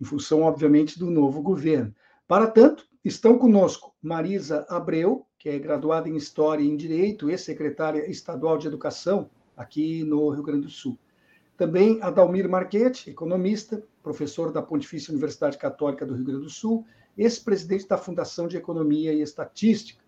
em 0.00 0.04
função, 0.04 0.42
obviamente, 0.42 0.98
do 0.98 1.08
novo 1.08 1.40
governo. 1.40 1.94
Para 2.26 2.48
tanto, 2.48 2.84
estão 3.04 3.38
conosco 3.38 3.94
Marisa 4.02 4.66
Abreu, 4.68 5.24
que 5.38 5.48
é 5.48 5.56
graduada 5.60 6.08
em 6.08 6.16
História 6.16 6.60
e 6.60 6.68
em 6.68 6.76
Direito 6.76 7.30
e 7.30 7.38
secretária 7.38 8.10
estadual 8.10 8.58
de 8.58 8.66
Educação 8.66 9.30
aqui 9.56 10.02
no 10.02 10.28
Rio 10.30 10.42
Grande 10.42 10.62
do 10.62 10.72
Sul. 10.72 10.98
Também 11.56 12.02
Adalmir 12.02 12.48
Marchetti, 12.48 13.10
economista, 13.10 13.80
professor 14.02 14.50
da 14.50 14.60
Pontifícia 14.60 15.12
Universidade 15.12 15.56
Católica 15.56 16.04
do 16.04 16.14
Rio 16.14 16.24
Grande 16.24 16.42
do 16.42 16.50
Sul, 16.50 16.84
ex-presidente 17.16 17.86
da 17.86 17.96
Fundação 17.96 18.48
de 18.48 18.56
Economia 18.56 19.12
e 19.12 19.22
Estatística. 19.22 20.02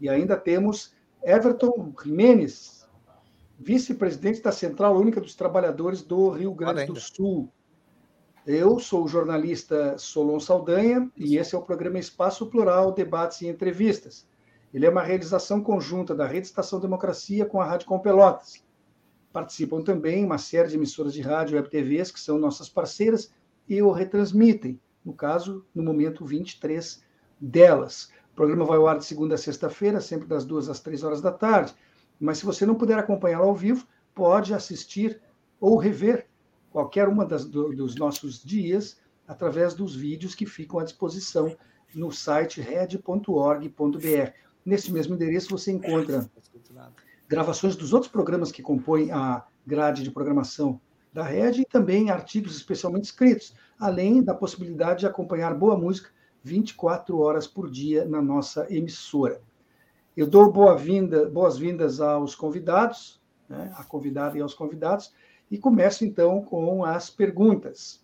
E 0.00 0.08
ainda 0.08 0.36
temos 0.36 0.96
Everton 1.22 1.94
Jimenez, 2.02 2.75
vice-presidente 3.58 4.42
da 4.42 4.52
Central 4.52 4.96
Única 4.96 5.20
dos 5.20 5.34
Trabalhadores 5.34 6.02
do 6.02 6.30
Rio 6.30 6.52
Grande 6.52 6.86
do 6.86 7.00
Sul. 7.00 7.50
Eu 8.46 8.78
sou 8.78 9.04
o 9.04 9.08
jornalista 9.08 9.98
Solon 9.98 10.38
Saldanha 10.38 11.10
e 11.16 11.36
esse 11.36 11.54
é 11.54 11.58
o 11.58 11.62
programa 11.62 11.98
Espaço 11.98 12.46
Plural, 12.46 12.92
Debates 12.92 13.40
e 13.40 13.48
Entrevistas. 13.48 14.26
Ele 14.72 14.86
é 14.86 14.90
uma 14.90 15.02
realização 15.02 15.60
conjunta 15.60 16.14
da 16.14 16.26
Rede 16.26 16.46
Estação 16.46 16.78
Democracia 16.78 17.46
com 17.46 17.60
a 17.60 17.64
Rádio 17.64 17.88
Com 17.88 17.98
Pelotas. 17.98 18.62
Participam 19.32 19.82
também 19.82 20.24
uma 20.24 20.38
série 20.38 20.68
de 20.68 20.76
emissoras 20.76 21.12
de 21.12 21.22
rádio 21.22 21.54
e 21.54 21.56
web 21.56 21.68
TVs 21.68 22.10
que 22.10 22.20
são 22.20 22.38
nossas 22.38 22.68
parceiras 22.68 23.32
e 23.68 23.82
o 23.82 23.90
retransmitem, 23.90 24.80
no 25.04 25.12
caso, 25.12 25.64
no 25.74 25.82
momento 25.82 26.24
23 26.24 27.02
delas. 27.40 28.10
O 28.32 28.36
programa 28.36 28.64
vai 28.64 28.76
ao 28.76 28.86
ar 28.86 28.98
de 28.98 29.06
segunda 29.06 29.34
a 29.34 29.38
sexta-feira, 29.38 30.00
sempre 30.00 30.28
das 30.28 30.44
duas 30.44 30.68
às 30.68 30.78
três 30.78 31.02
horas 31.02 31.20
da 31.20 31.32
tarde. 31.32 31.74
Mas 32.18 32.38
se 32.38 32.44
você 32.44 32.64
não 32.64 32.74
puder 32.74 32.98
acompanhá-lo 32.98 33.48
ao 33.48 33.54
vivo, 33.54 33.86
pode 34.14 34.54
assistir 34.54 35.20
ou 35.60 35.76
rever 35.76 36.26
qualquer 36.70 37.08
uma 37.08 37.24
das, 37.24 37.44
do, 37.44 37.74
dos 37.74 37.96
nossos 37.96 38.42
dias 38.42 38.98
através 39.26 39.74
dos 39.74 39.94
vídeos 39.94 40.34
que 40.34 40.46
ficam 40.46 40.78
à 40.78 40.84
disposição 40.84 41.56
no 41.94 42.10
site 42.12 42.60
red.org.br. 42.60 44.30
Nesse 44.64 44.92
mesmo 44.92 45.14
endereço 45.14 45.50
você 45.50 45.72
encontra 45.72 46.30
gravações 47.28 47.76
dos 47.76 47.92
outros 47.92 48.10
programas 48.10 48.52
que 48.52 48.62
compõem 48.62 49.10
a 49.10 49.44
grade 49.66 50.02
de 50.02 50.10
programação 50.10 50.80
da 51.12 51.22
rede 51.22 51.62
e 51.62 51.64
também 51.64 52.10
artigos 52.10 52.56
especialmente 52.56 53.04
escritos, 53.04 53.54
além 53.78 54.22
da 54.22 54.34
possibilidade 54.34 55.00
de 55.00 55.06
acompanhar 55.06 55.54
boa 55.54 55.76
música 55.76 56.10
24 56.42 57.18
horas 57.18 57.46
por 57.46 57.70
dia 57.70 58.04
na 58.04 58.22
nossa 58.22 58.66
emissora. 58.72 59.40
Eu 60.16 60.26
dou 60.26 60.50
boa-vinda, 60.50 61.28
boas-vindas 61.28 62.00
aos 62.00 62.34
convidados, 62.34 63.20
né, 63.46 63.70
a 63.76 63.84
convidada 63.84 64.38
e 64.38 64.40
aos 64.40 64.54
convidados, 64.54 65.12
e 65.50 65.58
começo 65.58 66.06
então 66.06 66.40
com 66.40 66.86
as 66.86 67.10
perguntas. 67.10 68.02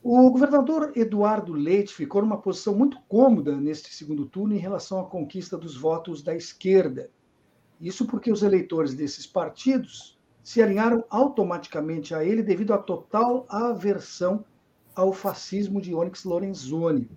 O 0.00 0.30
governador 0.30 0.92
Eduardo 0.94 1.52
Leite 1.52 1.92
ficou 1.92 2.22
numa 2.22 2.40
posição 2.40 2.76
muito 2.76 3.00
cômoda 3.08 3.56
neste 3.56 3.92
segundo 3.92 4.24
turno 4.24 4.54
em 4.54 4.58
relação 4.58 5.00
à 5.00 5.04
conquista 5.04 5.58
dos 5.58 5.76
votos 5.76 6.22
da 6.22 6.32
esquerda. 6.32 7.10
Isso 7.80 8.06
porque 8.06 8.30
os 8.30 8.44
eleitores 8.44 8.94
desses 8.94 9.26
partidos 9.26 10.16
se 10.44 10.62
alinharam 10.62 11.04
automaticamente 11.10 12.14
a 12.14 12.24
ele 12.24 12.40
devido 12.40 12.72
à 12.72 12.78
total 12.78 13.46
aversão 13.48 14.44
ao 14.94 15.12
fascismo 15.12 15.80
de 15.80 15.92
Onyx 15.92 16.22
Lorenzoni. 16.22 17.10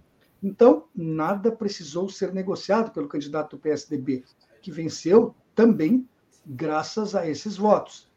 Então, 0.44 0.84
nada 0.94 1.52
precisou 1.52 2.10
ser 2.10 2.34
negociado 2.34 2.92
pelo 2.92 3.08
candidato 3.08 3.56
do 3.56 3.62
PSDB, 3.62 4.26
que 4.62 4.72
venceu 4.72 5.34
também 5.56 6.08
graças 6.46 7.16
a 7.16 7.26
esses 7.28 7.56
votos. 7.56 8.12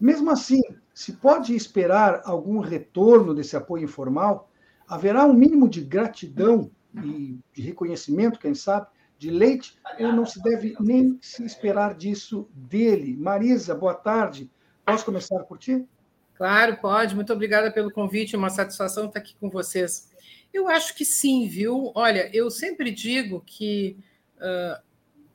Mesmo 0.00 0.30
assim, 0.30 0.60
se 0.92 1.12
pode 1.12 1.54
esperar 1.54 2.22
algum 2.24 2.58
retorno 2.58 3.34
desse 3.34 3.56
apoio 3.56 3.84
informal, 3.84 4.50
haverá 4.88 5.24
um 5.24 5.32
mínimo 5.32 5.68
de 5.68 5.82
gratidão 5.82 6.70
e 7.04 7.38
de 7.52 7.62
reconhecimento, 7.62 8.40
quem 8.40 8.54
sabe, 8.54 8.88
de 9.16 9.30
Leite, 9.30 9.78
ou 10.00 10.12
não 10.12 10.26
se 10.26 10.42
deve 10.42 10.74
nem 10.80 11.18
se 11.20 11.44
esperar 11.44 11.94
disso 11.94 12.48
dele. 12.52 13.16
Marisa, 13.16 13.74
boa 13.74 13.94
tarde. 13.94 14.50
Posso 14.84 15.04
começar 15.04 15.38
por 15.44 15.58
ti? 15.58 15.86
Claro, 16.34 16.78
pode. 16.78 17.14
Muito 17.14 17.32
obrigada 17.32 17.70
pelo 17.70 17.92
convite. 17.92 18.34
É 18.34 18.38
uma 18.38 18.48
satisfação 18.48 19.06
estar 19.06 19.20
aqui 19.20 19.36
com 19.38 19.50
vocês. 19.50 20.09
Eu 20.52 20.68
acho 20.68 20.94
que 20.94 21.04
sim, 21.04 21.46
viu? 21.46 21.92
Olha, 21.94 22.28
eu 22.32 22.50
sempre 22.50 22.90
digo 22.90 23.42
que, 23.46 23.96
uh, 24.36 24.82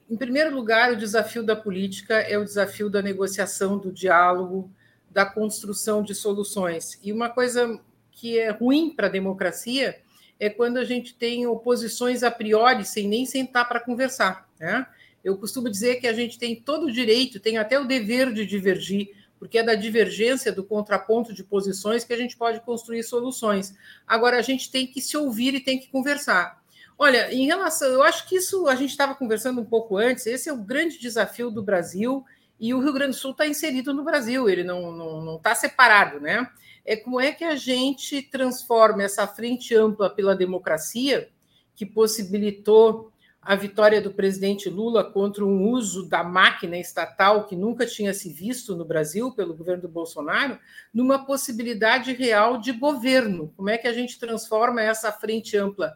em 0.09 0.17
primeiro 0.17 0.53
lugar, 0.53 0.91
o 0.91 0.97
desafio 0.97 1.43
da 1.43 1.55
política 1.55 2.15
é 2.15 2.37
o 2.37 2.43
desafio 2.43 2.89
da 2.89 3.01
negociação, 3.01 3.77
do 3.77 3.91
diálogo, 3.91 4.71
da 5.09 5.25
construção 5.25 6.03
de 6.03 6.13
soluções. 6.13 6.99
E 7.01 7.13
uma 7.13 7.29
coisa 7.29 7.79
que 8.11 8.37
é 8.37 8.49
ruim 8.49 8.93
para 8.93 9.07
a 9.07 9.09
democracia 9.09 10.01
é 10.37 10.49
quando 10.49 10.77
a 10.77 10.83
gente 10.83 11.15
tem 11.15 11.47
oposições 11.47 12.23
a 12.23 12.29
priori 12.29 12.83
sem 12.83 13.07
nem 13.07 13.25
sentar 13.25 13.67
para 13.67 13.79
conversar. 13.79 14.49
Né? 14.59 14.85
Eu 15.23 15.37
costumo 15.37 15.69
dizer 15.69 15.95
que 16.01 16.07
a 16.07 16.13
gente 16.13 16.37
tem 16.37 16.55
todo 16.55 16.87
o 16.87 16.91
direito, 16.91 17.39
tem 17.39 17.57
até 17.57 17.79
o 17.79 17.85
dever 17.85 18.33
de 18.33 18.45
divergir 18.45 19.09
porque 19.45 19.59
é 19.59 19.63
da 19.63 19.75
divergência, 19.75 20.51
do 20.51 20.63
contraponto 20.63 21.31
de 21.31 21.44
posições 21.44 22.03
que 22.03 22.11
a 22.11 22.17
gente 22.17 22.35
pode 22.35 22.61
construir 22.61 23.03
soluções. 23.03 23.75
Agora, 24.07 24.39
a 24.39 24.41
gente 24.41 24.72
tem 24.72 24.88
que 24.88 25.00
se 25.00 25.16
ouvir 25.16 25.53
e 25.53 25.59
tem 25.59 25.78
que 25.78 25.88
conversar. 25.88 26.59
Olha, 26.97 27.31
em 27.31 27.45
relação, 27.45 27.88
eu 27.89 28.01
acho 28.01 28.28
que 28.28 28.38
isso 28.38 28.67
a 28.67 28.73
gente 28.73 28.89
estava 28.89 29.13
conversando 29.13 29.61
um 29.61 29.66
pouco 29.66 29.97
antes, 29.97 30.25
esse 30.25 30.50
é 30.50 30.53
o 30.53 30.57
grande 30.57 30.97
desafio 30.97 31.51
do 31.51 31.61
Brasil, 31.61 32.25
e 32.59 32.73
o 32.73 32.79
Rio 32.79 32.91
Grande 32.91 33.11
do 33.11 33.19
Sul 33.19 33.31
está 33.31 33.45
inserido 33.45 33.94
no 33.94 34.03
Brasil, 34.03 34.50
ele 34.50 34.63
não 34.63 34.79
está 34.79 34.97
não, 34.97 35.22
não 35.22 35.38
tá 35.38 35.53
separado, 35.53 36.19
né? 36.19 36.50
É 36.84 36.95
como 36.95 37.19
é 37.19 37.31
que 37.31 37.44
a 37.44 37.55
gente 37.55 38.23
transforma 38.23 39.03
essa 39.03 39.28
frente 39.28 39.75
ampla 39.75 40.09
pela 40.09 40.35
democracia, 40.35 41.29
que 41.75 41.85
possibilitou 41.85 43.11
a 43.45 43.56
vitória 43.56 44.01
do 44.01 44.11
presidente 44.11 44.67
Lula 44.72 45.03
contra 45.03 45.45
um 45.45 45.69
uso 45.69 46.09
da 46.09 46.23
máquina 46.23 46.79
estatal 46.79 47.45
que 47.45 47.56
nunca 47.56 47.85
tinha 47.85 48.11
se 48.11 48.33
visto 48.33 48.75
no 48.75 48.83
Brasil 48.83 49.31
pelo 49.33 49.56
governo 49.56 49.83
do 49.83 49.88
Bolsonaro, 49.88 50.57
numa 50.91 51.23
possibilidade 51.28 52.11
real 52.11 52.57
de 52.57 52.72
governo. 52.72 53.53
Como 53.55 53.69
é 53.69 53.78
que 53.78 53.88
a 53.88 53.94
gente 53.94 54.17
transforma 54.17 54.81
essa 54.81 55.11
frente 55.11 55.55
ampla 55.55 55.95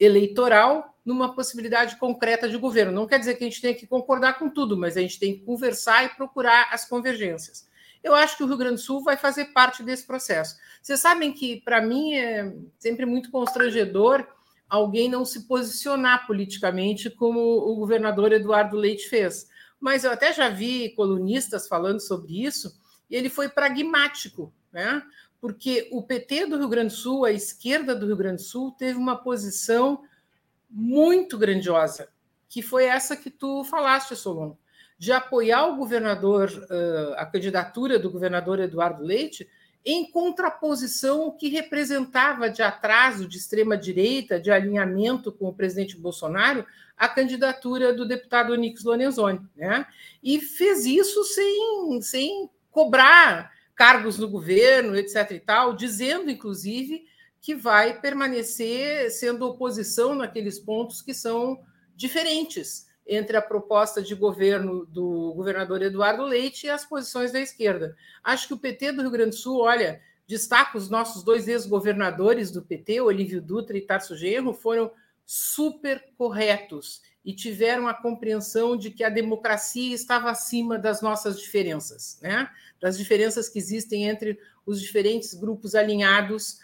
eleitoral 0.00 0.98
numa 1.04 1.32
possibilidade 1.32 1.94
concreta 1.98 2.48
de 2.48 2.56
governo? 2.56 2.90
Não 2.90 3.06
quer 3.06 3.20
dizer 3.20 3.36
que 3.36 3.44
a 3.44 3.46
gente 3.48 3.62
tenha 3.62 3.74
que 3.74 3.86
concordar 3.86 4.36
com 4.36 4.50
tudo, 4.50 4.76
mas 4.76 4.96
a 4.96 5.00
gente 5.00 5.20
tem 5.20 5.38
que 5.38 5.44
conversar 5.44 6.04
e 6.04 6.08
procurar 6.08 6.68
as 6.72 6.84
convergências. 6.84 7.68
Eu 8.02 8.12
acho 8.12 8.36
que 8.36 8.42
o 8.42 8.46
Rio 8.48 8.56
Grande 8.56 8.74
do 8.74 8.80
Sul 8.80 9.04
vai 9.04 9.16
fazer 9.16 9.46
parte 9.46 9.84
desse 9.84 10.04
processo. 10.04 10.56
Vocês 10.82 10.98
sabem 10.98 11.32
que, 11.32 11.60
para 11.60 11.80
mim, 11.80 12.14
é 12.14 12.52
sempre 12.76 13.06
muito 13.06 13.30
constrangedor 13.30 14.26
alguém 14.68 15.08
não 15.08 15.24
se 15.24 15.46
posicionar 15.46 16.26
politicamente 16.26 17.08
como 17.10 17.40
o 17.40 17.76
governador 17.76 18.32
Eduardo 18.32 18.76
Leite 18.76 19.08
fez. 19.08 19.48
Mas 19.80 20.04
eu 20.04 20.10
até 20.10 20.32
já 20.32 20.48
vi 20.48 20.90
colunistas 20.90 21.68
falando 21.68 22.00
sobre 22.00 22.44
isso, 22.44 22.78
e 23.08 23.16
ele 23.16 23.28
foi 23.28 23.48
pragmático, 23.48 24.52
né? 24.72 25.02
porque 25.40 25.88
o 25.92 26.02
PT 26.02 26.46
do 26.46 26.58
Rio 26.58 26.68
Grande 26.68 26.94
do 26.94 26.98
Sul, 26.98 27.24
a 27.24 27.32
esquerda 27.32 27.94
do 27.94 28.06
Rio 28.06 28.16
Grande 28.16 28.42
do 28.42 28.48
Sul, 28.48 28.72
teve 28.72 28.98
uma 28.98 29.16
posição 29.16 30.02
muito 30.68 31.38
grandiosa, 31.38 32.08
que 32.48 32.60
foi 32.60 32.84
essa 32.84 33.16
que 33.16 33.30
tu 33.30 33.64
falaste, 33.64 34.16
Solon, 34.16 34.54
de 34.98 35.12
apoiar 35.12 35.66
o 35.66 35.76
governador, 35.76 36.50
a 37.16 37.24
candidatura 37.24 37.98
do 37.98 38.10
governador 38.10 38.58
Eduardo 38.58 39.02
Leite, 39.02 39.48
em 39.90 40.04
contraposição 40.04 41.22
ao 41.22 41.32
que 41.32 41.48
representava 41.48 42.50
de 42.50 42.60
atraso 42.60 43.26
de 43.26 43.38
extrema-direita, 43.38 44.38
de 44.38 44.50
alinhamento 44.50 45.32
com 45.32 45.46
o 45.46 45.54
presidente 45.54 45.96
Bolsonaro, 45.96 46.66
a 46.94 47.08
candidatura 47.08 47.94
do 47.94 48.06
deputado 48.06 48.52
Onix 48.52 48.84
Lorenzoni. 48.84 49.40
Né? 49.56 49.86
E 50.22 50.42
fez 50.42 50.84
isso 50.84 51.24
sem, 51.24 52.02
sem 52.02 52.50
cobrar 52.70 53.50
cargos 53.74 54.18
no 54.18 54.28
governo, 54.28 54.94
etc. 54.94 55.30
e 55.30 55.40
tal, 55.40 55.74
dizendo, 55.74 56.30
inclusive, 56.30 57.06
que 57.40 57.54
vai 57.54 57.98
permanecer 57.98 59.10
sendo 59.10 59.46
oposição 59.46 60.14
naqueles 60.14 60.58
pontos 60.58 61.00
que 61.00 61.14
são 61.14 61.58
diferentes 61.96 62.87
entre 63.08 63.36
a 63.38 63.42
proposta 63.42 64.02
de 64.02 64.14
governo 64.14 64.84
do 64.84 65.32
governador 65.34 65.80
Eduardo 65.80 66.24
Leite 66.24 66.66
e 66.66 66.70
as 66.70 66.84
posições 66.84 67.32
da 67.32 67.40
esquerda. 67.40 67.96
Acho 68.22 68.48
que 68.48 68.54
o 68.54 68.58
PT 68.58 68.92
do 68.92 69.00
Rio 69.00 69.10
Grande 69.10 69.30
do 69.30 69.36
Sul, 69.36 69.62
olha, 69.62 70.02
destaca 70.26 70.76
os 70.76 70.90
nossos 70.90 71.22
dois 71.22 71.48
ex-governadores 71.48 72.50
do 72.50 72.60
PT, 72.60 73.00
Olívio 73.00 73.40
Dutra 73.40 73.78
e 73.78 73.80
Tarso 73.80 74.14
Genro, 74.14 74.52
foram 74.52 74.92
super 75.24 76.04
corretos 76.18 77.00
e 77.24 77.32
tiveram 77.32 77.88
a 77.88 77.94
compreensão 77.94 78.76
de 78.76 78.90
que 78.90 79.02
a 79.02 79.08
democracia 79.08 79.94
estava 79.94 80.30
acima 80.30 80.78
das 80.78 81.00
nossas 81.00 81.40
diferenças, 81.40 82.18
né? 82.22 82.48
das 82.80 82.96
diferenças 82.96 83.48
que 83.48 83.58
existem 83.58 84.04
entre 84.04 84.38
os 84.66 84.80
diferentes 84.80 85.32
grupos 85.32 85.74
alinhados 85.74 86.58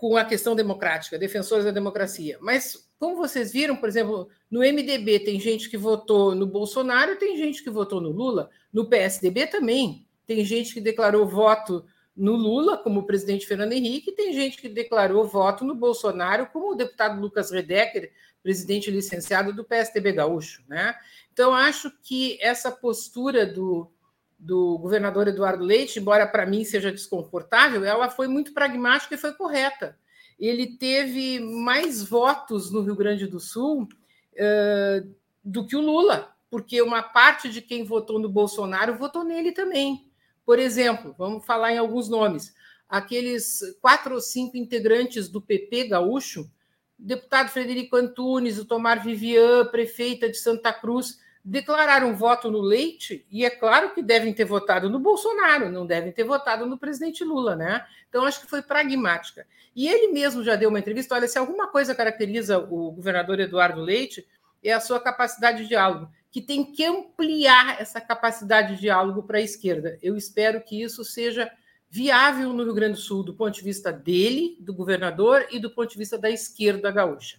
com 0.00 0.16
a 0.16 0.24
questão 0.24 0.56
democrática, 0.56 1.18
defensores 1.18 1.62
da 1.62 1.70
democracia. 1.70 2.38
Mas, 2.40 2.90
como 2.98 3.16
vocês 3.16 3.52
viram, 3.52 3.76
por 3.76 3.86
exemplo, 3.86 4.30
no 4.50 4.60
MDB 4.60 5.20
tem 5.20 5.38
gente 5.38 5.68
que 5.68 5.76
votou 5.76 6.34
no 6.34 6.46
Bolsonaro, 6.46 7.16
tem 7.16 7.36
gente 7.36 7.62
que 7.62 7.68
votou 7.68 8.00
no 8.00 8.08
Lula, 8.08 8.48
no 8.72 8.88
PSDB 8.88 9.46
também. 9.46 10.06
Tem 10.26 10.42
gente 10.42 10.72
que 10.72 10.80
declarou 10.80 11.28
voto 11.28 11.84
no 12.16 12.32
Lula, 12.32 12.78
como 12.78 13.00
o 13.00 13.06
presidente 13.06 13.46
Fernando 13.46 13.74
Henrique, 13.74 14.10
e 14.10 14.14
tem 14.14 14.32
gente 14.32 14.56
que 14.56 14.70
declarou 14.70 15.26
voto 15.26 15.66
no 15.66 15.74
Bolsonaro, 15.74 16.46
como 16.46 16.72
o 16.72 16.74
deputado 16.74 17.20
Lucas 17.20 17.50
Redecker, 17.50 18.10
presidente 18.42 18.90
licenciado 18.90 19.52
do 19.52 19.64
PSDB 19.64 20.12
Gaúcho. 20.12 20.62
Né? 20.66 20.94
Então, 21.30 21.54
acho 21.54 21.92
que 22.02 22.38
essa 22.40 22.72
postura 22.72 23.44
do, 23.44 23.92
do 24.40 24.78
governador 24.78 25.28
Eduardo 25.28 25.62
Leite, 25.62 26.00
embora 26.00 26.26
para 26.26 26.46
mim 26.46 26.64
seja 26.64 26.90
desconfortável, 26.90 27.84
ela 27.84 28.08
foi 28.08 28.26
muito 28.26 28.54
pragmática 28.54 29.14
e 29.14 29.18
foi 29.18 29.34
correta. 29.34 29.98
Ele 30.38 30.78
teve 30.78 31.38
mais 31.38 32.02
votos 32.02 32.72
no 32.72 32.80
Rio 32.80 32.96
Grande 32.96 33.26
do 33.26 33.38
Sul 33.38 33.82
uh, 33.82 35.14
do 35.44 35.66
que 35.66 35.76
o 35.76 35.80
Lula, 35.82 36.34
porque 36.48 36.80
uma 36.80 37.02
parte 37.02 37.50
de 37.50 37.60
quem 37.60 37.84
votou 37.84 38.18
no 38.18 38.30
Bolsonaro 38.30 38.96
votou 38.96 39.22
nele 39.22 39.52
também. 39.52 40.10
Por 40.46 40.58
exemplo, 40.58 41.14
vamos 41.18 41.44
falar 41.44 41.72
em 41.72 41.78
alguns 41.78 42.08
nomes. 42.08 42.54
Aqueles 42.88 43.60
quatro 43.82 44.14
ou 44.14 44.20
cinco 44.20 44.56
integrantes 44.56 45.28
do 45.28 45.42
PP 45.42 45.88
gaúcho, 45.88 46.50
deputado 46.98 47.50
Frederico 47.50 47.94
Antunes, 47.94 48.58
o 48.58 48.64
Tomar 48.64 49.02
Vivian, 49.04 49.66
prefeita 49.66 50.30
de 50.30 50.38
Santa 50.38 50.72
Cruz, 50.72 51.20
declararam 51.50 52.14
voto 52.14 52.48
no 52.48 52.60
Leite, 52.60 53.26
e 53.28 53.44
é 53.44 53.50
claro 53.50 53.92
que 53.92 54.00
devem 54.00 54.32
ter 54.32 54.44
votado 54.44 54.88
no 54.88 55.00
Bolsonaro, 55.00 55.68
não 55.68 55.84
devem 55.84 56.12
ter 56.12 56.22
votado 56.22 56.64
no 56.64 56.78
presidente 56.78 57.24
Lula, 57.24 57.56
né? 57.56 57.84
Então, 58.08 58.24
acho 58.24 58.40
que 58.40 58.46
foi 58.46 58.62
pragmática. 58.62 59.44
E 59.74 59.88
ele 59.88 60.12
mesmo 60.12 60.44
já 60.44 60.54
deu 60.54 60.68
uma 60.68 60.78
entrevista: 60.78 61.16
olha, 61.16 61.26
se 61.26 61.36
alguma 61.36 61.66
coisa 61.66 61.92
caracteriza 61.92 62.56
o 62.56 62.92
governador 62.92 63.40
Eduardo 63.40 63.80
Leite, 63.80 64.24
é 64.62 64.72
a 64.72 64.78
sua 64.78 65.00
capacidade 65.00 65.62
de 65.62 65.68
diálogo, 65.68 66.08
que 66.30 66.40
tem 66.40 66.64
que 66.64 66.84
ampliar 66.84 67.80
essa 67.80 68.00
capacidade 68.00 68.76
de 68.76 68.82
diálogo 68.82 69.24
para 69.24 69.38
a 69.38 69.42
esquerda. 69.42 69.98
Eu 70.00 70.16
espero 70.16 70.60
que 70.60 70.80
isso 70.80 71.04
seja 71.04 71.50
viável 71.88 72.52
no 72.52 72.62
Rio 72.62 72.74
Grande 72.74 72.92
do 72.92 73.00
Sul, 73.00 73.24
do 73.24 73.34
ponto 73.34 73.52
de 73.52 73.62
vista 73.62 73.92
dele, 73.92 74.56
do 74.60 74.72
governador, 74.72 75.48
e 75.50 75.58
do 75.58 75.68
ponto 75.68 75.90
de 75.90 75.98
vista 75.98 76.16
da 76.16 76.30
esquerda 76.30 76.92
gaúcha. 76.92 77.38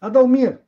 Adalmir, 0.00 0.65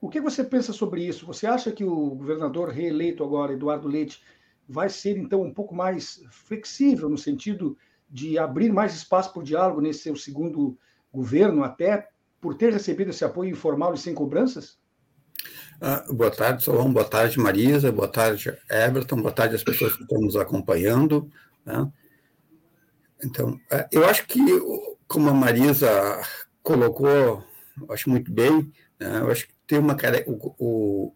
o 0.00 0.08
que 0.08 0.20
você 0.20 0.44
pensa 0.44 0.72
sobre 0.72 1.04
isso? 1.04 1.26
Você 1.26 1.46
acha 1.46 1.72
que 1.72 1.84
o 1.84 2.10
governador 2.10 2.68
reeleito 2.68 3.24
agora, 3.24 3.52
Eduardo 3.52 3.88
Leite, 3.88 4.22
vai 4.68 4.88
ser 4.88 5.16
então 5.16 5.42
um 5.42 5.52
pouco 5.52 5.74
mais 5.74 6.22
flexível 6.30 7.08
no 7.08 7.16
sentido 7.16 7.76
de 8.08 8.38
abrir 8.38 8.72
mais 8.72 8.94
espaço 8.94 9.32
para 9.32 9.40
o 9.40 9.44
diálogo 9.44 9.80
nesse 9.80 10.00
seu 10.00 10.16
segundo 10.16 10.78
governo, 11.12 11.64
até 11.64 12.08
por 12.40 12.54
ter 12.54 12.72
recebido 12.72 13.10
esse 13.10 13.24
apoio 13.24 13.50
informal 13.50 13.94
e 13.94 13.98
sem 13.98 14.14
cobranças? 14.14 14.78
Ah, 15.80 16.04
boa 16.10 16.30
tarde, 16.30 16.62
Solon. 16.62 16.92
Boa 16.92 17.04
tarde, 17.04 17.38
Marisa. 17.38 17.90
Boa 17.92 18.08
tarde, 18.08 18.56
Everton. 18.70 19.16
Boa 19.16 19.32
tarde 19.32 19.56
às 19.56 19.64
pessoas 19.64 19.94
que 19.94 20.02
estão 20.02 20.20
nos 20.20 20.36
acompanhando. 20.36 21.30
Né? 21.64 21.90
Então, 23.24 23.58
é, 23.70 23.88
eu 23.92 24.06
acho 24.06 24.26
que, 24.26 24.40
como 25.06 25.28
a 25.28 25.34
Marisa 25.34 25.90
colocou, 26.62 27.44
acho 27.90 28.08
muito 28.08 28.32
bem, 28.32 28.72
né? 28.98 29.20
eu 29.20 29.30
acho 29.30 29.48
que 29.48 29.55
tem 29.66 29.78
uma 29.78 29.96
o, 30.26 30.54
o 30.58 31.12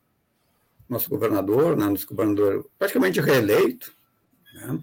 nosso 0.88 1.08
governador, 1.08 1.76
né, 1.76 1.86
nosso 1.86 2.06
governador 2.06 2.68
praticamente 2.78 3.20
reeleito, 3.20 3.92
né, 4.54 4.80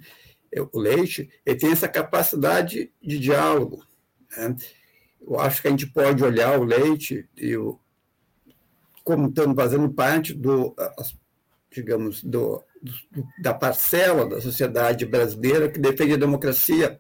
o 0.74 0.80
Leite, 0.80 1.30
ele 1.46 1.60
tem 1.60 1.72
essa 1.72 1.88
capacidade 1.88 2.92
de 3.02 3.20
diálogo. 3.20 3.86
Né? 4.36 4.56
Eu 5.22 5.40
acho 5.40 5.62
que 5.62 5.68
a 5.68 5.72
gente 5.72 5.88
pode 5.88 6.24
olhar 6.24 6.60
o 6.60 6.64
Leite 6.64 7.28
e 7.36 7.56
o, 7.58 7.80
como 9.04 9.28
estando 9.28 9.56
fazendo 9.56 9.90
parte 9.90 10.34
do, 10.34 10.76
digamos, 11.72 12.24
do, 12.24 12.64
do, 12.82 13.28
da 13.42 13.54
parcela 13.54 14.28
da 14.28 14.42
sociedade 14.42 15.06
brasileira 15.06 15.70
que 15.70 15.80
defende 15.80 16.14
a 16.14 16.18
democracia. 16.18 17.00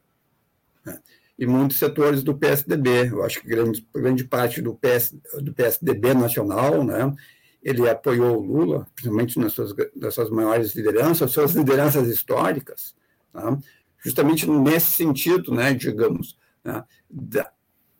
Né? 0.85 0.99
E 1.37 1.45
muitos 1.45 1.77
setores 1.77 2.23
do 2.23 2.35
PSDB. 2.35 3.09
Eu 3.09 3.23
acho 3.23 3.41
que 3.41 3.47
grande, 3.47 3.87
grande 3.93 4.23
parte 4.23 4.61
do, 4.61 4.73
PS, 4.73 5.15
do 5.41 5.53
PSDB 5.53 6.13
nacional, 6.13 6.83
né, 6.83 7.13
ele 7.61 7.87
apoiou 7.87 8.37
o 8.37 8.45
Lula, 8.45 8.87
principalmente 8.95 9.39
nas 9.39 9.53
suas, 9.53 9.73
nas 9.95 10.13
suas 10.13 10.29
maiores 10.29 10.73
lideranças, 10.73 11.31
suas 11.31 11.53
lideranças 11.53 12.07
históricas, 12.07 12.95
né, 13.33 13.57
justamente 14.03 14.49
nesse 14.49 14.91
sentido, 14.91 15.53
né, 15.53 15.73
digamos, 15.73 16.37
né, 16.63 16.83
da, 17.09 17.51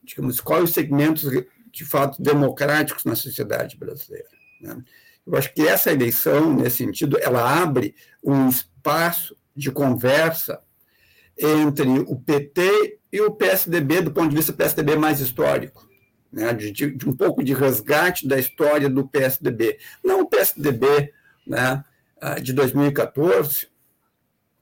digamos, 0.03 0.39
quais 0.39 0.63
os 0.63 0.71
segmentos 0.71 1.29
de 1.71 1.85
fato 1.85 2.21
democráticos 2.21 3.03
na 3.05 3.15
sociedade 3.15 3.77
brasileira. 3.77 4.29
Né. 4.61 4.83
Eu 5.25 5.35
acho 5.35 5.53
que 5.53 5.67
essa 5.67 5.91
eleição, 5.91 6.53
nesse 6.53 6.77
sentido, 6.77 7.19
ela 7.21 7.61
abre 7.61 7.93
um 8.23 8.47
espaço 8.47 9.35
de 9.53 9.69
conversa 9.69 10.61
entre 11.39 11.87
o 11.87 12.15
PT 12.15 12.99
e 13.11 13.21
o 13.21 13.31
PSDB, 13.31 14.01
do 14.01 14.11
ponto 14.11 14.29
de 14.29 14.35
vista 14.35 14.53
PSDB 14.53 14.95
mais 14.95 15.19
histórico, 15.19 15.87
né, 16.31 16.53
de, 16.53 16.71
de, 16.71 17.09
um 17.09 17.13
pouco 17.13 17.43
de 17.43 17.53
resgate 17.53 18.27
da 18.27 18.37
história 18.37 18.89
do 18.89 19.07
PSDB. 19.07 19.79
Não 20.03 20.21
o 20.21 20.27
PSDB 20.27 21.13
né, 21.45 21.83
ah, 22.19 22.39
de 22.39 22.53
2014, 22.53 23.67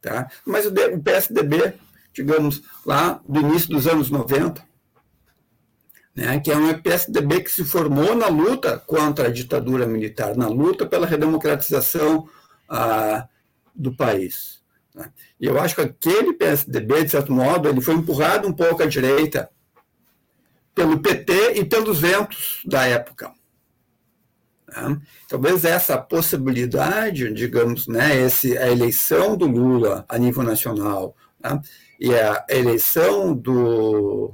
tá? 0.01 0.30
mas 0.45 0.66
o, 0.66 0.69
o 0.69 1.01
PSDB, 1.01 1.74
digamos, 2.13 2.62
lá 2.86 3.22
do 3.27 3.39
início 3.39 3.69
dos 3.69 3.88
anos 3.88 4.10
90, 4.10 4.63
né, 6.16 6.39
que 6.39 6.51
é 6.51 6.56
um 6.56 6.81
PSDB 6.81 7.42
que 7.42 7.51
se 7.51 7.63
formou 7.66 8.16
na 8.16 8.27
luta 8.27 8.77
contra 8.77 9.27
a 9.27 9.32
ditadura 9.32 9.86
militar, 9.86 10.36
na 10.36 10.48
luta 10.48 10.86
pela 10.86 11.08
redemocratização 11.08 12.29
ah, 12.70 13.27
do 13.74 13.94
país. 13.94 14.54
Né? 14.96 15.12
E 15.40 15.46
eu 15.46 15.60
acho 15.60 15.75
que 15.75 15.82
aquele 15.82 16.34
PSDB, 16.34 17.04
de 17.04 17.12
certo 17.12 17.32
modo, 17.32 17.68
ele 17.68 17.82
foi 17.82 17.96
empurrado 17.96 18.48
um 18.48 18.54
pouco 18.54 18.82
à 18.82 18.86
direita 18.86 19.50
pelo 20.74 21.00
PT 21.00 21.54
e 21.56 21.66
pelos 21.66 22.00
ventos 22.00 22.62
da 22.66 22.86
época. 22.86 23.32
Né? 24.68 25.02
Talvez 25.28 25.66
essa 25.66 25.98
possibilidade, 25.98 27.32
digamos, 27.34 27.88
né, 27.88 28.16
esse, 28.22 28.58
a 28.58 28.70
eleição 28.70 29.38
do 29.38 29.46
Lula 29.46 30.06
a 30.08 30.18
nível 30.18 30.44
nacional 30.44 31.16
né, 31.42 31.62
e 32.00 32.14
a 32.14 32.46
eleição 32.50 33.34
do, 33.34 34.34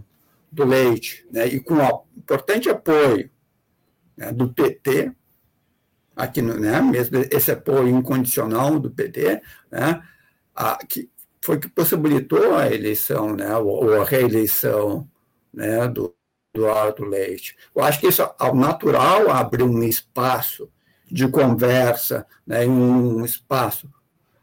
do 0.51 0.63
Leite, 0.63 1.27
né, 1.32 1.48
e 1.48 1.60
com 1.60 1.75
o 1.75 2.03
importante 2.18 2.70
apoio 2.70 3.30
né, 4.18 4.32
do 4.32 4.51
PT, 4.51 5.12
aqui 6.15 6.41
né, 6.41 6.82
mesmo 6.82 7.18
esse 7.32 7.51
apoio 7.51 7.89
incondicional 7.89 8.80
do 8.80 8.89
PT, 8.89 9.41
né, 9.70 10.01
a, 10.55 10.77
que 10.86 11.10
foi 11.41 11.60
que 11.60 11.67
possibilitou 11.67 12.55
a 12.55 12.72
eleição, 12.72 13.36
né, 13.36 13.55
ou 13.58 14.01
a 14.01 14.05
reeleição 14.05 15.08
né, 15.53 15.88
do 15.88 16.13
Eduardo 16.53 17.05
Leite. 17.05 17.55
Eu 17.75 17.84
acho 17.84 18.00
que 18.00 18.08
isso, 18.08 18.29
ao 18.38 18.55
natural, 18.55 19.29
abre 19.31 19.63
um 19.63 19.81
espaço 19.84 20.70
de 21.10 21.27
conversa, 21.27 22.25
né, 22.46 22.65
um 22.65 23.25
espaço 23.25 23.89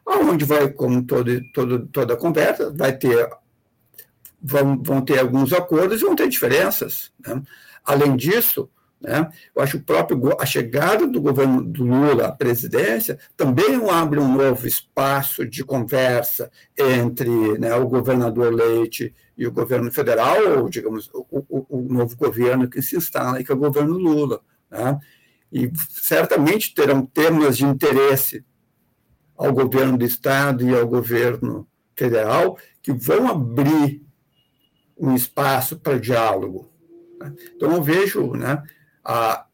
onde 0.09 0.45
vai, 0.45 0.71
como 0.71 1.05
todo, 1.05 1.41
todo, 1.53 1.87
toda 1.87 2.17
conversa, 2.17 2.71
vai 2.71 2.97
ter, 2.97 3.29
vão, 4.41 4.83
vão 4.83 5.03
ter 5.03 5.19
alguns 5.19 5.53
acordos 5.53 6.01
e 6.01 6.05
vão 6.05 6.17
ter 6.17 6.29
diferenças. 6.29 7.13
Né? 7.25 7.43
Além 7.85 8.17
disso, 8.17 8.71
né? 9.01 9.31
Eu 9.55 9.63
acho 9.63 9.77
o 9.77 9.83
próprio, 9.83 10.37
a 10.41 10.45
chegada 10.45 11.07
do 11.07 11.21
governo 11.21 11.63
do 11.63 11.85
Lula 11.85 12.27
à 12.27 12.33
presidência 12.33 13.19
também 13.37 13.89
abre 13.89 14.19
um 14.19 14.37
novo 14.37 14.67
espaço 14.67 15.47
de 15.47 15.65
conversa 15.65 16.51
entre 16.77 17.59
né, 17.59 17.75
o 17.77 17.87
governador 17.87 18.53
Leite 18.53 19.15
e 19.37 19.47
o 19.47 19.53
governo 19.53 19.91
federal, 19.93 20.59
ou, 20.59 20.69
digamos, 20.69 21.09
o, 21.15 21.25
o, 21.31 21.67
o 21.69 21.93
novo 21.93 22.17
governo 22.17 22.69
que 22.69 22.83
se 22.83 22.97
instala, 22.97 23.43
que 23.43 23.53
é 23.53 23.55
o 23.55 23.59
governo 23.59 23.97
Lula. 23.97 24.41
Né? 24.69 24.99
E 25.53 25.71
certamente 26.03 26.75
terão 26.75 27.07
temas 27.07 27.57
de 27.57 27.65
interesse 27.65 28.45
ao 29.37 29.53
governo 29.53 29.97
do 29.97 30.05
Estado 30.05 30.69
e 30.69 30.75
ao 30.75 30.89
governo 30.89 31.69
federal 31.95 32.59
que 32.83 32.93
vão 32.93 33.29
abrir 33.29 34.03
um 34.99 35.15
espaço 35.15 35.79
para 35.79 36.01
diálogo. 36.01 36.69
Né? 37.21 37.33
Então, 37.55 37.73
eu 37.73 37.83
vejo 37.83 38.33
né, 38.33 38.61
a, 39.09 39.47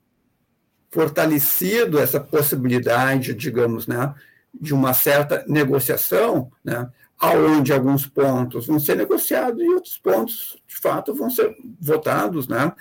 fortalecido 0.91 1.99
essa 1.99 2.19
possibilidade, 2.19 3.35
digamos, 3.35 3.87
né, 3.87 4.13
de 4.53 4.75
uma 4.75 4.93
certa 4.93 5.45
negociação, 5.47 6.51
né, 6.65 6.91
aonde 7.19 7.73
alguns 7.73 8.05
pontos 8.07 8.67
vão 8.67 8.81
ser 8.81 8.97
negociados 8.97 9.63
e 9.63 9.69
outros 9.69 9.97
pontos, 9.97 10.63
de 10.67 10.77
fato, 10.77 11.15
vão 11.15 11.31
ser 11.31 11.57
votados, 11.81 12.49
né? 12.49 12.73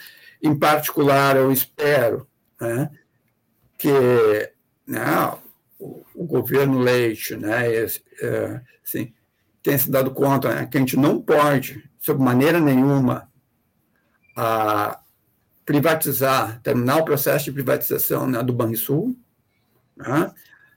Em 0.41 0.57
particular, 0.57 1.37
eu 1.37 1.51
espero 1.51 2.27
né, 2.59 2.89
que 3.77 3.89
né, 4.85 5.33
o, 5.79 6.03
o, 6.15 6.25
governo 6.25 6.79
Leite, 6.79 7.35
né, 7.35 7.71
esse, 7.71 8.03
é, 8.21 8.61
assim, 8.83 9.13
tenha 9.61 9.77
se 9.77 9.89
dado 9.89 10.11
conta 10.11 10.53
né, 10.53 10.65
que 10.65 10.77
a 10.77 10.79
gente 10.79 10.97
não 10.97 11.21
pode, 11.21 11.87
sob 11.99 12.21
maneira 12.21 12.59
nenhuma, 12.59 13.31
a 14.35 14.99
privatizar, 15.65 16.61
terminar 16.61 16.97
o 16.97 17.05
processo 17.05 17.45
de 17.45 17.51
privatização 17.51 18.27
né, 18.27 18.41
do 18.43 18.53
Banrisul. 18.53 19.15
Né? 19.95 20.31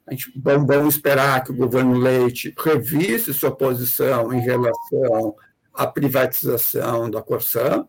A 0.07 0.11
gente 0.13 0.33
vamos, 0.37 0.95
esperar 0.95 1.43
que 1.43 1.51
o 1.51 1.57
governo 1.57 1.99
Leite 1.99 2.55
revise 2.57 3.35
sua 3.35 3.55
posição 3.55 4.33
em 4.33 4.41
relação 4.41 5.35
à 5.75 5.87
privatização 5.87 7.11
da 7.11 7.21
Corsã. 7.21 7.87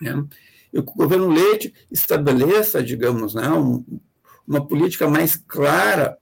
Né? 0.00 0.24
E 0.72 0.82
que 0.82 0.90
o 0.90 0.94
governo 0.94 1.28
Leite 1.28 1.74
estabeleça, 1.90 2.82
digamos, 2.82 3.34
né, 3.34 3.48
um, 3.50 3.84
uma 4.46 4.66
política 4.66 5.08
mais 5.08 5.36
clara 5.36 6.18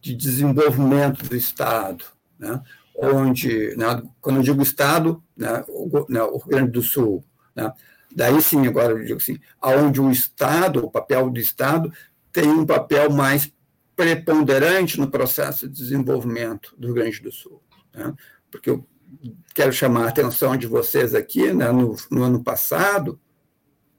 de 0.00 0.14
desenvolvimento 0.14 1.24
do 1.24 1.34
Estado, 1.34 2.04
né? 2.38 2.62
onde, 2.94 3.74
né, 3.76 4.02
quando 4.20 4.36
eu 4.36 4.42
digo 4.42 4.62
Estado, 4.62 5.22
né, 5.36 5.64
o, 5.68 6.06
né, 6.08 6.22
o 6.22 6.36
Rio 6.36 6.48
Grande 6.48 6.72
do 6.72 6.82
Sul, 6.82 7.24
né, 7.54 7.72
daí 8.18 8.42
sim, 8.42 8.66
agora 8.66 8.94
eu 8.94 9.04
digo 9.04 9.18
assim, 9.18 9.38
aonde 9.62 10.00
o 10.00 10.10
Estado, 10.10 10.84
o 10.84 10.90
papel 10.90 11.30
do 11.30 11.38
Estado, 11.38 11.92
tem 12.32 12.48
um 12.48 12.66
papel 12.66 13.12
mais 13.12 13.52
preponderante 13.94 14.98
no 14.98 15.08
processo 15.08 15.68
de 15.68 15.74
desenvolvimento 15.74 16.74
do 16.76 16.88
Rio 16.88 16.96
Grande 16.96 17.22
do 17.22 17.30
Sul. 17.30 17.62
Né, 17.94 18.12
porque 18.50 18.70
eu 18.70 18.84
quero 19.54 19.72
chamar 19.72 20.06
a 20.06 20.08
atenção 20.08 20.56
de 20.56 20.66
vocês 20.66 21.14
aqui, 21.14 21.52
né, 21.52 21.70
no, 21.70 21.94
no 22.10 22.24
ano 22.24 22.42
passado, 22.42 23.20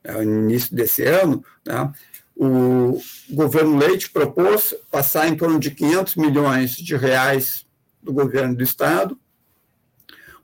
né, 0.03 0.11
no 0.11 0.41
início 0.49 0.75
desse 0.75 1.05
ano, 1.05 1.41
né, 1.65 1.89
o 2.35 3.01
governo 3.31 3.77
Leite 3.77 4.09
propôs 4.09 4.75
passar 4.91 5.29
em 5.29 5.35
torno 5.37 5.57
de 5.57 5.71
500 5.71 6.15
milhões 6.15 6.71
de 6.71 6.97
reais 6.97 7.65
do 8.03 8.11
governo 8.11 8.53
do 8.53 8.63
Estado 8.63 9.17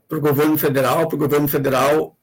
para 0.08 0.16
o 0.16 0.20
governo 0.20 0.56
federal, 0.56 1.06
para 1.08 1.16
o 1.16 1.18
governo 1.18 1.46
federal 1.46 2.15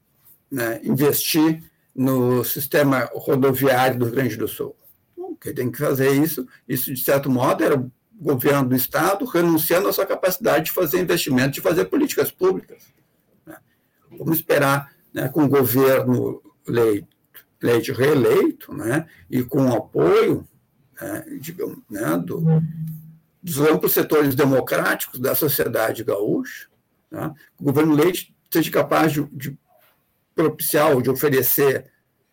né, 0.53 0.79
investir 0.83 1.63
no 1.95 2.43
sistema 2.43 3.10
rodoviário 3.13 3.98
do 3.98 4.05
Rio 4.05 4.13
Grande 4.13 4.38
do 4.38 4.48
Sul. 4.48 4.75
Bom, 5.17 5.36
quem 5.36 5.53
tem 5.53 5.72
que 5.72 5.79
fazer 5.79 6.12
isso, 6.12 6.48
isso 6.69 6.93
de 6.93 7.03
certo 7.03 7.27
modo 7.27 7.63
era 7.63 7.75
o 7.75 7.91
governo 8.13 8.69
do 8.69 8.75
Estado 8.75 9.25
renunciando 9.25 9.88
à 9.88 9.93
sua 9.93 10.05
capacidade 10.05 10.65
de 10.65 10.72
fazer 10.72 11.01
investimento, 11.01 11.55
de 11.55 11.62
fazer 11.62 11.86
políticas 11.86 12.31
públicas. 12.31 12.83
Né. 13.45 13.55
Vamos 14.12 14.38
esperar 14.38 14.93
né, 15.12 15.27
com 15.27 15.43
o 15.43 15.50
governo 15.50 16.39
leite, 16.67 17.07
leite 17.60 17.91
reeleito 17.91 18.72
né, 18.74 19.07
e 19.29 19.41
com 19.41 19.65
o 19.65 19.75
apoio 19.75 20.48
né, 21.01 21.25
digamos, 21.41 21.79
né, 21.89 22.15
do, 22.17 22.62
dos 23.41 23.60
amplos 23.60 23.91
setores 23.91 24.36
democráticos 24.36 25.19
da 25.19 25.33
sociedade 25.33 26.03
gaúcha, 26.03 26.67
tá? 27.10 27.33
o 27.60 27.63
governo 27.63 27.95
Leite 27.95 28.36
seja 28.51 28.69
capaz 28.69 29.12
de, 29.12 29.24
de 29.31 29.57
propiciar 30.35 30.91
ou 30.91 31.01
de 31.01 31.09
oferecer 31.09 31.91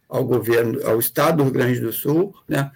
ao 0.09 0.25
governo, 0.25 0.85
ao 0.87 0.99
Estado 0.99 1.39
do 1.39 1.45
Rio 1.45 1.53
Grande 1.53 1.81
do 1.81 1.93
Sul, 1.93 2.35
né, 2.49 2.71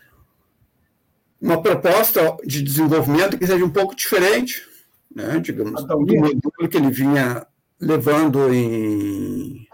uma 1.41 1.61
proposta 1.61 2.37
de 2.45 2.63
desenvolvimento 2.63 3.37
que 3.37 3.47
seja 3.47 3.65
um 3.65 3.71
pouco 3.71 3.95
diferente, 3.95 4.67
né, 5.15 5.39
digamos, 5.41 5.85
do 5.85 5.99
modelo 5.99 6.69
que 6.71 6.77
ele 6.77 6.91
vinha 6.91 7.47
levando 7.81 8.53
em, 8.55 9.67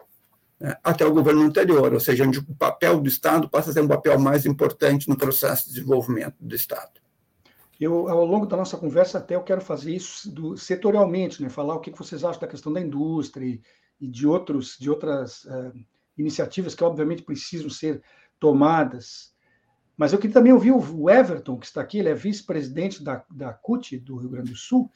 né, 0.59 0.77
até 0.83 1.07
o 1.07 1.13
governo 1.13 1.43
anterior, 1.43 1.93
ou 1.93 2.01
seja, 2.01 2.27
onde 2.27 2.39
o 2.39 2.55
papel 2.57 3.01
do 3.01 3.09
Estado 3.09 3.49
passa 3.49 3.71
a 3.71 3.73
ser 3.73 3.83
um 3.83 3.89
papel 3.89 4.19
mais 4.19 4.47
importante 4.47 5.09
no 5.09 5.17
processo 5.17 5.69
de 5.69 5.75
desenvolvimento 5.75 6.35
do 6.41 6.55
Estado. 6.55 7.01
Eu, 7.81 8.09
ao 8.09 8.27
longo 8.27 8.45
da 8.45 8.59
nossa 8.59 8.77
conversa, 8.77 9.19
até 9.19 9.37
eu 9.37 9.43
quero 9.43 9.63
fazer 9.63 9.95
isso 9.95 10.31
do, 10.31 10.57
setorialmente, 10.57 11.43
né? 11.43 11.49
falar 11.49 11.75
o 11.75 11.81
que 11.81 11.91
vocês 11.91 12.23
acham 12.23 12.41
da 12.41 12.47
questão 12.47 12.73
da 12.73 12.81
indústria 12.81 13.59
e, 14.01 14.09
de, 14.09 14.27
outros, 14.27 14.77
de 14.79 14.89
outras 14.89 15.45
uh, 15.45 15.73
iniciativas 16.17 16.75
que, 16.75 16.85
obviamente, 16.85 17.23
precisam 17.23 17.69
ser 17.69 18.03
tomadas. 18.39 19.35
Mas 19.97 20.13
eu 20.13 20.19
queria 20.19 20.35
também 20.35 20.53
ouvir 20.53 20.73
o 20.73 21.11
Everton, 21.11 21.59
que 21.59 21.67
está 21.67 21.81
aqui, 21.81 21.99
ele 21.99 22.09
é 22.09 22.15
vice-presidente 22.15 23.03
da, 23.03 23.25
da 23.31 23.53
CUT, 23.53 23.99
do 23.99 24.17
Rio 24.17 24.31
Grande 24.31 24.51
do 24.53 24.57
Sul, 24.57 24.91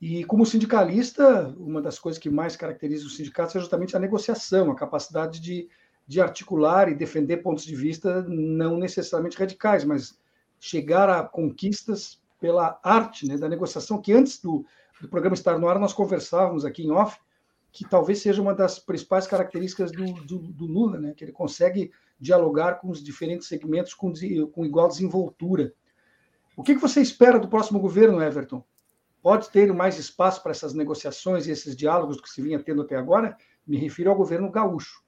e 0.00 0.24
como 0.24 0.44
sindicalista, 0.44 1.54
uma 1.56 1.80
das 1.80 1.96
coisas 1.96 2.20
que 2.20 2.28
mais 2.28 2.56
caracteriza 2.56 3.06
o 3.06 3.08
sindicato 3.08 3.56
é 3.56 3.60
justamente 3.60 3.96
a 3.96 4.00
negociação, 4.00 4.68
a 4.68 4.74
capacidade 4.74 5.38
de, 5.38 5.68
de 6.08 6.20
articular 6.20 6.88
e 6.88 6.94
defender 6.96 7.36
pontos 7.36 7.64
de 7.64 7.76
vista 7.76 8.20
não 8.22 8.76
necessariamente 8.76 9.38
radicais, 9.38 9.84
mas 9.84 10.18
chegar 10.58 11.08
a 11.08 11.22
conquistas 11.22 12.20
pela 12.40 12.80
arte 12.82 13.28
né, 13.28 13.38
da 13.38 13.48
negociação, 13.48 14.02
que 14.02 14.12
antes 14.12 14.42
do, 14.42 14.66
do 15.00 15.08
programa 15.08 15.34
estar 15.34 15.56
no 15.56 15.68
ar, 15.68 15.78
nós 15.78 15.92
conversávamos 15.92 16.64
aqui 16.64 16.82
em 16.82 16.90
off, 16.90 17.16
que 17.72 17.88
talvez 17.88 18.20
seja 18.20 18.42
uma 18.42 18.54
das 18.54 18.78
principais 18.78 19.26
características 19.26 19.90
do, 19.90 20.04
do, 20.24 20.38
do 20.38 20.66
Lula, 20.66 21.00
né, 21.00 21.14
que 21.16 21.24
ele 21.24 21.32
consegue 21.32 21.90
dialogar 22.20 22.74
com 22.74 22.90
os 22.90 23.02
diferentes 23.02 23.48
segmentos 23.48 23.94
com, 23.94 24.12
com 24.52 24.64
igual 24.64 24.88
desenvoltura. 24.88 25.72
O 26.54 26.62
que, 26.62 26.74
que 26.74 26.80
você 26.80 27.00
espera 27.00 27.40
do 27.40 27.48
próximo 27.48 27.80
governo, 27.80 28.22
Everton? 28.22 28.62
Pode 29.22 29.48
ter 29.50 29.72
mais 29.72 29.98
espaço 29.98 30.42
para 30.42 30.52
essas 30.52 30.74
negociações 30.74 31.46
e 31.46 31.50
esses 31.50 31.74
diálogos 31.74 32.20
que 32.20 32.28
se 32.28 32.42
vinha 32.42 32.62
tendo 32.62 32.82
até 32.82 32.96
agora? 32.96 33.36
Me 33.66 33.78
refiro 33.78 34.10
ao 34.10 34.16
governo 34.16 34.50
gaúcho. 34.50 35.02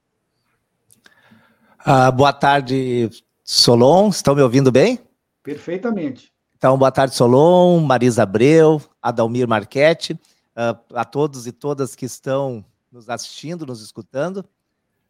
Ah, 1.79 2.11
boa 2.11 2.33
tarde, 2.33 3.11
Solon. 3.43 4.09
Estão 4.09 4.35
me 4.35 4.41
ouvindo 4.41 4.73
bem? 4.73 4.99
Perfeitamente. 5.43 6.33
Então, 6.57 6.79
boa 6.79 6.91
tarde, 6.91 7.15
Solon, 7.15 7.81
Marisa 7.81 8.23
Abreu, 8.23 8.81
Adalmir 9.03 9.47
Marchetti, 9.47 10.19
uh, 10.57 10.95
a 10.95 11.05
todos 11.05 11.47
e 11.47 11.53
todas 11.53 11.95
que 11.95 12.07
estão 12.07 12.65
nos 12.91 13.09
assistindo, 13.09 13.67
nos 13.67 13.83
escutando. 13.83 14.39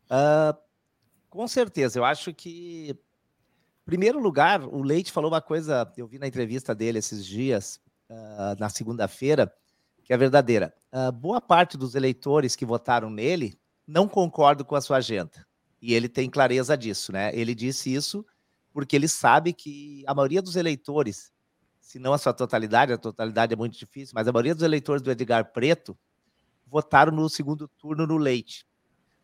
Uh, 0.06 0.56
com 1.28 1.46
certeza, 1.48 1.98
eu 1.98 2.04
acho 2.04 2.32
que, 2.32 2.90
em 2.90 3.84
primeiro 3.84 4.18
lugar, 4.18 4.62
o 4.62 4.82
Leite 4.82 5.12
falou 5.12 5.30
uma 5.30 5.40
coisa, 5.40 5.90
eu 5.96 6.06
vi 6.06 6.18
na 6.18 6.26
entrevista 6.26 6.74
dele 6.74 6.98
esses 6.98 7.24
dias, 7.24 7.80
uh, 8.08 8.58
na 8.58 8.68
segunda-feira, 8.68 9.52
que 10.02 10.12
é 10.12 10.16
verdadeira. 10.18 10.74
boa 11.14 11.40
parte 11.40 11.78
dos 11.78 11.94
eleitores 11.94 12.54
que 12.54 12.66
votaram 12.66 13.08
nele 13.08 13.58
não 13.86 14.06
concordam 14.06 14.66
com 14.66 14.76
a 14.76 14.80
sua 14.80 14.98
agenda. 14.98 15.46
E 15.80 15.94
ele 15.94 16.10
tem 16.10 16.28
clareza 16.28 16.76
disso, 16.76 17.10
né? 17.10 17.34
Ele 17.34 17.54
disse 17.54 17.92
isso 17.92 18.24
porque 18.74 18.96
ele 18.96 19.06
sabe 19.06 19.52
que 19.52 20.02
a 20.06 20.12
maioria 20.12 20.42
dos 20.42 20.56
eleitores, 20.56 21.32
se 21.84 21.98
não 21.98 22.14
a 22.14 22.18
sua 22.18 22.32
totalidade, 22.32 22.94
a 22.94 22.98
totalidade 22.98 23.52
é 23.52 23.56
muito 23.56 23.78
difícil, 23.78 24.14
mas 24.14 24.26
a 24.26 24.32
maioria 24.32 24.54
dos 24.54 24.64
eleitores 24.64 25.02
do 25.02 25.10
Edgar 25.10 25.52
Preto 25.52 25.96
votaram 26.66 27.12
no 27.12 27.28
segundo 27.28 27.68
turno 27.68 28.06
no 28.06 28.16
Leite. 28.16 28.66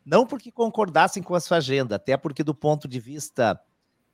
Não 0.05 0.26
porque 0.26 0.52
concordassem 0.52 1.23
com 1.23 1.35
a 1.35 1.40
sua 1.40 1.57
agenda, 1.57 1.97
até 1.97 2.19
porque, 2.19 2.45
do 2.45 2.55
ponto 2.55 2.87
de 2.87 3.00
vista 3.00 3.59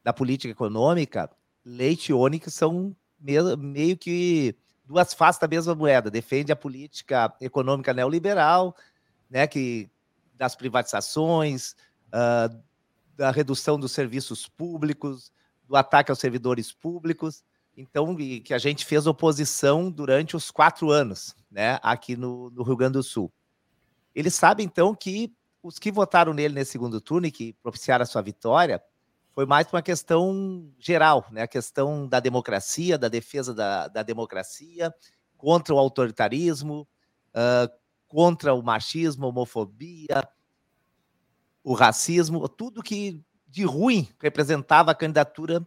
da 0.05 0.12
política 0.12 0.53
econômica, 0.53 1.29
Leite 1.65 2.12
e 2.12 2.15
Onyx 2.15 2.55
são 2.55 2.95
meio 3.19 3.97
que 3.97 4.57
duas 4.85 5.12
faces 5.12 5.41
da 5.41 5.49
mesma 5.49 5.75
moeda. 5.75 6.09
Defende 6.09 6.53
a 6.53 6.57
política 6.57 7.35
econômica 7.41 7.93
neoliberal, 7.93 8.76
né, 9.29 9.49
que 9.49 9.91
das 10.35 10.55
privatizações, 10.55 11.75
uh, 12.09 12.62
da 13.17 13.33
redução 13.33 13.79
dos 13.79 13.91
serviços 13.91 14.49
públicos, 14.49 15.33
do 15.67 15.75
ataque 15.75 16.12
aos 16.12 16.21
servidores 16.21 16.71
públicos. 16.71 17.43
Então, 17.76 18.16
que 18.16 18.54
a 18.54 18.59
gente 18.59 18.87
fez 18.87 19.06
oposição 19.06 19.90
durante 19.90 20.35
os 20.35 20.50
quatro 20.50 20.90
anos, 20.90 21.37
né, 21.50 21.78
aqui 21.83 22.16
no, 22.16 22.49
no 22.50 22.62
Rio 22.62 22.76
Grande 22.76 22.95
do 22.95 23.02
Sul. 23.02 23.30
Ele 24.14 24.30
sabe, 24.30 24.62
então, 24.62 24.95
que 24.95 25.35
os 25.62 25.78
que 25.78 25.92
votaram 25.92 26.33
nele 26.33 26.54
nesse 26.54 26.73
segundo 26.73 27.00
turno 27.00 27.26
e 27.26 27.30
que 27.30 27.52
propiciaram 27.54 28.02
a 28.02 28.06
sua 28.06 28.23
vitória 28.23 28.83
foi 29.35 29.45
mais 29.45 29.66
uma 29.71 29.83
questão 29.83 30.73
geral, 30.78 31.26
né, 31.30 31.42
a 31.42 31.47
questão 31.47 32.09
da 32.09 32.18
democracia, 32.18 32.97
da 32.97 33.09
defesa 33.09 33.52
da, 33.52 33.88
da 33.88 34.02
democracia, 34.02 34.95
contra 35.37 35.75
o 35.75 35.78
autoritarismo, 35.78 36.88
uh, 37.35 37.71
contra 38.09 38.54
o 38.54 38.62
machismo, 38.62 39.26
homofobia, 39.26 40.26
o 41.62 41.75
racismo, 41.75 42.49
tudo 42.49 42.83
que 42.83 43.23
de 43.47 43.64
ruim 43.64 44.09
representava 44.18 44.92
a 44.92 44.95
candidatura 44.95 45.66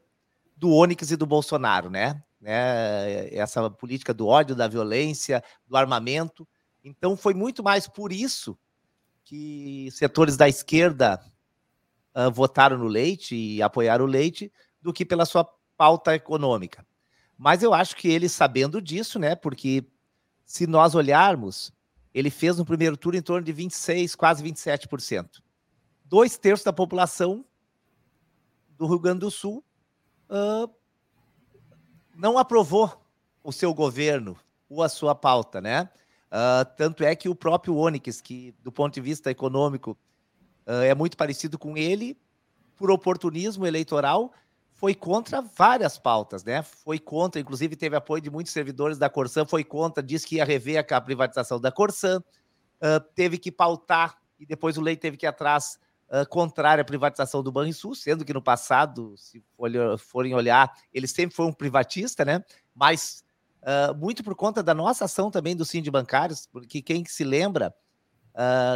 do 0.59 0.73
Onyx 0.73 1.09
e 1.09 1.15
do 1.15 1.25
Bolsonaro, 1.25 1.89
né? 1.89 2.21
né? 2.39 3.33
Essa 3.33 3.69
política 3.69 4.13
do 4.13 4.27
ódio, 4.27 4.55
da 4.55 4.67
violência, 4.67 5.41
do 5.65 5.77
armamento. 5.77 6.45
Então, 6.83 7.15
foi 7.15 7.33
muito 7.33 7.63
mais 7.63 7.87
por 7.87 8.11
isso 8.11 8.59
que 9.23 9.89
setores 9.91 10.35
da 10.35 10.49
esquerda 10.49 11.23
uh, 12.13 12.29
votaram 12.29 12.77
no 12.77 12.87
Leite 12.87 13.35
e 13.35 13.61
apoiaram 13.61 14.03
o 14.03 14.07
Leite, 14.07 14.51
do 14.81 14.91
que 14.91 15.05
pela 15.05 15.25
sua 15.25 15.47
pauta 15.77 16.13
econômica. 16.13 16.85
Mas 17.37 17.63
eu 17.63 17.73
acho 17.73 17.95
que 17.95 18.09
ele, 18.09 18.27
sabendo 18.27 18.81
disso, 18.81 19.17
né, 19.17 19.35
porque 19.35 19.85
se 20.45 20.67
nós 20.67 20.93
olharmos, 20.93 21.71
ele 22.13 22.29
fez 22.29 22.57
no 22.57 22.65
primeiro 22.65 22.97
turno 22.97 23.17
em 23.17 23.21
torno 23.21 23.45
de 23.45 23.53
26, 23.53 24.13
quase 24.15 24.43
27%. 24.43 25.41
Dois 26.03 26.37
terços 26.37 26.65
da 26.65 26.73
população 26.73 27.45
do 28.77 28.87
Rio 28.87 28.99
Grande 28.99 29.19
do 29.19 29.31
Sul 29.31 29.63
uh, 30.29 30.69
não 32.15 32.37
aprovou 32.37 33.01
o 33.43 33.51
seu 33.51 33.73
governo 33.73 34.37
ou 34.69 34.83
a 34.83 34.89
sua 34.89 35.15
pauta, 35.15 35.59
né? 35.59 35.89
Uh, 36.27 36.63
tanto 36.77 37.03
é 37.03 37.15
que 37.15 37.27
o 37.27 37.35
próprio 37.35 37.75
Onyx, 37.75 38.21
que 38.21 38.53
do 38.61 38.71
ponto 38.71 38.93
de 38.93 39.01
vista 39.01 39.31
econômico 39.31 39.97
uh, 40.67 40.83
é 40.83 40.93
muito 40.93 41.17
parecido 41.17 41.57
com 41.57 41.75
ele, 41.75 42.15
por 42.75 42.91
oportunismo 42.91 43.65
eleitoral, 43.65 44.31
foi 44.73 44.95
contra 44.95 45.41
várias 45.41 45.97
pautas, 45.97 46.43
né? 46.43 46.61
Foi 46.61 46.99
contra, 46.99 47.41
inclusive 47.41 47.75
teve 47.75 47.95
apoio 47.95 48.21
de 48.21 48.29
muitos 48.29 48.53
servidores 48.53 48.97
da 48.97 49.09
Corsan, 49.09 49.45
foi 49.45 49.63
contra, 49.63 50.01
disse 50.01 50.27
que 50.27 50.35
ia 50.35 50.45
rever 50.45 50.85
a 50.89 51.01
privatização 51.01 51.59
da 51.59 51.71
Corsan, 51.71 52.19
uh, 52.19 52.99
teve 53.15 53.37
que 53.37 53.51
pautar, 53.51 54.17
e 54.39 54.45
depois 54.45 54.77
o 54.77 54.81
Leite 54.81 54.99
teve 54.99 55.17
que 55.17 55.25
ir 55.25 55.27
atrás, 55.27 55.77
uh, 56.09 56.27
contrária 56.27 56.81
à 56.81 56.85
privatização 56.85 57.41
do 57.41 57.51
Banrisul, 57.51 57.95
sendo 57.95 58.25
que 58.25 58.33
no 58.33 58.41
passado, 58.41 59.15
se 59.17 59.43
forem 59.97 60.33
olhar, 60.33 60.71
ele 60.93 61.07
sempre 61.07 61.35
foi 61.35 61.45
um 61.45 61.53
privatista, 61.53 62.25
né? 62.25 62.43
Mas 62.75 63.23
uh, 63.61 63.95
muito 63.95 64.23
por 64.23 64.35
conta 64.35 64.61
da 64.61 64.73
nossa 64.73 65.05
ação 65.05 65.31
também 65.31 65.55
do 65.55 65.63
de 65.63 65.91
Bancários, 65.91 66.47
porque 66.47 66.81
quem 66.81 67.05
se 67.05 67.23
lembra, 67.23 67.73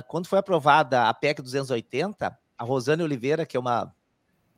quando 0.09 0.27
foi 0.27 0.39
aprovada 0.39 1.07
a 1.07 1.13
PEC 1.13 1.41
280, 1.41 2.37
a 2.57 2.63
Rosane 2.65 3.01
Oliveira, 3.01 3.45
que 3.45 3.55
é 3.55 3.59
uma 3.59 3.93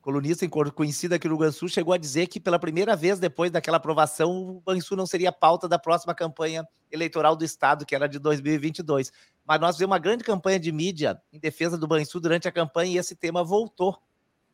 colunista 0.06 0.48
conhecida 0.72 1.16
aqui 1.16 1.28
no 1.28 1.34
Rio 1.34 1.40
Grande 1.40 1.56
do 1.56 1.60
Sul, 1.60 1.68
chegou 1.68 1.92
a 1.92 1.98
dizer 1.98 2.28
que 2.28 2.40
pela 2.40 2.60
primeira 2.60 2.96
vez 2.96 3.20
depois 3.20 3.50
daquela 3.50 3.78
aprovação, 3.78 4.32
o 4.32 4.62
Banrisul 4.62 4.96
não 4.96 5.08
seria 5.08 5.32
pauta 5.32 5.68
da 5.68 5.80
próxima 5.80 6.14
campanha 6.14 6.64
eleitoral 6.92 7.36
do 7.36 7.44
Estado, 7.44 7.88
que 7.88 7.96
era 7.96 8.08
de 8.08 8.20
2022. 8.20 9.12
Mas 9.46 9.60
nós 9.60 9.78
vimos 9.78 9.92
uma 9.92 10.00
grande 10.00 10.24
campanha 10.24 10.60
de 10.60 10.72
mídia 10.72 11.22
em 11.32 11.40
defesa 11.40 11.78
do 11.78 11.88
Banrisul 11.88 12.20
durante 12.20 12.48
a 12.48 12.52
campanha 12.52 12.94
e 12.94 12.98
esse 12.98 13.16
tema 13.16 13.44
voltou. 13.44 13.98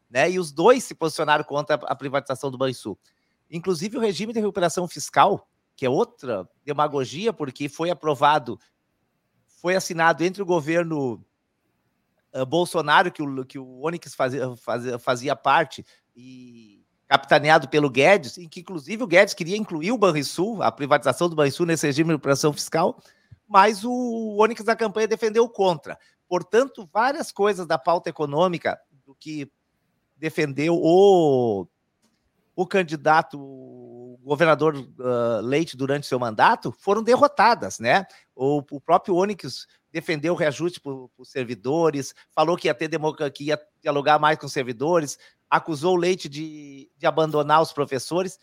Né? 0.10 0.32
E 0.32 0.40
os 0.40 0.52
dois 0.52 0.84
se 0.84 0.94
posicionaram 0.94 1.44
contra 1.44 1.76
a 1.76 1.96
privatização 1.96 2.52
do 2.52 2.58
Banrisul. 2.58 3.00
Inclusive 3.50 3.98
o 3.98 4.02
regime 4.02 4.34
de 4.34 4.40
recuperação 4.40 4.88
fiscal, 4.88 5.48
que 5.76 5.86
é 5.86 5.90
outra 5.90 6.48
demagogia, 6.66 7.32
porque 7.32 7.70
foi 7.70 7.90
aprovado, 7.90 8.60
foi 9.46 9.76
assinado 9.76 10.24
entre 10.24 10.42
o 10.42 10.46
governo 10.46 11.24
uh, 12.34 12.46
Bolsonaro, 12.46 13.12
que 13.12 13.22
o, 13.24 13.46
que 13.46 13.58
o 13.58 13.86
Onyx 13.86 14.14
fazia, 14.14 14.56
fazia, 14.58 15.00
fazia 15.00 15.36
parte, 15.36 15.86
e 16.16 16.86
capitaneado 17.08 17.68
pelo 17.68 17.90
Guedes, 17.90 18.38
em 18.38 18.48
que 18.48 18.62
inclusive 18.62 19.04
o 19.04 19.08
Guedes 19.08 19.34
queria 19.34 19.58
incluir 19.58 19.92
o 19.92 19.98
Banrisul, 19.98 20.62
a 20.64 20.72
privatização 20.72 21.28
do 21.28 21.36
Banrisul 21.36 21.66
nesse 21.66 21.86
regime 21.86 22.08
de 22.08 22.14
recuperação 22.14 22.54
fiscal, 22.54 23.02
mas 23.52 23.84
o 23.84 24.38
Onyx 24.40 24.64
da 24.64 24.78
campanha 24.78 25.10
defendeu 25.10 25.48
contra. 25.50 26.00
Portanto, 26.26 26.90
várias 26.92 27.34
coisas 27.34 27.68
da 27.68 27.78
pauta 27.78 28.10
econômica 28.10 28.80
do 29.06 29.14
que 29.14 29.52
defendeu 30.16 30.80
o, 30.82 31.68
o 32.56 32.66
candidato 32.66 33.38
o 33.38 34.18
governador 34.24 34.76
uh, 34.76 35.42
Leite 35.42 35.76
durante 35.76 36.08
seu 36.08 36.18
mandato 36.18 36.72
foram 36.72 37.04
derrotadas, 37.04 37.78
né? 37.80 38.06
O, 38.34 38.64
o 38.72 38.80
próprio 38.80 39.16
Onyx 39.16 39.68
defendeu 39.92 40.34
o 40.34 40.38
reajuste 40.38 40.80
para 40.80 40.94
os 40.94 41.30
servidores, 41.30 42.14
falou 42.34 42.56
que 42.56 42.70
ia 42.70 42.74
ter 42.74 42.90
que 43.34 43.46
ia 43.46 43.60
dialogar 43.82 44.18
mais 44.18 44.38
com 44.38 44.46
os 44.46 44.54
servidores, 44.54 45.18
acusou 45.50 45.96
o 45.96 46.00
Leite 46.00 46.30
de, 46.30 46.90
de 46.96 47.06
abandonar 47.06 47.62
os 47.62 47.74
professores. 47.74 48.40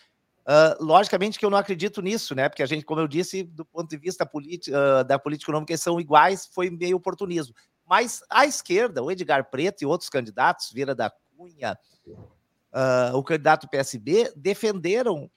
Uh, 0.48 0.82
logicamente 0.82 1.38
que 1.38 1.44
eu 1.44 1.50
não 1.50 1.58
acredito 1.58 2.00
nisso, 2.00 2.34
né? 2.34 2.48
Porque 2.48 2.62
a 2.62 2.66
gente, 2.66 2.82
como 2.82 3.02
eu 3.02 3.06
disse, 3.06 3.42
do 3.42 3.66
ponto 3.66 3.90
de 3.90 3.98
vista 3.98 4.24
uh, 4.24 5.04
da 5.04 5.18
política 5.18 5.50
econômica, 5.50 5.72
eles 5.72 5.82
são 5.82 6.00
iguais, 6.00 6.48
foi 6.50 6.70
meio 6.70 6.96
oportunismo. 6.96 7.54
Mas 7.86 8.22
a 8.30 8.46
esquerda, 8.46 9.02
o 9.02 9.10
Edgar 9.10 9.50
Preto 9.50 9.82
e 9.82 9.86
outros 9.86 10.08
candidatos, 10.08 10.72
Vira 10.72 10.94
da 10.94 11.10
Cunha, 11.36 11.78
uh, 12.06 13.14
o 13.14 13.22
candidato 13.22 13.68
PSB, 13.68 14.32
defenderam 14.34 15.30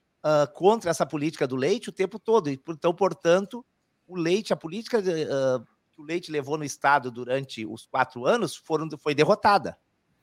contra 0.54 0.92
essa 0.92 1.04
política 1.04 1.48
do 1.48 1.56
leite 1.56 1.90
o 1.90 1.92
tempo 1.92 2.20
todo. 2.20 2.48
Então, 2.48 2.94
portanto, 2.94 3.66
o 4.08 4.16
leite, 4.16 4.54
a 4.54 4.56
política 4.56 5.02
que 5.02 6.02
o 6.02 6.06
Leite 6.06 6.32
levou 6.32 6.60
no 6.60 6.64
Estado 6.64 7.12
durante 7.12 7.66
os 7.66 7.86
quatro 7.86 8.26
anos 8.26 8.56
foram, 8.56 8.88
foi 9.00 9.14
derrotada, 9.14 9.78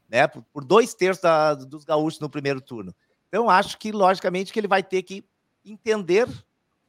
né? 0.09 0.27
Por, 0.27 0.42
por 0.53 0.64
dois 0.64 0.94
terços 0.94 1.22
da, 1.22 1.55
dos 1.55 1.85
gaúchos 1.85 2.20
no 2.20 2.31
primeiro 2.31 2.61
turno. 2.61 2.94
Então, 3.29 3.49
acho 3.49 3.79
que, 3.79 3.93
logicamente, 3.93 4.53
que 4.53 4.59
ele 4.59 4.69
vai 4.69 4.83
ter 4.83 5.03
que 5.03 5.25
entender 5.64 6.27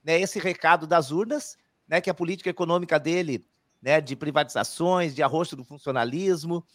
né, 0.04 0.20
esse 0.20 0.40
recado 0.40 0.88
das 0.88 1.12
urnas, 1.12 1.58
né, 1.88 2.00
que 2.00 2.10
a 2.10 2.14
política 2.14 2.50
econômica 2.50 3.00
dele, 3.00 3.46
né, 3.82 4.00
de 4.00 4.16
privatizações, 4.16 5.14
de 5.14 5.22
arroxo 5.22 5.56
do 5.56 5.64
funcionalismo, 5.64 6.66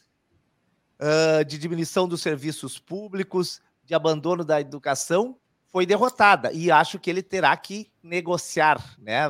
uh, 1.00 1.44
de 1.44 1.59
diminuição 1.59 2.07
dos 2.07 2.20
serviços 2.20 2.79
públicos, 2.79 3.61
de 3.85 3.94
abandono 3.94 4.44
da 4.44 4.61
educação, 4.61 5.38
foi 5.74 5.85
derrotada 5.85 6.53
e 6.53 6.70
acho 6.70 7.00
que 7.00 7.11
ele 7.11 7.20
terá 7.20 7.57
que 7.57 7.90
negociar, 8.00 8.96
né? 8.96 9.27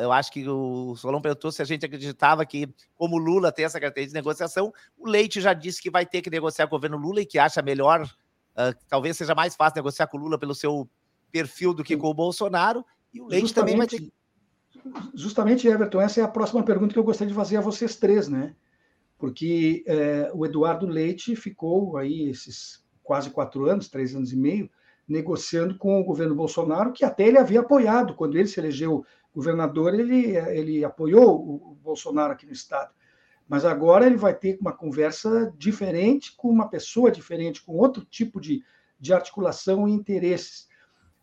Eu 0.00 0.12
acho 0.12 0.30
que 0.30 0.48
o 0.48 0.94
Solon 0.94 1.20
perguntou 1.20 1.50
se 1.50 1.60
a 1.60 1.64
gente 1.64 1.84
acreditava 1.84 2.46
que, 2.46 2.72
como 2.94 3.18
Lula 3.18 3.50
tem 3.50 3.64
essa 3.64 3.80
característica 3.80 4.16
de 4.16 4.22
negociação, 4.22 4.72
o 4.96 5.08
Leite 5.08 5.40
já 5.40 5.52
disse 5.52 5.82
que 5.82 5.90
vai 5.90 6.06
ter 6.06 6.22
que 6.22 6.30
negociar 6.30 6.68
com 6.68 6.76
o 6.76 6.78
governo 6.78 6.96
Lula 6.96 7.22
e 7.22 7.26
que 7.26 7.40
acha 7.40 7.60
melhor, 7.60 8.08
uh, 8.56 8.76
talvez 8.88 9.16
seja 9.16 9.34
mais 9.34 9.54
fácil 9.54 9.76
negociar 9.76 10.06
com 10.06 10.18
o 10.18 10.20
Lula 10.20 10.38
pelo 10.38 10.54
seu 10.54 10.88
perfil 11.30 11.72
do 11.72 11.84
que 11.84 11.96
com 11.96 12.08
o 12.08 12.14
Bolsonaro, 12.14 12.84
e 13.12 13.20
o 13.20 13.26
Leite 13.26 13.42
justamente, 13.42 13.72
também 13.72 13.76
vai 13.76 13.86
ter. 13.86 14.12
Justamente, 15.14 15.68
Everton, 15.68 16.00
essa 16.00 16.20
é 16.20 16.24
a 16.24 16.28
próxima 16.28 16.62
pergunta 16.62 16.92
que 16.92 16.98
eu 16.98 17.04
gostaria 17.04 17.30
de 17.30 17.36
fazer 17.36 17.56
a 17.56 17.60
vocês 17.60 17.96
três, 17.96 18.28
né? 18.28 18.54
Porque 19.18 19.84
é, 19.86 20.30
o 20.32 20.46
Eduardo 20.46 20.86
Leite 20.86 21.36
ficou 21.36 21.96
aí 21.96 22.28
esses 22.28 22.82
quase 23.02 23.30
quatro 23.30 23.68
anos, 23.68 23.88
três 23.88 24.14
anos 24.14 24.32
e 24.32 24.36
meio, 24.36 24.70
negociando 25.06 25.76
com 25.76 26.00
o 26.00 26.04
governo 26.04 26.34
Bolsonaro, 26.34 26.92
que 26.92 27.04
até 27.04 27.26
ele 27.26 27.38
havia 27.38 27.60
apoiado. 27.60 28.14
Quando 28.14 28.36
ele 28.36 28.46
se 28.48 28.60
elegeu 28.60 29.04
governador, 29.34 29.92
ele, 29.94 30.36
ele 30.36 30.84
apoiou 30.84 31.38
o 31.40 31.78
Bolsonaro 31.82 32.32
aqui 32.32 32.46
no 32.46 32.52
Estado. 32.52 32.92
Mas 33.50 33.64
agora 33.64 34.06
ele 34.06 34.16
vai 34.16 34.32
ter 34.32 34.56
uma 34.60 34.72
conversa 34.72 35.52
diferente, 35.58 36.36
com 36.36 36.48
uma 36.48 36.68
pessoa 36.68 37.10
diferente, 37.10 37.60
com 37.60 37.72
outro 37.72 38.04
tipo 38.04 38.40
de, 38.40 38.62
de 38.96 39.12
articulação 39.12 39.88
e 39.88 39.92
interesses. 39.92 40.68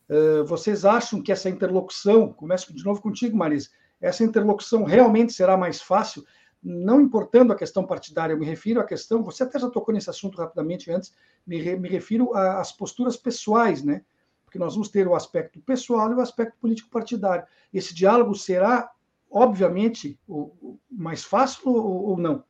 Uh, 0.10 0.44
vocês 0.44 0.84
acham 0.84 1.24
que 1.24 1.32
essa 1.32 1.50
interlocução, 1.50 2.34
começo 2.34 2.74
de 2.76 2.84
novo 2.84 3.02
contigo, 3.02 3.38
Marisa, 3.38 3.70
essa 4.02 4.26
interlocução 4.26 4.84
realmente 4.84 5.32
será 5.32 5.56
mais 5.56 5.82
fácil? 5.82 6.26
não 6.62 7.00
importando 7.00 7.54
a 7.54 7.56
questão 7.56 7.86
partidária, 7.86 8.34
eu 8.34 8.38
me 8.38 8.46
refiro 8.46 8.82
à 8.82 8.84
questão, 8.84 9.24
você 9.24 9.44
até 9.44 9.58
já 9.58 9.70
tocou 9.70 9.94
nesse 9.94 10.10
assunto 10.10 10.38
rapidamente 10.38 10.92
antes, 10.92 11.14
me, 11.46 11.62
re, 11.62 11.78
me 11.78 11.88
refiro 11.88 12.36
às 12.36 12.74
posturas 12.74 13.16
pessoais, 13.16 13.84
né? 13.84 14.02
Porque 14.44 14.60
nós 14.60 14.74
vamos 14.74 14.90
ter 14.90 15.08
o 15.08 15.16
aspecto 15.16 15.62
pessoal 15.62 16.12
e 16.12 16.16
o 16.16 16.20
aspecto 16.20 16.58
político 16.60 16.90
partidário. 16.90 17.46
Esse 17.74 17.94
diálogo 17.94 18.34
será, 18.36 18.90
obviamente, 19.30 20.20
o, 20.28 20.78
mais 20.90 21.24
fácil 21.24 21.70
ou, 21.70 22.10
ou 22.10 22.18
não? 22.18 22.44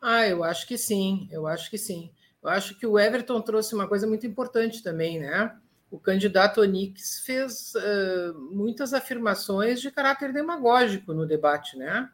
Ah, 0.00 0.26
eu 0.26 0.42
acho 0.42 0.66
que 0.66 0.76
sim, 0.76 1.28
eu 1.30 1.46
acho 1.46 1.70
que 1.70 1.78
sim. 1.78 2.10
Eu 2.42 2.48
acho 2.48 2.76
que 2.76 2.86
o 2.86 2.98
Everton 2.98 3.40
trouxe 3.40 3.74
uma 3.74 3.86
coisa 3.86 4.06
muito 4.06 4.26
importante 4.26 4.82
também, 4.82 5.20
né? 5.20 5.56
O 5.90 5.98
candidato 5.98 6.60
Onix 6.60 7.20
fez 7.24 7.74
uh, 7.74 8.34
muitas 8.50 8.92
afirmações 8.92 9.80
de 9.80 9.90
caráter 9.90 10.32
demagógico 10.32 11.12
no 11.12 11.26
debate, 11.26 11.76
né? 11.76 12.10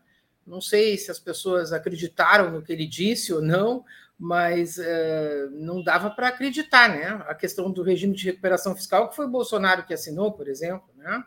Não 0.47 0.61
sei 0.61 0.99
se 0.99 1.11
as 1.11 1.19
pessoas 1.19 1.73
acreditaram 1.73 2.51
no 2.51 2.63
que 2.63 2.73
ele 2.73 2.87
disse 2.87 3.33
ou 3.33 3.41
não, 3.41 3.85
mas 4.19 4.79
é, 4.79 5.47
não 5.53 5.83
dava 5.83 6.11
para 6.11 6.29
acreditar, 6.29 6.89
né? 6.89 7.23
A 7.29 7.35
questão 7.35 7.71
do 7.71 7.83
regime 7.83 8.15
de 8.15 8.25
recuperação 8.25 8.75
fiscal, 8.75 9.09
que 9.09 9.15
foi 9.17 9.27
o 9.27 9.31
Bolsonaro 9.31 9.85
que 9.85 9.95
assinou, 9.95 10.33
por 10.33 10.49
exemplo, 10.49 10.89
né? 10.97 11.23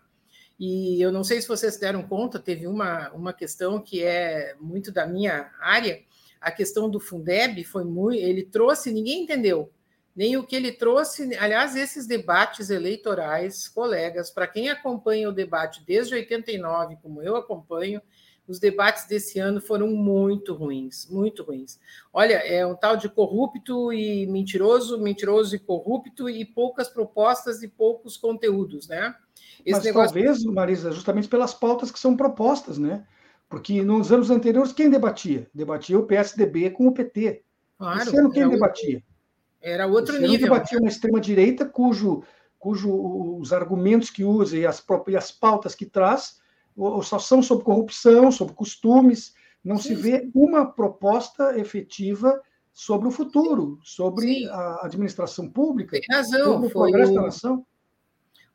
E 0.63 1.01
eu 1.01 1.11
não 1.11 1.23
sei 1.23 1.41
se 1.41 1.47
vocês 1.47 1.75
deram 1.79 2.03
conta, 2.03 2.37
teve 2.37 2.67
uma, 2.67 3.09
uma 3.13 3.33
questão 3.33 3.81
que 3.81 4.03
é 4.03 4.55
muito 4.59 4.91
da 4.91 5.07
minha 5.07 5.49
área, 5.59 6.03
a 6.39 6.51
questão 6.51 6.87
do 6.87 6.99
Fundeb 6.99 7.63
foi 7.63 7.83
muito. 7.83 8.19
Ele 8.19 8.43
trouxe, 8.43 8.93
ninguém 8.93 9.23
entendeu. 9.23 9.73
Nem 10.15 10.37
o 10.37 10.45
que 10.45 10.55
ele 10.55 10.71
trouxe, 10.71 11.35
aliás, 11.37 11.75
esses 11.75 12.05
debates 12.05 12.69
eleitorais, 12.69 13.67
colegas, 13.67 14.29
para 14.29 14.45
quem 14.45 14.69
acompanha 14.69 15.29
o 15.29 15.33
debate 15.33 15.83
desde 15.83 16.13
89, 16.13 16.95
como 17.01 17.23
eu 17.23 17.35
acompanho, 17.37 17.99
os 18.47 18.59
debates 18.59 19.07
desse 19.07 19.39
ano 19.39 19.59
foram 19.59 19.87
muito 19.87 20.53
ruins, 20.53 21.09
muito 21.09 21.41
ruins. 21.41 21.79
Olha, 22.13 22.35
é 22.35 22.63
um 22.67 22.75
tal 22.75 22.95
de 22.95 23.09
corrupto 23.09 23.91
e 23.91 24.27
mentiroso, 24.27 25.01
mentiroso 25.01 25.55
e 25.55 25.59
corrupto, 25.59 26.29
e 26.29 26.45
poucas 26.45 26.87
propostas 26.87 27.63
e 27.63 27.67
poucos 27.67 28.15
conteúdos, 28.15 28.87
né? 28.87 29.15
Esse 29.65 29.77
Mas 29.77 29.83
negócio... 29.83 30.13
talvez, 30.13 30.43
Marisa, 30.43 30.91
justamente 30.91 31.27
pelas 31.27 31.53
pautas 31.53 31.91
que 31.91 31.99
são 31.99 32.15
propostas, 32.15 32.77
né? 32.77 33.05
Porque 33.49 33.83
nos 33.83 34.11
anos 34.11 34.29
anteriores, 34.29 34.71
quem 34.71 34.89
debatia? 34.89 35.49
Debatia 35.53 35.99
o 35.99 36.05
PSDB 36.05 36.71
com 36.71 36.87
o 36.87 36.93
PT. 36.93 37.43
Claro, 37.77 38.01
Esse 38.01 38.17
ano 38.17 38.31
quem 38.31 38.47
debatia? 38.47 39.03
Era 39.61 39.87
outro 39.87 40.15
Esse 40.15 40.27
nível. 40.27 40.49
debatia 40.49 40.79
uma 40.79 40.87
extrema-direita 40.87 41.65
cujo, 41.65 42.23
cujo 42.57 43.37
os 43.39 43.51
argumentos 43.51 44.09
que 44.09 44.23
usa 44.23 44.57
e 44.57 44.65
as, 44.65 44.79
próprias, 44.79 45.25
as 45.25 45.31
pautas 45.31 45.75
que 45.75 45.85
traz 45.85 46.39
só 47.03 47.19
são 47.19 47.43
sobre 47.43 47.65
corrupção, 47.65 48.31
sobre 48.31 48.55
costumes, 48.55 49.33
não 49.63 49.77
Sim. 49.77 49.89
se 49.89 49.95
vê 49.95 50.29
uma 50.33 50.65
proposta 50.65 51.57
efetiva 51.59 52.41
sobre 52.73 53.07
o 53.09 53.11
futuro, 53.11 53.77
sobre 53.83 54.25
Sim. 54.27 54.47
a 54.47 54.85
administração 54.85 55.49
pública, 55.49 55.99
Tem 55.99 56.15
razão, 56.15 56.53
sobre 56.53 56.67
o 56.67 56.71
progresso 56.71 57.11
o... 57.11 57.15
da 57.15 57.21
nação 57.23 57.65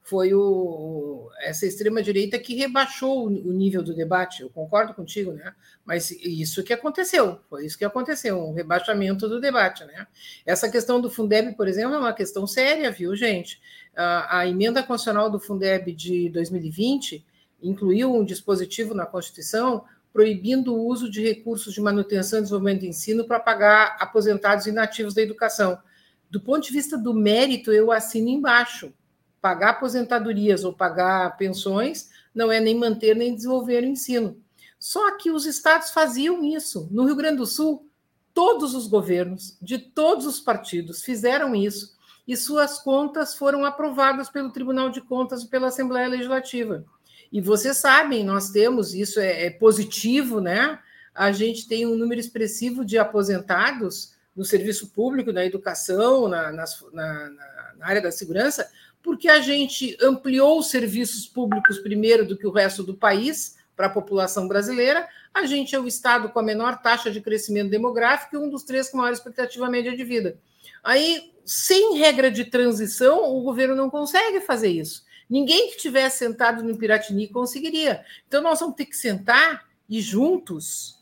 foi 0.09 0.33
o, 0.33 1.29
essa 1.41 1.67
extrema-direita 1.67 2.39
que 2.39 2.55
rebaixou 2.55 3.27
o 3.27 3.53
nível 3.53 3.83
do 3.83 3.93
debate. 3.93 4.43
Eu 4.43 4.49
concordo 4.49 4.95
contigo, 4.95 5.33
né? 5.33 5.53
Mas 5.85 6.13
isso 6.13 6.63
que 6.63 6.73
aconteceu, 6.73 7.41
foi 7.51 7.67
isso 7.67 7.77
que 7.77 7.85
aconteceu, 7.85 8.39
um 8.39 8.55
rebaixamento 8.55 9.29
do 9.29 9.41
debate, 9.41 9.85
né? 9.85 10.07
Essa 10.47 10.71
questão 10.71 11.01
do 11.01 11.11
Fundeb, 11.11 11.57
por 11.57 11.67
exemplo, 11.67 11.97
é 11.97 11.99
uma 11.99 12.13
questão 12.13 12.47
séria, 12.47 12.89
viu, 12.93 13.17
gente? 13.17 13.61
A, 13.97 14.39
a 14.39 14.47
emenda 14.47 14.81
constitucional 14.81 15.29
do 15.29 15.41
Fundeb 15.41 15.93
de 15.93 16.31
2020 16.31 17.27
incluiu 17.61 18.15
um 18.15 18.25
dispositivo 18.25 18.95
na 18.95 19.07
Constituição 19.07 19.85
proibindo 20.13 20.73
o 20.73 20.87
uso 20.87 21.11
de 21.11 21.21
recursos 21.21 21.75
de 21.75 21.81
manutenção 21.81 22.39
e 22.39 22.43
desenvolvimento 22.43 22.81
do 22.81 22.87
ensino 22.87 23.25
para 23.25 23.41
pagar 23.41 23.97
aposentados 23.99 24.67
inativos 24.67 25.15
da 25.15 25.21
educação. 25.21 25.79
Do 26.31 26.41
ponto 26.41 26.65
de 26.65 26.73
vista 26.73 26.97
do 26.97 27.13
mérito, 27.13 27.73
eu 27.73 27.91
assino 27.91 28.29
embaixo 28.29 28.95
pagar 29.41 29.71
aposentadorias 29.71 30.65
ou 30.65 30.73
pagar 30.73 31.37
pensões 31.37 32.11
não 32.35 32.51
é 32.51 32.61
nem 32.61 32.79
manter 32.79 33.17
nem 33.17 33.35
desenvolver 33.35 33.83
o 33.83 33.87
ensino. 33.87 34.41
Só 34.79 35.17
que 35.17 35.31
os 35.31 35.47
estados 35.47 35.91
faziam 35.91 36.45
isso. 36.45 36.89
No 36.91 37.05
Rio 37.05 37.17
Grande 37.17 37.39
do 37.39 37.47
Sul, 37.47 37.89
todos 38.35 38.75
os 38.75 38.87
governos 38.87 39.57
de 39.63 39.79
todos 39.79 40.27
os 40.27 40.39
partidos 40.39 41.03
fizeram 41.03 41.55
isso 41.55 41.97
e 42.29 42.37
suas 42.37 42.79
contas 42.79 43.35
foram 43.35 43.65
aprovadas 43.65 44.29
pelo 44.29 44.51
Tribunal 44.51 44.91
de 44.91 45.01
Contas 45.01 45.43
e 45.43 45.49
pela 45.49 45.69
Assembleia 45.69 46.09
Legislativa. 46.09 46.85
E 47.33 47.41
vocês 47.41 47.77
sabem, 47.77 48.25
nós 48.25 48.51
temos, 48.51 48.95
isso 48.95 49.21
é, 49.21 49.47
é 49.47 49.51
positivo, 49.51 50.41
né? 50.41 50.79
A 51.15 51.33
gente 51.33 51.67
tem 51.67 51.87
um 51.87 51.97
número 51.97 52.21
expressivo 52.21 52.85
de 52.85 52.99
aposentados 52.99 54.15
no 54.35 54.45
serviço 54.45 54.89
público, 54.89 55.33
na 55.33 55.45
educação, 55.45 56.29
na, 56.29 56.53
na, 56.53 56.65
na, 56.93 57.31
na 57.79 57.87
área 57.87 58.03
da 58.03 58.13
segurança, 58.13 58.69
porque 59.07 59.29
a 59.29 59.39
gente 59.39 59.97
ampliou 60.03 60.59
os 60.59 60.69
serviços 60.69 61.29
públicos 61.29 61.79
primeiro 61.79 62.27
do 62.27 62.37
que 62.37 62.45
o 62.45 62.51
resto 62.51 62.83
do 62.83 62.93
país 62.93 63.57
para 63.77 63.87
a 63.87 63.91
população 63.91 64.49
brasileira. 64.49 65.09
A 65.33 65.47
gente 65.47 65.77
é 65.77 65.79
o 65.79 65.87
estado 65.87 66.29
com 66.31 66.41
a 66.41 66.43
menor 66.43 66.83
taxa 66.83 67.09
de 67.09 67.21
crescimento 67.21 67.71
demográfico 67.71 68.35
e 68.35 68.39
um 68.39 68.51
dos 68.51 68.65
três 68.65 68.89
com 68.91 68.97
maior 68.97 69.13
expectativa 69.13 69.71
média 69.71 69.97
de 69.97 70.03
vida. 70.03 70.37
Aí, 70.83 71.33
sem 71.45 71.97
regra 71.97 72.33
de 72.33 72.47
transição, 72.47 73.33
o 73.33 73.43
governo 73.43 73.77
não 73.77 73.89
consegue 73.89 74.41
fazer 74.41 74.71
isso. 74.71 75.05
Ninguém 75.31 75.71
que 75.71 75.77
tivesse 75.77 76.19
sentado 76.19 76.65
no 76.65 76.77
Piratini 76.77 77.29
conseguiria. 77.29 78.05
Então, 78.27 78.43
nós 78.43 78.59
vamos 78.59 78.75
ter 78.75 78.87
que 78.87 78.97
sentar 78.97 79.67
e 79.89 80.01
juntos, 80.01 81.01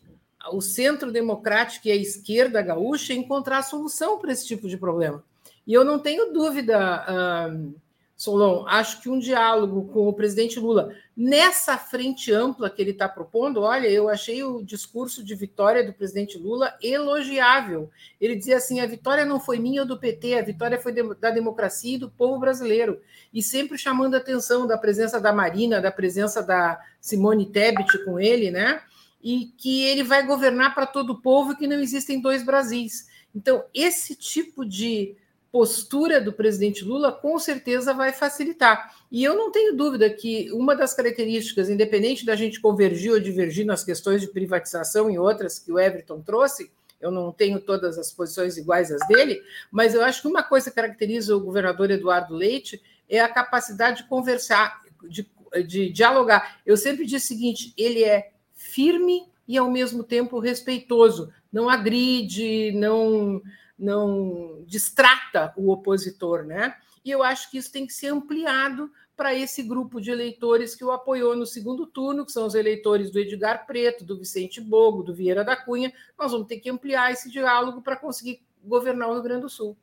o 0.52 0.60
centro 0.60 1.10
democrático 1.10 1.88
e 1.88 1.90
a 1.90 1.96
esquerda 1.96 2.60
gaúcha, 2.60 3.14
encontrar 3.14 3.58
a 3.58 3.62
solução 3.62 4.18
para 4.18 4.30
esse 4.30 4.46
tipo 4.46 4.68
de 4.68 4.76
problema. 4.76 5.24
E 5.66 5.72
eu 5.72 5.82
não 5.82 5.98
tenho 5.98 6.34
dúvida. 6.34 7.02
Uh, 7.08 7.82
Solon, 8.24 8.64
acho 8.66 9.02
que 9.02 9.10
um 9.10 9.18
diálogo 9.18 9.92
com 9.92 10.08
o 10.08 10.12
presidente 10.14 10.58
Lula 10.58 10.94
nessa 11.14 11.76
frente 11.76 12.32
ampla 12.32 12.70
que 12.70 12.80
ele 12.80 12.92
está 12.92 13.06
propondo, 13.06 13.60
olha, 13.60 13.86
eu 13.86 14.08
achei 14.08 14.42
o 14.42 14.62
discurso 14.62 15.22
de 15.22 15.34
vitória 15.34 15.84
do 15.84 15.92
presidente 15.92 16.38
Lula 16.38 16.74
elogiável. 16.82 17.90
Ele 18.18 18.34
dizia 18.34 18.56
assim: 18.56 18.80
a 18.80 18.86
vitória 18.86 19.26
não 19.26 19.38
foi 19.38 19.58
minha 19.58 19.82
ou 19.82 19.86
do 19.86 19.98
PT, 19.98 20.38
a 20.38 20.42
vitória 20.42 20.80
foi 20.80 20.92
da 20.92 21.30
democracia 21.30 21.96
e 21.96 21.98
do 21.98 22.08
povo 22.08 22.40
brasileiro. 22.40 22.98
E 23.32 23.42
sempre 23.42 23.76
chamando 23.76 24.14
a 24.14 24.18
atenção 24.18 24.66
da 24.66 24.78
presença 24.78 25.20
da 25.20 25.32
Marina, 25.32 25.78
da 25.78 25.92
presença 25.92 26.42
da 26.42 26.80
Simone 26.98 27.52
Tebet 27.52 28.04
com 28.06 28.18
ele, 28.18 28.50
né? 28.50 28.80
E 29.22 29.52
que 29.58 29.84
ele 29.84 30.02
vai 30.02 30.26
governar 30.26 30.74
para 30.74 30.86
todo 30.86 31.10
o 31.10 31.20
povo 31.20 31.52
e 31.52 31.56
que 31.56 31.66
não 31.66 31.78
existem 31.78 32.22
dois 32.22 32.42
Brasis. 32.42 33.06
Então, 33.34 33.64
esse 33.74 34.16
tipo 34.16 34.64
de 34.64 35.14
postura 35.54 36.20
do 36.20 36.32
presidente 36.32 36.84
Lula 36.84 37.12
com 37.12 37.38
certeza 37.38 37.94
vai 37.94 38.12
facilitar. 38.12 38.92
E 39.08 39.22
eu 39.22 39.36
não 39.36 39.52
tenho 39.52 39.76
dúvida 39.76 40.10
que 40.10 40.50
uma 40.50 40.74
das 40.74 40.92
características, 40.92 41.70
independente 41.70 42.26
da 42.26 42.34
gente 42.34 42.60
convergir 42.60 43.12
ou 43.12 43.20
divergir 43.20 43.64
nas 43.64 43.84
questões 43.84 44.20
de 44.20 44.26
privatização 44.26 45.08
e 45.08 45.16
outras 45.16 45.60
que 45.60 45.70
o 45.70 45.78
Everton 45.78 46.20
trouxe, 46.20 46.72
eu 47.00 47.08
não 47.08 47.30
tenho 47.30 47.60
todas 47.60 47.96
as 48.00 48.10
posições 48.10 48.56
iguais 48.56 48.90
às 48.90 49.06
dele, 49.06 49.40
mas 49.70 49.94
eu 49.94 50.02
acho 50.02 50.22
que 50.22 50.26
uma 50.26 50.42
coisa 50.42 50.70
que 50.70 50.74
caracteriza 50.74 51.36
o 51.36 51.40
governador 51.40 51.88
Eduardo 51.88 52.34
Leite 52.34 52.82
é 53.08 53.20
a 53.20 53.28
capacidade 53.28 53.98
de 53.98 54.08
conversar, 54.08 54.82
de, 55.08 55.24
de 55.68 55.88
dialogar. 55.88 56.58
Eu 56.66 56.76
sempre 56.76 57.06
disse 57.06 57.26
o 57.26 57.28
seguinte: 57.28 57.72
ele 57.78 58.02
é 58.02 58.32
firme 58.52 59.28
e 59.46 59.56
ao 59.56 59.70
mesmo 59.70 60.02
tempo 60.02 60.40
respeitoso, 60.40 61.32
não 61.52 61.68
agride, 61.68 62.72
não 62.72 63.40
não 63.78 64.62
distrata 64.66 65.52
o 65.56 65.70
opositor, 65.70 66.44
né? 66.44 66.76
E 67.04 67.10
eu 67.10 67.22
acho 67.22 67.50
que 67.50 67.58
isso 67.58 67.70
tem 67.70 67.86
que 67.86 67.92
ser 67.92 68.08
ampliado 68.08 68.90
para 69.16 69.34
esse 69.34 69.62
grupo 69.62 70.00
de 70.00 70.10
eleitores 70.10 70.74
que 70.74 70.84
o 70.84 70.90
apoiou 70.90 71.36
no 71.36 71.46
segundo 71.46 71.86
turno, 71.86 72.24
que 72.24 72.32
são 72.32 72.46
os 72.46 72.54
eleitores 72.54 73.10
do 73.10 73.18
Edgar 73.18 73.66
Preto, 73.66 74.04
do 74.04 74.18
Vicente 74.18 74.60
Bogo, 74.60 75.02
do 75.02 75.14
Vieira 75.14 75.44
da 75.44 75.56
Cunha. 75.56 75.92
Nós 76.18 76.32
vamos 76.32 76.48
ter 76.48 76.58
que 76.58 76.70
ampliar 76.70 77.12
esse 77.12 77.30
diálogo 77.30 77.82
para 77.82 77.96
conseguir 77.96 78.42
governar 78.62 79.08
o 79.08 79.12
Rio 79.12 79.22
Grande 79.22 79.42
do 79.42 79.48
Sul. 79.48 79.76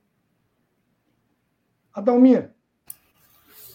Adalmir, 1.93 2.51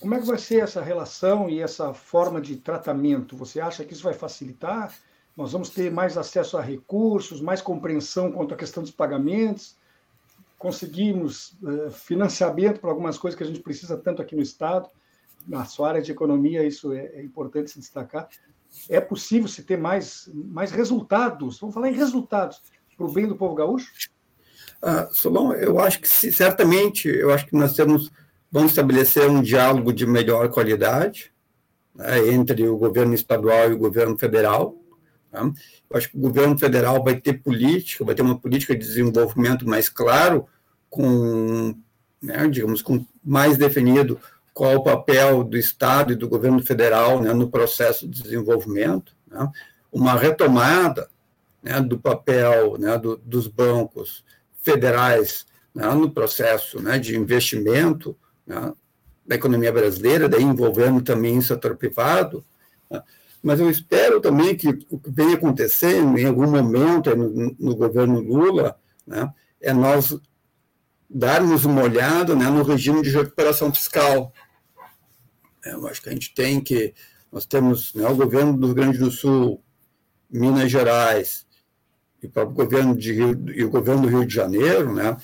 como 0.00 0.14
é 0.14 0.20
que 0.20 0.26
vai 0.26 0.38
ser 0.38 0.62
essa 0.62 0.82
relação 0.82 1.48
e 1.48 1.60
essa 1.60 1.94
forma 1.94 2.40
de 2.40 2.56
tratamento? 2.56 3.36
Você 3.36 3.60
acha 3.60 3.84
que 3.84 3.92
isso 3.92 4.02
vai 4.02 4.14
facilitar? 4.14 4.94
Nós 5.36 5.52
vamos 5.52 5.70
ter 5.70 5.90
mais 5.90 6.18
acesso 6.18 6.56
a 6.56 6.62
recursos, 6.62 7.40
mais 7.40 7.60
compreensão 7.62 8.32
quanto 8.32 8.54
à 8.54 8.56
questão 8.56 8.82
dos 8.82 8.92
pagamentos? 8.92 9.76
Conseguimos 10.58 11.56
uh, 11.62 11.90
financiamento 11.90 12.80
para 12.80 12.90
algumas 12.90 13.18
coisas 13.18 13.36
que 13.36 13.44
a 13.44 13.46
gente 13.46 13.60
precisa 13.60 13.96
tanto 13.96 14.22
aqui 14.22 14.34
no 14.34 14.42
Estado. 14.42 14.88
Na 15.46 15.64
sua 15.64 15.88
área 15.90 16.02
de 16.02 16.10
economia, 16.10 16.64
isso 16.64 16.92
é, 16.92 17.06
é 17.06 17.22
importante 17.22 17.70
se 17.70 17.78
destacar. 17.78 18.28
É 18.88 19.00
possível 19.00 19.48
se 19.48 19.62
ter 19.62 19.78
mais, 19.78 20.28
mais 20.34 20.70
resultados, 20.70 21.58
vamos 21.60 21.74
falar 21.74 21.88
em 21.88 21.94
resultados, 21.94 22.60
para 22.96 23.06
o 23.06 23.12
bem 23.12 23.26
do 23.26 23.36
povo 23.36 23.54
gaúcho? 23.54 23.92
Ah, 24.82 25.08
Solon, 25.10 25.52
eu 25.52 25.78
acho 25.78 26.00
que 26.00 26.08
certamente, 26.08 27.08
eu 27.08 27.32
acho 27.32 27.46
que 27.46 27.56
nós 27.56 27.74
temos, 27.74 28.10
vamos 28.50 28.72
estabelecer 28.72 29.28
um 29.28 29.40
diálogo 29.40 29.92
de 29.92 30.06
melhor 30.06 30.48
qualidade 30.50 31.32
né, 31.94 32.28
entre 32.28 32.66
o 32.68 32.76
governo 32.76 33.14
estadual 33.14 33.70
e 33.70 33.74
o 33.74 33.78
governo 33.78 34.18
federal, 34.18 34.76
Tá? 35.36 35.42
Eu 35.90 35.96
acho 35.98 36.10
que 36.10 36.16
o 36.16 36.20
governo 36.20 36.58
federal 36.58 37.04
vai 37.04 37.20
ter 37.20 37.34
política, 37.34 38.04
vai 38.04 38.14
ter 38.14 38.22
uma 38.22 38.38
política 38.38 38.74
de 38.74 38.80
desenvolvimento 38.80 39.68
mais 39.68 39.90
claro, 39.90 40.46
com, 40.88 41.76
né, 42.22 42.48
digamos, 42.48 42.80
com 42.80 43.04
mais 43.22 43.58
definido 43.58 44.18
qual 44.54 44.76
o 44.76 44.82
papel 44.82 45.44
do 45.44 45.58
Estado 45.58 46.14
e 46.14 46.16
do 46.16 46.26
governo 46.26 46.64
federal 46.64 47.20
né, 47.20 47.34
no 47.34 47.50
processo 47.50 48.08
de 48.08 48.22
desenvolvimento, 48.22 49.12
né? 49.30 49.46
uma 49.92 50.14
retomada 50.14 51.10
né, 51.62 51.78
do 51.82 51.98
papel 51.98 52.78
né, 52.78 52.96
do, 52.96 53.18
dos 53.18 53.46
bancos 53.46 54.24
federais 54.62 55.44
né, 55.74 55.86
no 55.92 56.10
processo 56.10 56.80
né, 56.80 56.98
de 56.98 57.14
investimento 57.14 58.16
da 59.26 59.34
economia 59.34 59.72
brasileira, 59.72 60.28
daí 60.28 60.42
envolvendo 60.42 61.02
também 61.02 61.36
o 61.36 61.42
setor 61.42 61.76
privado? 61.76 62.42
Mas 63.46 63.60
eu 63.60 63.70
espero 63.70 64.20
também 64.20 64.56
que 64.56 64.68
o 64.90 64.98
que 64.98 65.08
vem 65.08 65.32
acontecendo 65.32 66.18
em 66.18 66.24
algum 66.24 66.50
momento 66.50 67.14
no, 67.14 67.54
no 67.56 67.76
governo 67.76 68.18
Lula 68.18 68.76
né, 69.06 69.32
é 69.60 69.72
nós 69.72 70.18
darmos 71.08 71.64
uma 71.64 71.84
olhada 71.84 72.34
né, 72.34 72.50
no 72.50 72.64
regime 72.64 73.02
de 73.02 73.10
recuperação 73.10 73.72
fiscal. 73.72 74.32
É, 75.64 75.74
eu 75.74 75.86
acho 75.86 76.02
que 76.02 76.08
a 76.08 76.12
gente 76.12 76.34
tem 76.34 76.60
que. 76.60 76.92
Nós 77.30 77.46
temos 77.46 77.94
né, 77.94 78.08
o 78.08 78.16
governo 78.16 78.52
do 78.56 78.66
Rio 78.66 78.74
Grande 78.74 78.98
do 78.98 79.12
Sul, 79.12 79.62
Minas 80.28 80.68
Gerais, 80.68 81.46
e 82.20 82.26
o 82.26 82.30
próprio 82.30 82.56
governo 82.56 82.96
de 82.96 83.12
Rio, 83.12 83.44
e 83.54 83.62
o 83.62 83.70
governo 83.70 84.02
do 84.02 84.08
Rio 84.08 84.26
de 84.26 84.34
Janeiro, 84.34 84.92
né, 84.92 85.16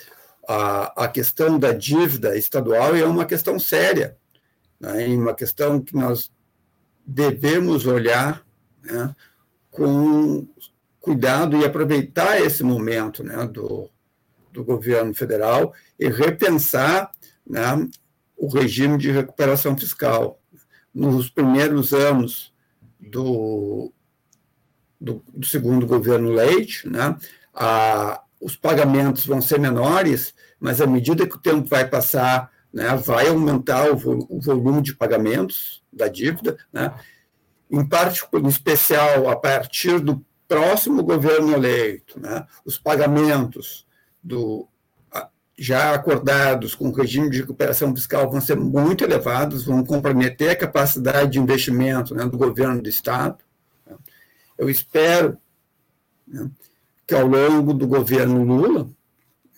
a, 0.49 1.07
a 1.07 1.09
questão 1.09 1.59
da 1.59 1.73
dívida 1.73 2.37
estadual 2.37 2.95
é 2.95 3.05
uma 3.05 3.27
questão 3.27 3.59
séria, 3.59 4.17
né, 4.79 5.09
uma 5.09 5.35
questão 5.35 5.81
que 5.81 5.97
nós 5.97 6.31
devemos 7.07 7.87
olhar 7.87 8.45
né, 8.83 9.15
com 9.71 10.47
cuidado 11.01 11.57
e 11.57 11.65
aproveitar 11.65 12.41
esse 12.41 12.63
momento 12.63 13.25
né, 13.25 13.47
do, 13.47 13.89
do 14.53 14.65
governo 14.65 15.13
federal 15.15 15.75
e 15.99 16.09
repensar 16.09 17.11
né, 17.47 17.89
o 18.37 18.49
regime 18.49 18.97
de 18.99 19.11
recuperação 19.11 19.77
fiscal. 19.77 20.41
Nos 20.95 21.31
primeiros 21.31 21.93
anos 21.93 22.53
do, 23.01 23.93
do, 25.01 25.23
do 25.35 25.47
segundo 25.47 25.87
governo 25.87 26.31
Leite, 26.31 26.89
né, 26.89 27.17
a, 27.55 28.23
os 28.41 28.57
pagamentos 28.57 29.27
vão 29.27 29.41
ser 29.41 29.59
menores 29.59 30.35
mas 30.63 30.81
à 30.81 30.87
medida 30.87 31.27
que 31.27 31.35
o 31.35 31.41
tempo 31.41 31.69
vai 31.69 31.89
passar, 31.89 32.49
né, 32.73 32.95
vai 32.97 33.29
aumentar 33.29 33.91
o, 33.91 33.97
vo 33.97 34.27
o 34.29 34.41
volume 34.41 34.83
de 34.83 34.95
pagamentos 34.95 35.83
da 35.93 36.09
dívida, 36.09 36.57
né, 36.73 36.95
em 37.71 37.87
parte, 37.87 38.23
em 38.35 38.49
especial, 38.49 39.29
a 39.29 39.37
partir 39.37 40.01
do 40.01 40.25
próximo 40.47 41.03
governo 41.03 41.53
eleito, 41.53 42.21
né, 42.21 42.47
os 42.65 42.79
pagamentos 42.79 43.87
do, 44.23 44.69
já 45.63 45.95
acordados 45.95 46.75
com 46.75 46.89
o 46.89 46.93
regime 46.93 47.31
de 47.31 47.41
recuperação 47.41 47.95
fiscal 47.95 48.31
vão 48.31 48.41
ser 48.41 48.57
muito 48.57 49.05
elevados, 49.05 49.65
vão 49.65 49.85
comprometer 49.85 50.51
a 50.51 50.57
capacidade 50.57 51.33
de 51.33 51.39
investimento 51.39 52.15
né, 52.15 52.25
do 52.25 52.37
governo 52.37 52.83
do 52.83 52.89
Estado. 52.89 53.39
Eu 54.59 54.69
espero 54.71 55.39
né, 56.27 56.51
que, 57.07 57.15
ao 57.15 57.27
longo 57.27 57.73
do 57.75 57.87
governo 57.87 58.43
Lula, 58.43 58.89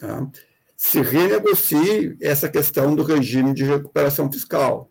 né, 0.01 0.31
se 0.77 1.01
renegocie 1.01 2.17
essa 2.21 2.49
questão 2.49 2.95
do 2.95 3.03
regime 3.03 3.55
de 3.55 3.65
recuperação 3.65 4.31
fiscal. 4.31 4.91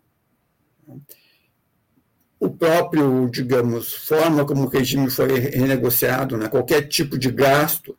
O 2.38 2.50
próprio, 2.50 3.28
digamos, 3.30 3.92
forma 3.92 4.44
como 4.44 4.64
o 4.64 4.68
regime 4.68 5.10
foi 5.10 5.38
renegociado, 5.38 6.36
né, 6.36 6.48
qualquer 6.48 6.88
tipo 6.88 7.18
de 7.18 7.30
gasto 7.30 7.96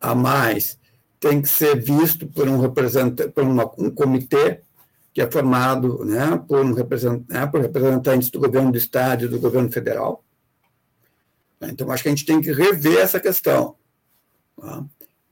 a 0.00 0.14
mais 0.14 0.78
tem 1.18 1.40
que 1.40 1.48
ser 1.48 1.80
visto 1.80 2.26
por 2.26 2.48
um 2.48 2.60
representante, 2.60 3.30
por 3.30 3.42
uma, 3.42 3.70
um 3.78 3.90
comitê 3.90 4.60
que 5.12 5.20
é 5.20 5.30
formado 5.30 6.04
né, 6.04 6.42
por, 6.46 6.64
um 6.64 6.74
represent, 6.74 7.24
né, 7.28 7.46
por 7.46 7.60
representantes 7.60 8.30
do 8.30 8.38
governo 8.38 8.70
do 8.70 8.78
estado 8.78 9.24
e 9.24 9.28
do 9.28 9.40
governo 9.40 9.72
federal. 9.72 10.22
Então, 11.62 11.90
acho 11.90 12.02
que 12.02 12.08
a 12.10 12.12
gente 12.12 12.26
tem 12.26 12.40
que 12.40 12.52
rever 12.52 12.98
essa 12.98 13.18
questão 13.18 13.76
tá, 14.60 14.84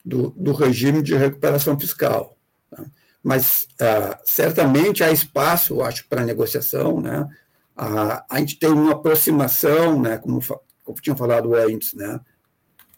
do, 0.05 0.31
do, 0.31 0.53
regime 0.53 1.03
de 1.03 1.15
recuperação 1.15 1.79
fiscal. 1.79 2.37
Tá? 2.71 2.85
Mas, 3.23 3.67
ah, 3.81 4.19
certamente, 4.25 5.03
há 5.03 5.11
espaço, 5.11 5.81
acho, 5.83 6.07
para 6.09 6.25
negociação. 6.25 7.01
Né? 7.01 7.27
Ah, 7.77 8.25
a 8.29 8.39
gente 8.39 8.59
tem 8.59 8.71
uma 8.71 8.93
aproximação, 8.93 10.01
né, 10.01 10.19
como, 10.19 10.41
como 10.85 11.01
tinha 11.01 11.17
falado 11.17 11.55
antes, 11.55 11.95
né, 11.95 12.21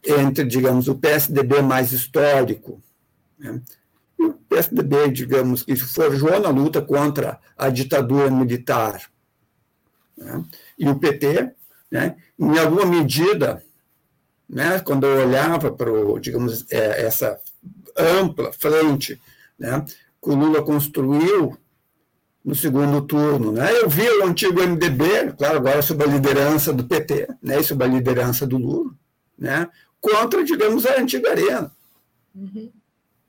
entre, 0.04 0.44
digamos, 0.44 0.86
o 0.86 0.94
PSDB 0.94 1.62
mais 1.62 1.92
histórico 1.92 2.82
né, 3.38 3.60
e 4.18 4.24
o 4.24 4.34
PSDB, 4.34 5.10
digamos, 5.10 5.62
que 5.62 5.74
forjou 5.76 6.38
na 6.38 6.50
luta 6.50 6.82
contra 6.82 7.40
a 7.56 7.70
ditadura 7.70 8.30
militar. 8.30 9.00
Né, 10.16 10.44
e 10.78 10.88
o 10.88 10.98
PT, 10.98 11.52
né, 11.90 12.16
em 12.38 12.58
alguma 12.58 12.84
medida, 12.84 13.62
né, 14.48 14.80
quando 14.80 15.06
eu 15.06 15.26
olhava 15.26 15.70
para, 15.70 15.90
digamos, 16.20 16.64
é, 16.70 17.04
essa 17.04 17.38
ampla 17.96 18.52
frente 18.52 19.20
né, 19.58 19.84
que 20.22 20.30
o 20.30 20.34
Lula 20.34 20.62
construiu 20.62 21.56
no 22.44 22.54
segundo 22.54 23.02
turno. 23.02 23.52
Né? 23.52 23.70
Eu 23.80 23.88
vi 23.88 24.08
o 24.08 24.24
antigo 24.24 24.62
MDB, 24.62 25.32
claro, 25.36 25.56
agora 25.56 25.82
sob 25.82 26.04
a 26.04 26.06
liderança 26.06 26.72
do 26.72 26.84
PT, 26.84 27.28
né, 27.42 27.62
sob 27.62 27.84
a 27.84 27.88
liderança 27.88 28.46
do 28.46 28.56
Lula, 28.56 28.92
né, 29.36 29.68
contra, 30.00 30.44
digamos, 30.44 30.86
a 30.86 31.00
antiga 31.00 31.30
arena. 31.30 31.72
Uhum. 32.34 32.70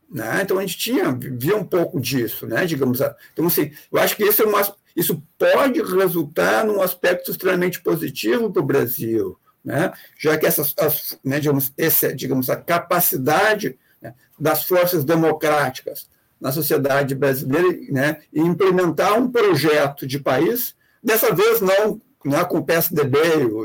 Né? 0.10 0.42
Então 0.42 0.58
a 0.58 0.62
gente 0.62 0.78
tinha, 0.78 1.12
via 1.12 1.56
um 1.56 1.66
pouco 1.66 2.00
disso, 2.00 2.48
né? 2.48 2.66
digamos. 2.66 3.00
Então, 3.34 3.46
assim, 3.46 3.72
eu 3.92 4.00
acho 4.00 4.16
que 4.16 4.24
isso, 4.24 4.42
é 4.42 4.46
uma, 4.46 4.62
isso 4.96 5.22
pode 5.38 5.82
resultar 5.82 6.66
num 6.66 6.82
aspecto 6.82 7.30
extremamente 7.30 7.82
positivo 7.82 8.52
para 8.52 8.62
o 8.62 8.66
Brasil, 8.66 9.38
né? 9.64 9.92
já 10.18 10.38
que 10.38 10.46
essas, 10.46 10.74
as, 10.80 11.20
né, 11.24 11.40
digamos, 11.40 11.74
digamos, 12.16 12.50
a 12.50 12.56
capacidade 12.56 13.78
né, 14.02 14.14
das 14.40 14.64
forças 14.64 15.04
democráticas 15.04 16.10
na 16.40 16.52
sociedade 16.52 17.16
brasileira 17.16 17.78
né, 17.90 18.22
e 18.32 18.40
implementar 18.40 19.18
um 19.20 19.32
projeto 19.32 20.06
de 20.06 20.20
país, 20.20 20.76
dessa 21.04 21.34
vez 21.34 21.62
não, 21.62 22.00
não 22.24 22.40
é 22.40 22.46
com 22.46 22.60
o 22.60 22.66
PSDB 22.66 23.18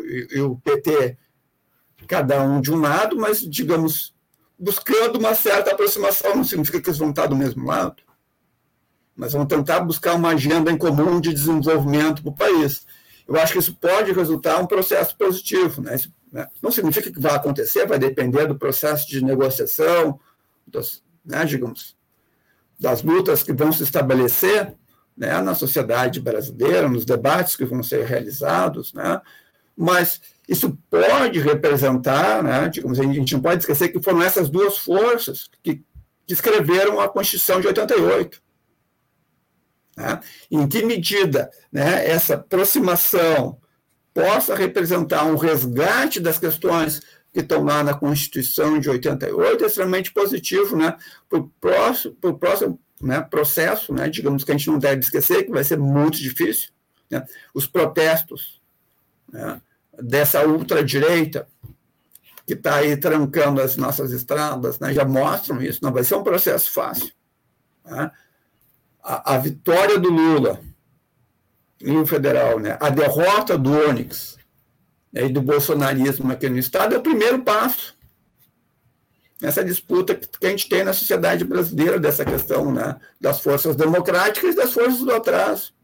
e, 0.06 0.38
e 0.38 0.40
o 0.40 0.56
PT 0.56 1.16
cada 2.06 2.42
um 2.42 2.60
de 2.60 2.72
um 2.72 2.80
lado, 2.80 3.16
mas, 3.16 3.40
digamos, 3.40 4.14
buscando 4.58 5.18
uma 5.18 5.34
certa 5.34 5.72
aproximação, 5.72 6.36
não 6.36 6.44
significa 6.44 6.80
que 6.80 6.88
eles 6.88 6.98
vão 6.98 7.10
estar 7.10 7.26
do 7.26 7.36
mesmo 7.36 7.66
lado, 7.66 8.02
mas 9.16 9.32
vão 9.32 9.46
tentar 9.46 9.80
buscar 9.80 10.14
uma 10.14 10.30
agenda 10.30 10.70
em 10.70 10.78
comum 10.78 11.20
de 11.20 11.32
desenvolvimento 11.32 12.22
para 12.22 12.30
o 12.30 12.34
país. 12.34 12.86
Eu 13.26 13.36
acho 13.36 13.52
que 13.52 13.58
isso 13.58 13.74
pode 13.74 14.12
resultar 14.12 14.58
um 14.58 14.66
processo 14.66 15.16
positivo. 15.16 15.82
Né? 15.82 15.94
Isso, 15.94 16.12
né? 16.32 16.46
Não 16.62 16.72
significa 16.72 17.12
que 17.12 17.20
vai 17.20 17.34
acontecer, 17.34 17.86
vai 17.86 17.98
depender 17.98 18.46
do 18.46 18.58
processo 18.58 19.06
de 19.06 19.22
negociação, 19.22 20.18
das, 20.66 21.02
né, 21.24 21.44
digamos, 21.44 21.96
das 22.80 23.02
lutas 23.02 23.42
que 23.42 23.52
vão 23.52 23.70
se 23.70 23.82
estabelecer 23.82 24.74
né, 25.16 25.40
na 25.42 25.54
sociedade 25.54 26.20
brasileira, 26.20 26.88
nos 26.88 27.04
debates 27.04 27.54
que 27.54 27.64
vão 27.64 27.82
ser 27.82 28.06
realizados, 28.06 28.94
né, 28.94 29.20
mas 29.76 30.20
isso 30.48 30.76
pode 30.90 31.38
representar, 31.38 32.42
né, 32.42 32.68
digamos, 32.68 32.98
a 32.98 33.02
gente 33.02 33.34
não 33.34 33.42
pode 33.42 33.60
esquecer 33.60 33.88
que 33.88 34.02
foram 34.02 34.22
essas 34.22 34.48
duas 34.48 34.78
forças 34.78 35.50
que, 35.62 35.82
que 36.26 36.32
escreveram 36.32 37.00
a 37.00 37.08
Constituição 37.08 37.60
de 37.60 37.66
88. 37.66 38.42
Né? 39.96 40.20
Em 40.50 40.66
que 40.66 40.84
medida 40.84 41.50
né, 41.70 42.08
essa 42.08 42.34
aproximação 42.34 43.58
possa 44.14 44.54
representar 44.54 45.24
um 45.24 45.36
resgate 45.36 46.20
das 46.20 46.38
questões 46.38 47.00
que 47.32 47.40
estão 47.40 47.64
lá 47.64 47.82
na 47.82 47.94
Constituição 47.94 48.78
de 48.78 48.90
88 48.90 49.64
é 49.64 49.66
extremamente 49.66 50.12
positivo 50.12 50.76
né, 50.76 50.96
para 51.28 51.38
o 51.38 51.48
próximo, 51.60 52.14
pro 52.14 52.38
próximo 52.38 52.78
né, 53.00 53.20
processo, 53.22 53.92
né, 53.92 54.08
digamos 54.08 54.44
que 54.44 54.52
a 54.52 54.56
gente 54.56 54.70
não 54.70 54.78
deve 54.78 55.00
esquecer, 55.00 55.44
que 55.44 55.50
vai 55.50 55.64
ser 55.64 55.78
muito 55.78 56.18
difícil, 56.18 56.70
né, 57.10 57.24
os 57.54 57.66
protestos. 57.66 58.60
Né, 59.30 59.60
dessa 60.00 60.46
ultradireita 60.46 61.46
que 62.46 62.54
está 62.54 62.76
aí 62.76 62.96
trancando 62.96 63.60
as 63.60 63.76
nossas 63.76 64.10
estradas, 64.12 64.78
né, 64.78 64.92
já 64.92 65.04
mostram 65.04 65.62
isso, 65.62 65.80
não 65.82 65.92
vai 65.92 66.04
ser 66.04 66.14
um 66.14 66.22
processo 66.22 66.70
fácil. 66.70 67.12
Né? 67.84 68.10
A, 69.02 69.34
a, 69.34 69.38
vitória 69.38 69.98
do 69.98 70.08
Lula 70.08 70.60
no 71.80 72.06
federal, 72.06 72.60
né, 72.60 72.76
a 72.80 72.88
derrota 72.88 73.58
do 73.58 73.72
Onyx 73.72 74.38
né, 75.12 75.26
e 75.26 75.28
do 75.28 75.42
bolsonarismo 75.42 76.30
aqui 76.30 76.48
no 76.48 76.58
Estado 76.58 76.94
é 76.94 76.98
o 76.98 77.02
primeiro 77.02 77.42
passo 77.42 77.96
nessa 79.42 79.64
disputa 79.64 80.14
que 80.14 80.46
a 80.46 80.50
gente 80.50 80.68
tem 80.68 80.84
na 80.84 80.92
sociedade 80.92 81.44
brasileira 81.44 81.98
dessa 81.98 82.24
questão 82.24 82.72
né, 82.72 82.96
das 83.20 83.40
forças 83.40 83.74
democráticas 83.74 84.54
e 84.54 84.56
das 84.56 84.72
forças 84.72 85.00
do 85.00 85.12
atraso. 85.12 85.74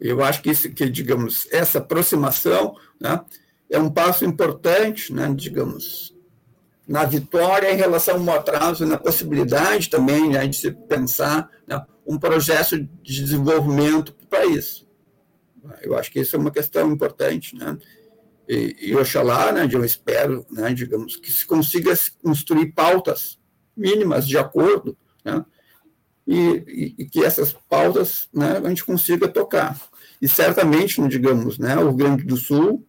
Eu 0.00 0.24
acho 0.24 0.42
que, 0.42 0.50
isso, 0.50 0.68
que 0.72 0.90
digamos, 0.90 1.46
essa 1.52 1.78
aproximação 1.78 2.76
né, 3.00 3.24
é 3.70 3.78
um 3.78 3.88
passo 3.88 4.24
importante, 4.24 5.12
né, 5.12 5.32
digamos, 5.32 6.15
na 6.86 7.04
vitória 7.04 7.72
em 7.72 7.76
relação 7.76 8.28
ao 8.28 8.36
atraso 8.36 8.86
na 8.86 8.96
possibilidade 8.96 9.90
também 9.90 10.30
né, 10.30 10.46
de 10.46 10.56
se 10.56 10.70
pensar 10.70 11.50
né, 11.66 11.84
um 12.06 12.18
processo 12.18 12.78
de 12.78 13.24
desenvolvimento 13.24 14.14
para 14.14 14.24
o 14.24 14.28
país. 14.28 14.86
Eu 15.82 15.98
acho 15.98 16.12
que 16.12 16.20
isso 16.20 16.36
é 16.36 16.38
uma 16.38 16.52
questão 16.52 16.92
importante, 16.92 17.56
né? 17.56 17.76
E, 18.48 18.76
e 18.80 18.94
oxalá, 18.94 19.50
né, 19.50 19.68
eu 19.68 19.84
espero, 19.84 20.46
né, 20.48 20.72
digamos, 20.72 21.16
que 21.16 21.32
se 21.32 21.44
consiga 21.44 21.92
construir 22.22 22.66
pautas 22.72 23.40
mínimas 23.76 24.24
de 24.24 24.38
acordo, 24.38 24.96
né, 25.24 25.44
e, 26.24 26.94
e, 26.96 27.06
que 27.06 27.24
essas 27.24 27.52
pautas 27.68 28.28
né, 28.32 28.60
a 28.64 28.68
gente 28.68 28.84
consiga 28.84 29.26
tocar. 29.26 29.76
E 30.22 30.28
certamente, 30.28 31.00
digamos, 31.08 31.58
né, 31.58 31.76
o 31.76 31.88
Rio 31.88 31.94
Grande 31.94 32.24
do 32.24 32.36
Sul 32.36 32.86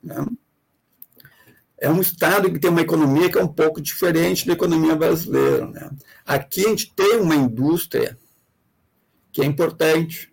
né, 0.00 0.24
é 1.82 1.90
um 1.90 2.00
estado 2.00 2.50
que 2.50 2.60
tem 2.60 2.70
uma 2.70 2.80
economia 2.80 3.28
que 3.28 3.36
é 3.36 3.42
um 3.42 3.48
pouco 3.48 3.80
diferente 3.80 4.46
da 4.46 4.52
economia 4.52 4.94
brasileira. 4.94 5.66
Né? 5.66 5.90
Aqui 6.24 6.64
a 6.64 6.68
gente 6.68 6.94
tem 6.94 7.18
uma 7.18 7.34
indústria 7.34 8.16
que 9.32 9.42
é 9.42 9.44
importante. 9.44 10.32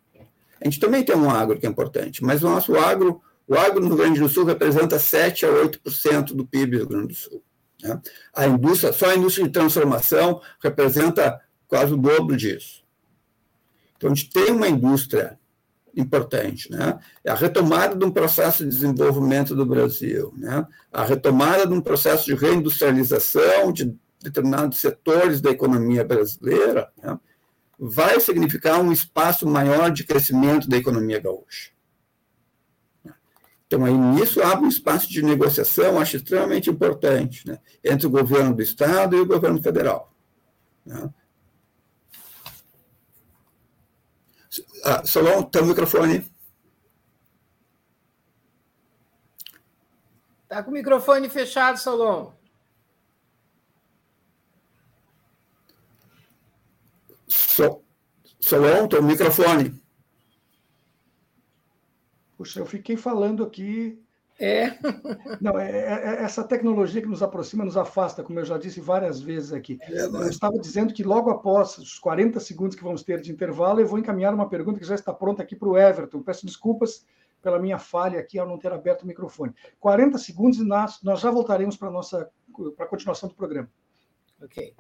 A 0.62 0.66
gente 0.66 0.80
também 0.80 1.04
tem 1.04 1.16
um 1.16 1.28
agro 1.28 1.58
que 1.58 1.66
é 1.66 1.70
importante, 1.70 2.24
mas 2.24 2.44
o 2.44 2.50
nosso 2.50 2.78
agro, 2.78 3.20
o 3.48 3.56
agro 3.56 3.82
no 3.82 3.88
Rio 3.88 3.98
Grande 3.98 4.20
do 4.20 4.30
Sul 4.30 4.46
representa 4.46 5.00
7 5.00 5.48
a 5.48 5.50
8% 5.50 6.36
do 6.36 6.46
PIB 6.46 6.72
do 6.74 6.78
Rio 6.78 6.88
Grande 6.88 7.08
do 7.08 7.16
Sul. 7.16 7.44
Né? 7.82 8.00
A 8.36 8.46
indústria, 8.46 8.94
só 8.94 9.10
a 9.10 9.16
indústria 9.16 9.48
de 9.48 9.52
transformação 9.52 10.40
representa 10.62 11.42
quase 11.68 11.92
o 11.92 11.98
dobro 11.98 12.38
disso. 12.38 12.84
Então, 13.98 14.12
a 14.12 14.14
gente 14.14 14.30
tem 14.30 14.52
uma 14.52 14.68
indústria 14.68 15.39
importante, 15.96 16.72
né? 16.72 17.00
É 17.24 17.32
a 17.32 17.36
retomada 17.36 17.96
de 17.96 18.06
um 18.06 18.12
processo 18.12 18.64
de 18.64 18.70
desenvolvimento 18.70 19.56
do 19.56 19.66
Brasil, 19.66 20.34
né? 20.38 20.66
A 20.92 21.04
retomada 21.04 21.66
de 21.66 21.74
um 21.74 21.82
processo 21.82 22.26
de 22.26 22.36
reindustrialização 22.36 23.72
de 23.72 23.96
determinados 24.22 24.80
setores 24.80 25.42
da 25.42 25.50
economia 25.50 26.04
brasileira, 26.04 26.92
né? 27.02 27.18
vai 27.80 28.20
significar 28.20 28.82
um 28.82 28.92
espaço 28.92 29.48
maior 29.48 29.90
de 29.90 30.04
crescimento 30.04 30.68
da 30.68 30.76
economia 30.76 31.20
gaúcha. 31.20 31.72
Então, 33.66 33.86
aí 33.86 33.94
nisso 33.94 34.42
abre 34.42 34.66
um 34.66 34.70
espaço 34.70 35.08
de 35.10 35.22
negociação, 35.22 36.00
acho 36.00 36.18
extremamente 36.18 36.70
importante, 36.70 37.48
né, 37.48 37.60
entre 37.84 38.08
o 38.08 38.10
governo 38.10 38.56
do 38.56 38.64
Estado 38.64 39.16
e 39.16 39.20
o 39.20 39.26
governo 39.28 39.62
federal. 39.62 40.12
Né. 40.84 41.08
Ah, 44.84 45.06
Solon, 45.06 45.44
teu 45.44 45.66
microfone. 45.66 46.26
Está 50.44 50.64
com 50.64 50.72
o 50.72 50.74
microfone 50.74 51.30
fechado, 51.30 51.78
Solon. 51.78 52.32
So, 57.28 57.84
Solon, 58.40 58.88
teu 58.88 59.04
microfone. 59.04 59.80
Puxa, 62.36 62.62
eu 62.62 62.66
fiquei 62.66 62.98
falando 62.98 63.44
aqui. 63.44 64.02
É. 64.40 64.78
Não, 65.42 65.60
é, 65.60 65.70
é, 65.70 65.84
é, 65.84 66.24
essa 66.24 66.44
tecnologia 66.44 67.02
que 67.02 67.08
nos 67.08 67.22
aproxima 67.22 67.66
nos 67.66 67.76
afasta, 67.76 68.24
como 68.24 68.40
eu 68.40 68.46
já 68.46 68.58
disse 68.58 68.80
várias 68.80 69.20
vezes 69.20 69.52
aqui. 69.52 69.78
É, 69.82 70.06
eu 70.06 70.30
estava 70.30 70.58
dizendo 70.58 70.94
que 70.94 71.04
logo 71.04 71.30
após 71.30 71.78
os 71.78 72.00
40 72.00 72.40
segundos 72.40 72.76
que 72.76 72.84
vamos 72.84 73.04
ter 73.04 73.20
de 73.20 73.32
intervalo, 73.32 73.80
eu 73.80 73.88
vou 73.88 74.00
encaminhar 74.00 74.34
uma 74.34 74.48
pergunta 74.48 74.80
que 74.80 74.86
já 74.86 74.96
está 74.96 75.14
pronta 75.14 75.44
aqui 75.44 75.56
para 75.56 75.68
o 75.68 75.78
Everton. 75.78 76.22
Peço 76.22 76.46
desculpas 76.46 77.06
pela 77.42 77.60
minha 77.60 77.78
falha 77.78 78.20
aqui 78.20 78.40
ao 78.40 78.48
não 78.48 78.58
ter 78.58 78.72
aberto 78.72 79.04
o 79.04 79.08
microfone. 79.08 79.54
40 79.80 80.18
segundos 80.18 80.60
e 80.60 80.64
nós, 80.64 81.00
nós 81.04 81.20
já 81.20 81.32
voltaremos 81.32 81.76
para 81.76 81.90
a 81.90 81.92
nossa 81.92 82.30
para 82.76 82.86
a 82.86 82.90
continuação 82.90 83.30
do 83.30 83.36
programa. 83.36 83.70
Ok. 84.42 84.74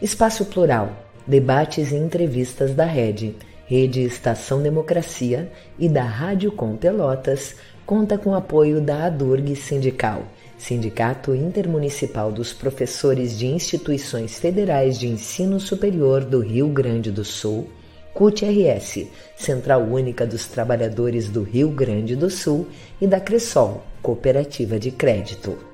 Espaço 0.00 0.46
Plural 0.46 1.08
debates 1.28 1.92
e 1.92 1.96
entrevistas 1.96 2.74
da 2.74 2.86
Rede, 2.86 3.36
Rede 3.68 4.00
Estação 4.00 4.62
Democracia 4.62 5.52
e 5.78 5.90
da 5.90 6.02
Rádio 6.02 6.50
Com 6.50 6.74
Pelotas, 6.74 7.54
conta 7.84 8.16
com 8.16 8.34
apoio 8.34 8.80
da 8.80 9.04
ADURG 9.04 9.54
Sindical, 9.54 10.22
Sindicato 10.56 11.34
Intermunicipal 11.34 12.32
dos 12.32 12.54
Professores 12.54 13.38
de 13.38 13.46
Instituições 13.46 14.38
Federais 14.38 14.98
de 14.98 15.06
Ensino 15.06 15.60
Superior 15.60 16.24
do 16.24 16.40
Rio 16.40 16.68
Grande 16.68 17.10
do 17.10 17.26
Sul, 17.26 17.68
CUT-RS, 18.14 19.06
Central 19.36 19.82
Única 19.82 20.26
dos 20.26 20.46
Trabalhadores 20.46 21.28
do 21.28 21.42
Rio 21.42 21.68
Grande 21.68 22.16
do 22.16 22.30
Sul, 22.30 22.66
e 22.98 23.06
da 23.06 23.20
Cressol, 23.20 23.84
Cooperativa 24.00 24.78
de 24.78 24.90
Crédito. 24.90 25.67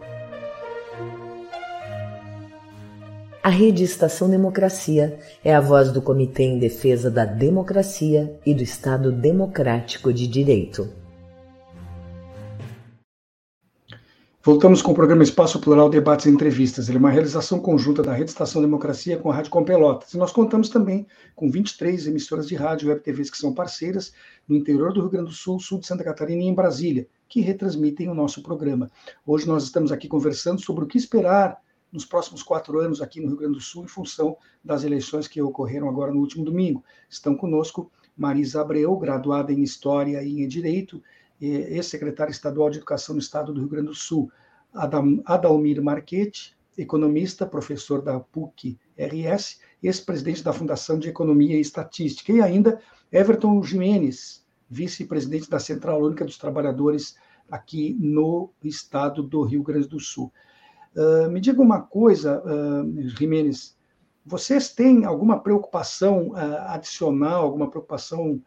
A 3.44 3.50
Rede 3.50 3.84
Estação 3.84 4.30
Democracia 4.30 5.18
é 5.44 5.54
a 5.54 5.60
voz 5.60 5.92
do 5.92 6.00
Comitê 6.00 6.44
em 6.44 6.58
Defesa 6.58 7.10
da 7.10 7.26
Democracia 7.26 8.40
e 8.46 8.54
do 8.54 8.62
Estado 8.62 9.12
Democrático 9.12 10.14
de 10.14 10.26
Direito. 10.26 10.88
Voltamos 14.42 14.80
com 14.80 14.92
o 14.92 14.94
programa 14.94 15.22
Espaço 15.22 15.60
Plural 15.60 15.90
Debates 15.90 16.24
e 16.24 16.30
Entrevistas. 16.30 16.88
Ele 16.88 16.96
é 16.96 16.98
uma 16.98 17.10
realização 17.10 17.60
conjunta 17.60 18.02
da 18.02 18.14
Rede 18.14 18.30
Estação 18.30 18.62
Democracia 18.62 19.18
com 19.18 19.30
a 19.30 19.34
Rádio 19.34 19.50
Com 19.50 19.62
Pelotas. 19.62 20.14
E 20.14 20.16
nós 20.16 20.32
contamos 20.32 20.70
também 20.70 21.06
com 21.36 21.50
23 21.50 22.06
emissoras 22.06 22.48
de 22.48 22.54
rádio 22.54 22.86
e 22.86 22.88
web 22.88 23.02
TVs 23.02 23.28
que 23.28 23.36
são 23.36 23.52
parceiras 23.52 24.14
no 24.48 24.56
interior 24.56 24.90
do 24.90 25.00
Rio 25.00 25.10
Grande 25.10 25.28
do 25.28 25.34
Sul, 25.34 25.60
sul 25.60 25.80
de 25.80 25.86
Santa 25.86 26.02
Catarina 26.02 26.42
e 26.42 26.46
em 26.46 26.54
Brasília, 26.54 27.06
que 27.28 27.42
retransmitem 27.42 28.08
o 28.08 28.14
nosso 28.14 28.42
programa. 28.42 28.90
Hoje 29.26 29.46
nós 29.46 29.64
estamos 29.64 29.92
aqui 29.92 30.08
conversando 30.08 30.62
sobre 30.62 30.84
o 30.84 30.88
que 30.88 30.96
esperar 30.96 31.62
nos 31.94 32.04
próximos 32.04 32.42
quatro 32.42 32.80
anos 32.80 33.00
aqui 33.00 33.20
no 33.20 33.28
Rio 33.28 33.36
Grande 33.36 33.54
do 33.54 33.60
Sul, 33.60 33.84
em 33.84 33.88
função 33.88 34.36
das 34.64 34.82
eleições 34.82 35.28
que 35.28 35.40
ocorreram 35.40 35.88
agora 35.88 36.12
no 36.12 36.18
último 36.18 36.44
domingo. 36.44 36.82
Estão 37.08 37.36
conosco 37.36 37.88
Marisa 38.16 38.60
Abreu, 38.60 38.96
graduada 38.96 39.52
em 39.52 39.62
História 39.62 40.20
e 40.20 40.42
em 40.42 40.48
Direito, 40.48 41.00
ex-secretária 41.40 42.32
estadual 42.32 42.68
de 42.68 42.78
Educação 42.78 43.14
no 43.14 43.20
Estado 43.20 43.52
do 43.52 43.60
Rio 43.60 43.68
Grande 43.68 43.86
do 43.86 43.94
Sul, 43.94 44.28
Adam, 44.72 45.22
Adalmir 45.24 45.80
Marchetti, 45.80 46.56
economista, 46.76 47.46
professor 47.46 48.02
da 48.02 48.18
PUC-RS, 48.18 49.60
ex-presidente 49.80 50.42
da 50.42 50.52
Fundação 50.52 50.98
de 50.98 51.08
Economia 51.08 51.56
e 51.56 51.60
Estatística, 51.60 52.32
e 52.32 52.40
ainda 52.40 52.80
Everton 53.12 53.62
Jimenez, 53.62 54.44
vice-presidente 54.68 55.48
da 55.48 55.60
Central 55.60 56.02
Única 56.02 56.24
dos 56.24 56.38
Trabalhadores 56.38 57.14
aqui 57.48 57.96
no 58.00 58.50
estado 58.64 59.22
do 59.22 59.42
Rio 59.42 59.62
Grande 59.62 59.86
do 59.86 60.00
Sul. 60.00 60.32
Uh, 60.96 61.28
me 61.28 61.40
diga 61.40 61.60
uma 61.60 61.82
coisa, 61.82 62.40
uh, 62.40 62.84
vocês 64.24 64.70
têm 64.70 65.04
alguma 65.04 65.40
preocupação 65.40 66.28
uh, 66.28 66.36
adicional, 66.68 67.42
alguma 67.42 67.68
preocupação 67.68 68.40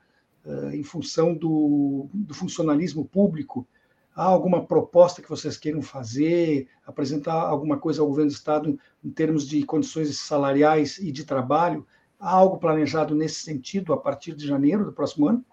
uh, 0.43 0.71
em 0.71 0.81
função 0.81 1.35
do, 1.35 2.09
do, 2.11 2.33
funcionalismo 2.33 3.05
público? 3.05 3.67
Há 4.15 4.23
alguma 4.23 4.65
proposta 4.65 5.21
que 5.21 5.29
vocês 5.29 5.55
queiram 5.55 5.81
fazer, 5.83 6.67
apresentar 6.85 7.33
alguma 7.33 7.77
coisa 7.77 8.01
ao 8.01 8.07
governo 8.07 8.31
do 8.31 8.35
Estado 8.35 8.79
em 9.03 9.11
termos 9.11 9.47
de 9.47 9.63
condições 9.63 10.17
salariais 10.17 10.97
e 10.97 11.11
de 11.11 11.23
trabalho? 11.23 11.85
Há 12.19 12.31
algo 12.31 12.57
planejado 12.57 13.13
nesse 13.13 13.43
sentido 13.43 13.93
a 13.93 13.97
partir 13.97 14.33
de 14.33 14.47
janeiro 14.47 14.83
do 14.83 14.91
próximo 14.91 15.27
ano? 15.27 15.45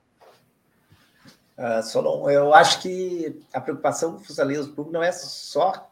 Uh, 1.58 1.82
Solon, 1.82 2.30
eu 2.30 2.54
acho 2.54 2.80
que 2.80 3.42
a 3.52 3.60
preocupação 3.60 4.12
do 4.12 4.20
funcionalismo 4.20 4.72
público 4.72 4.92
não 4.92 5.02
é 5.02 5.12
só 5.12 5.90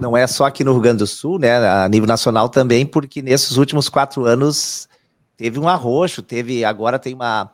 não 0.00 0.16
é 0.16 0.26
só 0.26 0.46
aqui 0.46 0.64
no 0.64 0.72
Rio 0.72 0.82
Grande 0.82 0.98
do 0.98 1.06
Sul, 1.06 1.38
né, 1.38 1.56
a 1.56 1.88
nível 1.88 2.06
nacional 2.06 2.48
também, 2.48 2.84
porque 2.84 3.22
nesses 3.22 3.56
últimos 3.56 3.88
quatro 3.88 4.24
anos 4.24 4.88
teve 5.36 5.58
um 5.58 5.68
arroxo, 5.68 6.22
teve 6.22 6.64
agora 6.64 6.98
tem 6.98 7.14
uma, 7.14 7.52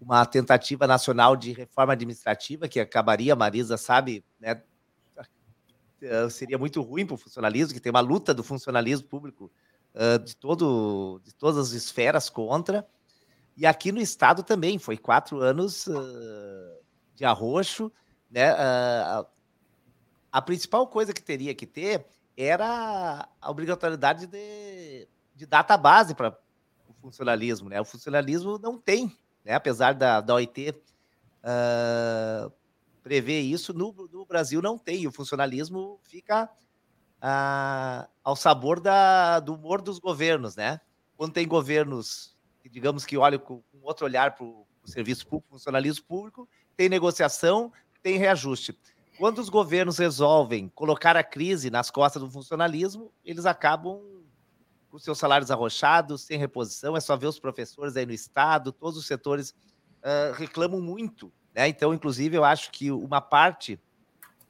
uma 0.00 0.24
tentativa 0.24 0.86
nacional 0.86 1.36
de 1.36 1.52
reforma 1.52 1.92
administrativa 1.92 2.68
que 2.68 2.80
acabaria, 2.80 3.36
Marisa 3.36 3.76
sabe, 3.76 4.24
né, 4.40 4.62
eh, 6.02 6.28
seria 6.30 6.56
muito 6.56 6.80
ruim 6.80 7.04
para 7.04 7.14
o 7.14 7.18
funcionalismo, 7.18 7.74
que 7.74 7.80
tem 7.80 7.90
uma 7.90 8.00
luta 8.00 8.32
do 8.32 8.42
funcionalismo 8.42 9.06
público 9.06 9.50
uh, 9.94 10.18
de, 10.18 10.34
todo, 10.34 11.20
de 11.22 11.34
todas 11.34 11.68
as 11.68 11.72
esferas 11.72 12.30
contra, 12.30 12.86
e 13.56 13.66
aqui 13.66 13.92
no 13.92 14.00
Estado 14.00 14.42
também, 14.42 14.78
foi 14.78 14.96
quatro 14.96 15.40
anos 15.40 15.86
uh, 15.86 16.80
de 17.14 17.24
arroxo, 17.26 17.92
né, 18.30 18.54
uh, 18.54 19.26
a 20.32 20.40
principal 20.40 20.86
coisa 20.86 21.12
que 21.12 21.22
teria 21.22 21.54
que 21.54 21.66
ter 21.66 22.06
era 22.36 23.28
a 23.40 23.50
obrigatoriedade 23.50 24.26
de, 24.26 25.08
de 25.34 25.46
data 25.46 25.76
base 25.76 26.14
para 26.14 26.36
o 26.88 26.94
funcionalismo. 26.94 27.68
Né? 27.68 27.80
O 27.80 27.84
funcionalismo 27.84 28.58
não 28.58 28.78
tem, 28.78 29.16
né? 29.44 29.54
apesar 29.54 29.94
da, 29.94 30.20
da 30.20 30.34
OIT 30.34 30.70
uh, 30.70 30.76
ah, 31.42 32.50
prever 33.02 33.40
isso, 33.40 33.72
no, 33.74 33.92
no, 34.12 34.24
Brasil 34.24 34.62
não 34.62 34.78
tem. 34.78 35.06
O 35.06 35.12
funcionalismo 35.12 35.98
fica 36.04 36.44
uh, 36.44 38.08
ao 38.22 38.36
sabor 38.36 38.80
da, 38.80 39.40
do 39.40 39.54
humor 39.54 39.82
dos 39.82 39.98
governos. 39.98 40.56
Né? 40.56 40.80
Quando 41.16 41.32
tem 41.32 41.46
governos, 41.46 42.36
digamos 42.70 43.04
que 43.04 43.18
olham 43.18 43.40
com, 43.40 43.62
com 43.62 43.78
outro 43.82 44.06
olhar 44.06 44.34
para 44.34 44.44
o 44.44 44.66
serviço 44.84 45.26
público, 45.26 45.50
funcionalismo 45.50 46.04
público, 46.06 46.48
tem 46.76 46.88
negociação, 46.88 47.72
tem 48.02 48.16
reajuste. 48.16 48.78
Quando 49.20 49.38
os 49.38 49.50
governos 49.50 49.98
resolvem 49.98 50.70
colocar 50.70 51.14
a 51.14 51.22
crise 51.22 51.68
nas 51.68 51.90
costas 51.90 52.22
do 52.22 52.30
funcionalismo, 52.30 53.12
eles 53.22 53.44
acabam 53.44 54.00
com 54.88 54.98
seus 54.98 55.18
salários 55.18 55.50
arrochados, 55.50 56.22
sem 56.22 56.38
reposição. 56.38 56.96
É 56.96 57.00
só 57.00 57.18
ver 57.18 57.26
os 57.26 57.38
professores 57.38 57.98
aí 57.98 58.06
no 58.06 58.14
Estado, 58.14 58.72
todos 58.72 58.98
os 58.98 59.06
setores 59.06 59.50
uh, 59.50 60.32
reclamam 60.32 60.80
muito. 60.80 61.30
Né? 61.54 61.68
Então, 61.68 61.92
inclusive, 61.92 62.34
eu 62.34 62.44
acho 62.44 62.70
que 62.70 62.90
uma 62.90 63.20
parte 63.20 63.78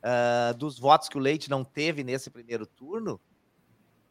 uh, 0.04 0.56
dos 0.56 0.78
votos 0.78 1.08
que 1.08 1.18
o 1.18 1.20
Leite 1.20 1.50
não 1.50 1.64
teve 1.64 2.04
nesse 2.04 2.30
primeiro 2.30 2.64
turno 2.64 3.20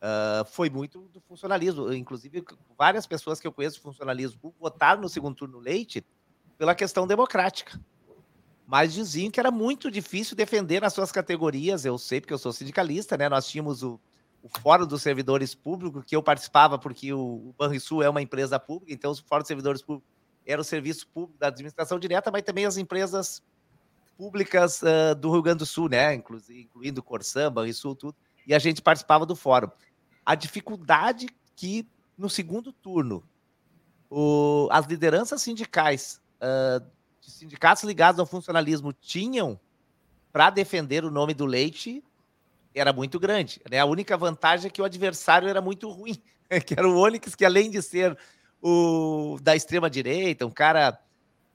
uh, 0.02 0.43
foi 0.43 0.69
muito 0.69 1.08
do 1.08 1.22
funcionalismo. 1.22 1.93
Inclusive, 1.93 2.43
várias 2.78 3.08
pessoas 3.08 3.39
que 3.39 3.48
eu 3.48 3.54
conheço 3.54 3.78
do 3.78 3.84
funcionalismo 3.84 4.54
votaram 4.60 5.00
no 5.00 5.08
segundo 5.08 5.38
turno 5.38 5.58
Leite 5.58 6.06
pela 6.58 6.75
questão 6.75 7.08
democrática 7.08 7.79
mas 8.70 8.94
diziam 8.94 9.32
que 9.32 9.40
era 9.40 9.50
muito 9.50 9.90
difícil 9.90 10.36
defender 10.36 10.80
nas 10.80 10.94
suas 10.94 11.12
categorias. 11.12 11.86
Eu 11.86 11.98
sei 11.98 12.22
porque 12.22 12.36
eu 12.36 12.38
sou 12.38 12.54
sindicalista, 12.54 13.17
né? 13.17 13.28
Nós 13.28 13.48
tínhamos 13.48 13.82
o, 13.82 14.00
o 14.44 14.60
Fórum 14.60 14.86
dos 14.86 15.02
Servidores 15.02 15.56
Públicos, 15.56 16.04
que 16.06 16.15
eu 16.15 16.22
participava 16.22 16.78
porque 16.78 17.12
o, 17.12 17.20
o 17.20 17.56
Banrisul 17.58 18.04
é 18.04 18.10
uma 18.10 18.22
empresa 18.22 18.60
pública, 18.60 18.94
então 18.94 19.10
o 19.10 19.15
Fórum 19.15 19.42
dos 19.42 19.48
Servidores 19.48 19.82
Públicos 19.82 20.08
era 20.46 20.62
o 20.62 20.63
serviço 20.63 21.08
público 21.08 21.40
da 21.40 21.48
administração 21.48 21.98
direta, 21.98 22.30
mas 22.30 22.44
também 22.44 22.67
as 22.67 22.78
empresas 22.78 23.42
públicas 24.15 24.84
uh, 24.84 25.15
do 25.15 25.32
Rio 25.32 25.42
Grande 25.42 25.60
do 25.60 25.65
Sul, 25.65 25.90
né? 25.90 26.13
Inclusive, 26.13 26.62
incluindo 26.62 27.02
Corsã, 27.02 27.52
Banrisul, 27.52 27.96
tudo. 27.96 28.15
E 28.46 28.54
a 28.54 28.60
gente 28.60 28.84
participava 28.84 29.26
do 29.26 29.36
fórum. 29.36 29.72
A 30.24 30.36
dificuldade 30.36 31.28
que 31.56 31.90
no 32.15 32.30
segundo 32.30 32.72
turno 32.72 33.24
o, 34.12 34.67
as 34.72 34.86
lideranças 34.86 35.42
sindicais 35.42 36.22
uh, 36.36 36.98
de 37.22 37.32
sindicatos 37.32 37.84
ligados 37.84 38.20
ao 38.20 38.26
funcionalismo 38.26 38.94
tinham 38.94 39.60
para 40.32 40.50
defender 40.50 41.04
o 41.04 41.12
nome 41.12 41.34
do 41.34 41.46
Leite 41.46 42.04
era 42.74 42.94
muito 42.94 43.20
grande. 43.20 43.62
Né? 43.70 43.80
A 43.80 43.86
única 43.86 44.15
vantagem 44.17 44.67
é 44.67 44.70
que 44.70 44.82
o 44.82 44.86
adversário 44.86 45.48
era 45.48 45.62
muito 45.62 45.90
ruim, 45.90 46.22
que 46.65 46.74
era 46.78 46.88
o 46.88 46.98
Onyx, 46.98 47.36
que 47.36 47.46
além 47.46 47.70
de 47.70 47.82
ser 47.82 48.17
o 48.62 49.38
da 49.42 49.56
extrema 49.56 49.90
direita, 49.90 50.46
um 50.46 50.52
cara 50.52 51.00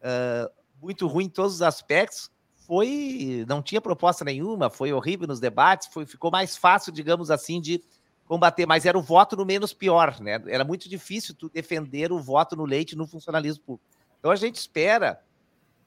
uh, 0.01 0.51
muito 0.83 1.07
ruim 1.07 1.27
em 1.27 1.29
todos 1.29 1.55
os 1.55 1.63
aspectos, 1.63 2.31
foi 2.67 3.45
não 3.47 3.63
tinha 3.63 3.81
proposta 3.81 4.25
nenhuma, 4.25 4.71
foi 4.71 4.93
horrível 4.93 5.27
nos 5.27 5.39
debates, 5.39 5.89
foi, 5.89 6.07
ficou 6.07 6.31
mais 6.31 6.57
fácil, 6.57 6.93
digamos 6.93 7.31
assim, 7.31 7.61
de 7.61 7.83
combater, 8.27 8.67
mas 8.67 8.87
era 8.87 8.99
o 8.99 9.03
voto 9.03 9.37
no 9.37 9.45
menos 9.45 9.75
pior, 9.75 10.19
né? 10.19 10.43
Era 10.47 10.65
muito 10.65 10.89
difícil 10.89 11.35
tu 11.35 11.51
defender 11.51 12.11
o 12.11 12.19
voto 12.19 12.57
no 12.57 12.65
leite 12.65 12.97
no 12.97 13.07
funcionalismo 13.07 13.63
público. 13.63 13.87
Então 14.19 14.31
a 14.31 14.37
gente 14.37 14.57
espera 14.57 15.21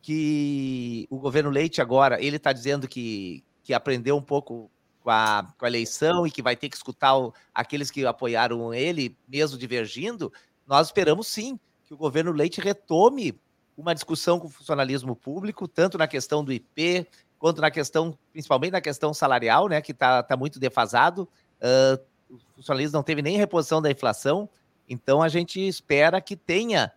que 0.08 1.06
o 1.10 1.18
governo 1.18 1.50
Leite 1.50 1.82
agora, 1.82 2.24
ele 2.24 2.38
está 2.38 2.54
dizendo 2.54 2.88
que, 2.88 3.44
que 3.62 3.74
aprendeu 3.74 4.16
um 4.16 4.22
pouco 4.22 4.72
com 5.02 5.10
a, 5.10 5.46
com 5.58 5.66
a 5.66 5.68
eleição 5.68 6.26
e 6.26 6.32
que 6.32 6.42
vai 6.42 6.56
ter 6.56 6.70
que 6.70 6.78
escutar 6.78 7.18
o, 7.18 7.34
aqueles 7.54 7.92
que 7.92 8.06
apoiaram 8.06 8.74
ele, 8.74 9.18
mesmo 9.28 9.58
divergindo, 9.58 10.32
nós 10.66 10.88
esperamos 10.88 11.28
sim 11.28 11.60
que 11.84 11.94
o 11.94 11.98
governo 11.98 12.32
Leite 12.32 12.62
retome 12.62 13.38
uma 13.76 13.94
discussão 13.94 14.40
com 14.40 14.48
o 14.48 14.50
funcionalismo 14.50 15.14
público, 15.14 15.68
tanto 15.68 15.98
na 15.98 16.08
questão 16.08 16.42
do 16.42 16.54
IP, 16.54 17.06
quanto 17.38 17.60
na 17.60 17.70
questão, 17.70 18.18
principalmente 18.32 18.72
na 18.72 18.82
questão 18.82 19.14
salarial, 19.14 19.68
né, 19.68 19.82
que 19.82 19.92
está 19.92 20.24
tá 20.24 20.38
muito 20.38 20.58
defasado. 20.58 21.28
Uh, 21.60 22.02
o 22.34 22.40
funcionalismo 22.56 22.96
não 22.96 23.04
teve 23.04 23.22
nem 23.22 23.36
reposição 23.36 23.82
da 23.82 23.92
inflação, 23.92 24.48
então 24.88 25.22
a 25.22 25.28
gente 25.28 25.60
espera 25.68 26.22
que 26.22 26.38
tenha 26.38 26.94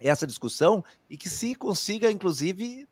essa 0.00 0.26
discussão 0.26 0.84
e 1.08 1.16
que 1.16 1.28
se 1.28 1.54
consiga, 1.54 2.10
inclusive, 2.10 2.88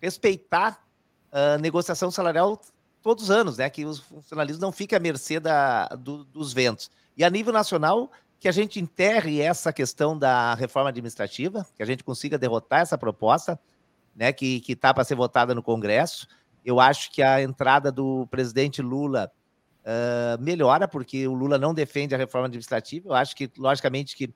respeitar 0.00 0.84
a 1.30 1.58
negociação 1.58 2.10
salarial 2.10 2.60
todos 3.02 3.24
os 3.24 3.30
anos, 3.30 3.58
né? 3.58 3.70
Que 3.70 3.84
os 3.84 4.00
funcionalistas 4.00 4.60
não 4.60 4.72
fiquem 4.72 4.96
à 4.96 5.00
mercê 5.00 5.38
da, 5.38 5.86
do, 5.88 6.24
dos 6.24 6.52
ventos. 6.52 6.90
E 7.16 7.24
a 7.24 7.30
nível 7.30 7.52
nacional, 7.52 8.10
que 8.38 8.48
a 8.48 8.52
gente 8.52 8.80
enterre 8.80 9.40
essa 9.40 9.72
questão 9.72 10.18
da 10.18 10.54
reforma 10.54 10.88
administrativa, 10.88 11.66
que 11.76 11.82
a 11.82 11.86
gente 11.86 12.02
consiga 12.02 12.38
derrotar 12.38 12.80
essa 12.80 12.96
proposta, 12.96 13.60
né, 14.16 14.32
que 14.32 14.62
está 14.66 14.92
para 14.92 15.04
ser 15.04 15.14
votada 15.14 15.54
no 15.54 15.62
Congresso. 15.62 16.26
Eu 16.64 16.80
acho 16.80 17.12
que 17.12 17.22
a 17.22 17.42
entrada 17.42 17.92
do 17.92 18.26
presidente 18.30 18.82
Lula 18.82 19.30
uh, 19.80 20.42
melhora, 20.42 20.88
porque 20.88 21.26
o 21.26 21.34
Lula 21.34 21.58
não 21.58 21.74
defende 21.74 22.14
a 22.14 22.18
reforma 22.18 22.46
administrativa. 22.46 23.08
Eu 23.08 23.14
acho 23.14 23.36
que, 23.36 23.50
logicamente, 23.56 24.16
que 24.16 24.32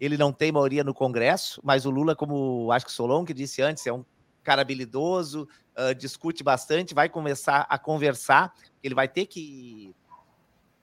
ele 0.00 0.16
não 0.16 0.32
tem 0.32 0.52
maioria 0.52 0.84
no 0.84 0.94
Congresso, 0.94 1.60
mas 1.64 1.86
o 1.86 1.90
Lula, 1.90 2.14
como 2.14 2.70
acho 2.72 2.86
que 2.86 2.92
Solon 2.92 3.24
que 3.24 3.34
disse 3.34 3.62
antes, 3.62 3.86
é 3.86 3.92
um 3.92 4.04
cara 4.42 4.62
habilidoso, 4.62 5.48
uh, 5.76 5.94
discute 5.94 6.44
bastante, 6.44 6.94
vai 6.94 7.08
começar 7.08 7.66
a 7.68 7.78
conversar, 7.78 8.52
ele 8.82 8.94
vai 8.94 9.08
ter 9.08 9.26
que 9.26 9.94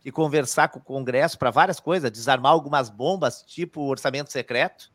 e 0.05 0.11
conversar 0.11 0.67
com 0.67 0.79
o 0.79 0.81
Congresso 0.81 1.39
para 1.39 1.49
várias 1.49 1.79
coisas, 1.79 2.11
desarmar 2.11 2.51
algumas 2.51 2.89
bombas, 2.89 3.41
tipo 3.41 3.87
orçamento 3.87 4.31
secreto, 4.31 4.91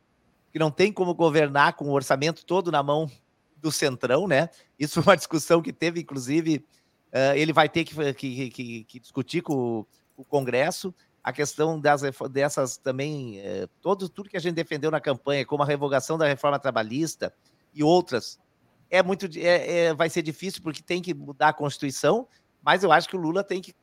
que 0.53 0.59
não 0.59 0.71
tem 0.71 0.93
como 0.93 1.15
governar 1.15 1.75
com 1.75 1.87
o 1.87 1.93
orçamento 1.93 2.45
todo 2.45 2.71
na 2.71 2.83
mão 2.83 3.11
do 3.57 3.73
Centrão, 3.73 4.29
né? 4.29 4.51
Isso 4.79 5.03
foi 5.03 5.13
uma 5.13 5.17
discussão 5.17 5.63
que 5.63 5.73
teve, 5.73 6.01
inclusive, 6.01 6.65
uh, 7.13 7.35
ele 7.35 7.53
vai 7.53 7.69
ter 7.69 7.85
que, 7.85 8.15
que, 8.15 8.51
que, 8.51 8.85
que 8.85 9.01
discutir 9.01 9.43
com 9.43 9.87
o, 10.17 10.25
Congresso 10.25 10.95
a 11.29 11.33
questão 11.33 11.79
das, 11.79 12.01
dessas 12.31 12.79
também, 12.79 13.39
uh, 13.41 13.69
todo, 13.83 14.09
tudo 14.09 14.31
que 14.31 14.37
a 14.39 14.41
gente 14.41 14.55
defendeu 14.55 14.91
na 14.91 14.99
campanha, 14.99 15.45
como 15.45 15.63
a 15.63 15.67
revogação 15.67 16.17
da 16.17 16.27
reforma 16.27 16.59
trabalhista 16.59 17.35
e 17.75 17.83
outras, 17.83 18.41
é 18.89 19.03
muito, 19.03 19.27
é, 19.37 19.89
é, 19.89 19.95
vai 19.95 20.09
ser 20.09 20.23
difícil 20.23 20.63
porque 20.63 20.83
tem 20.83 21.03
que 21.03 21.13
mudar 21.13 21.51
a 21.51 21.53
Constituição, 21.53 22.27
mas 22.63 22.83
eu 22.83 22.91
acho 22.91 23.07
que 23.11 23.15
o 23.15 23.21
Lula 23.21 23.45
tem 23.45 23.61
que 23.61 23.75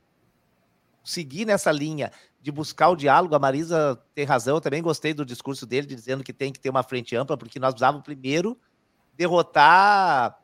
seguir 1.04 1.46
nessa 1.46 1.72
linha 1.72 2.12
de 2.42 2.52
buscar 2.52 2.90
o 2.90 2.96
diálogo, 2.96 3.36
a 3.36 3.40
Marisa 3.40 4.02
tem 4.16 4.26
razão, 4.26 4.56
eu 4.56 4.62
também 4.62 4.82
gostei 4.82 5.14
do 5.14 5.24
discurso 5.24 5.68
dele, 5.68 5.86
dizendo 5.86 6.24
que 6.24 6.34
tem 6.34 6.52
que 6.52 6.60
ter 6.60 6.72
uma 6.72 6.82
frente 6.82 7.16
ampla, 7.16 7.38
porque 7.38 7.60
nós 7.60 7.76
precisávamos 7.76 8.04
primeiro 8.04 8.60
derrotar 9.14 10.36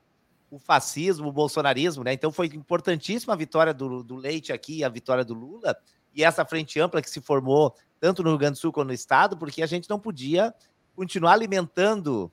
o 0.52 0.60
fascismo, 0.60 1.30
o 1.30 1.34
bolsonarismo, 1.34 2.04
né? 2.04 2.14
Então 2.14 2.32
foi 2.32 2.46
importantíssima 2.48 3.34
a 3.34 3.38
vitória 3.38 3.74
do, 3.74 4.04
do 4.04 4.16
Leite 4.16 4.54
aqui, 4.54 4.84
a 4.84 4.90
vitória 4.90 5.26
do 5.26 5.34
Lula, 5.34 5.76
e 6.16 6.24
essa 6.24 6.46
frente 6.46 6.80
ampla 6.80 7.02
que 7.02 7.10
se 7.10 7.22
formou 7.22 7.76
tanto 8.00 8.24
no 8.24 8.30
Rio 8.30 8.38
Grande 8.38 8.54
do 8.54 8.62
Sul 8.62 8.72
quanto 8.74 8.88
no 8.88 8.94
Estado, 8.94 9.38
porque 9.38 9.62
a 9.62 9.68
gente 9.68 9.90
não 9.90 10.00
podia 10.00 10.54
continuar 10.96 11.34
alimentando 11.34 12.32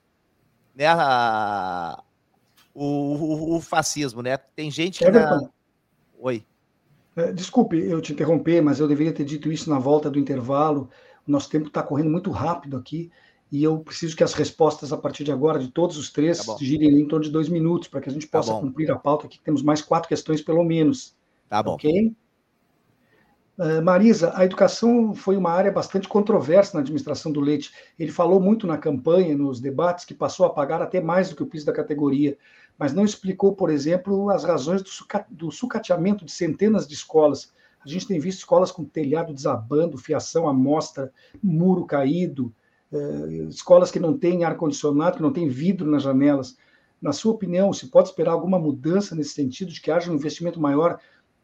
né, 0.75 0.87
a, 0.87 2.01
o, 2.73 2.83
o, 2.83 3.55
o, 3.55 3.61
fascismo, 3.61 4.21
né? 4.21 4.37
Tem 4.37 4.71
gente 4.71 4.99
que. 4.99 5.05
É 5.05 5.11
na... 5.11 5.49
Oi. 6.19 6.45
É, 7.15 7.31
desculpe 7.31 7.77
eu 7.77 8.01
te 8.01 8.13
interromper, 8.13 8.61
mas 8.61 8.79
eu 8.79 8.87
deveria 8.87 9.13
ter 9.13 9.25
dito 9.25 9.51
isso 9.51 9.69
na 9.69 9.79
volta 9.79 10.09
do 10.09 10.19
intervalo. 10.19 10.89
O 11.27 11.31
nosso 11.31 11.49
tempo 11.49 11.67
está 11.67 11.83
correndo 11.83 12.09
muito 12.09 12.31
rápido 12.31 12.77
aqui 12.77 13.11
e 13.51 13.63
eu 13.63 13.79
preciso 13.79 14.15
que 14.15 14.23
as 14.23 14.33
respostas 14.33 14.93
a 14.93 14.97
partir 14.97 15.23
de 15.23 15.31
agora, 15.31 15.59
de 15.59 15.69
todos 15.69 15.97
os 15.97 16.11
três, 16.11 16.45
tá 16.45 16.55
girem 16.59 16.99
em 16.99 17.07
torno 17.07 17.25
de 17.25 17.31
dois 17.31 17.49
minutos, 17.49 17.87
para 17.87 17.99
que 17.99 18.09
a 18.09 18.11
gente 18.11 18.27
tá 18.27 18.37
possa 18.37 18.53
tá 18.53 18.59
cumprir 18.59 18.91
a 18.91 18.95
pauta 18.95 19.25
aqui. 19.25 19.39
Temos 19.43 19.63
mais 19.63 19.81
quatro 19.81 20.07
questões, 20.07 20.41
pelo 20.41 20.63
menos. 20.63 21.15
Tá 21.47 21.61
bom. 21.63 21.73
Ok? 21.73 22.13
Uh, 23.59 23.83
Marisa, 23.83 24.31
a 24.33 24.45
educação 24.45 25.13
foi 25.13 25.35
uma 25.35 25.51
área 25.51 25.69
bastante 25.71 26.07
controversa 26.07 26.75
na 26.75 26.81
administração 26.81 27.29
do 27.29 27.41
Leite. 27.41 27.73
Ele 27.99 28.11
falou 28.11 28.39
muito 28.39 28.65
na 28.65 28.77
campanha, 28.77 29.37
nos 29.37 29.59
debates, 29.59 30.05
que 30.05 30.13
passou 30.13 30.45
a 30.45 30.49
pagar 30.49 30.81
até 30.81 31.01
mais 31.01 31.29
do 31.29 31.35
que 31.35 31.43
o 31.43 31.47
piso 31.47 31.65
da 31.65 31.73
categoria 31.73 32.37
mas 32.79 32.93
não 32.93 33.03
explicou, 33.03 33.53
por 33.53 33.69
exemplo, 33.69 34.29
as 34.29 34.45
razões 34.45 34.81
do, 34.81 34.87
suca 34.87 35.25
do 35.29 35.51
sucateamento 35.51 36.23
de 36.23 36.31
centenas 36.31 36.87
de 36.87 36.93
escolas. 36.93 37.51
A 37.85 37.89
gente 37.89 38.07
tem 38.07 38.17
visto 38.19 38.39
escolas 38.39 38.71
com 38.71 38.85
telhado 38.85 39.33
desabando, 39.33 39.97
fiação 39.97 40.47
à 40.47 40.53
mostra, 40.53 41.11
muro 41.43 41.85
caído, 41.85 42.53
eh, 42.91 43.47
escolas 43.49 43.91
que 43.91 43.99
não 43.99 44.17
têm 44.17 44.45
ar-condicionado, 44.45 45.17
que 45.17 45.21
não 45.21 45.33
têm 45.33 45.49
vidro 45.49 45.91
nas 45.91 46.03
janelas. 46.03 46.57
Na 47.01 47.11
sua 47.11 47.33
opinião, 47.33 47.73
se 47.73 47.87
pode 47.87 48.09
esperar 48.09 48.31
alguma 48.31 48.57
mudança 48.57 49.13
nesse 49.13 49.31
sentido, 49.31 49.73
de 49.73 49.81
que 49.81 49.91
haja 49.91 50.09
um 50.09 50.15
investimento 50.15 50.59
maior, 50.59 50.99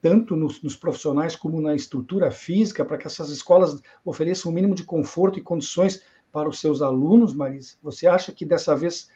tanto 0.05 0.35
nos, 0.35 0.61
nos 0.61 0.75
profissionais 0.75 1.35
como 1.35 1.59
na 1.59 1.73
estrutura 1.73 2.29
física, 2.29 2.85
para 2.85 2.95
que 2.95 3.07
essas 3.07 3.31
escolas 3.31 3.81
ofereçam 4.05 4.51
o 4.51 4.53
um 4.53 4.55
mínimo 4.55 4.75
de 4.75 4.83
conforto 4.83 5.39
e 5.39 5.41
condições 5.41 6.03
para 6.31 6.47
os 6.47 6.59
seus 6.59 6.83
alunos, 6.83 7.33
Marisa? 7.33 7.75
Você 7.81 8.05
acha 8.05 8.31
que 8.31 8.45
dessa 8.45 8.75
vez 8.75 9.09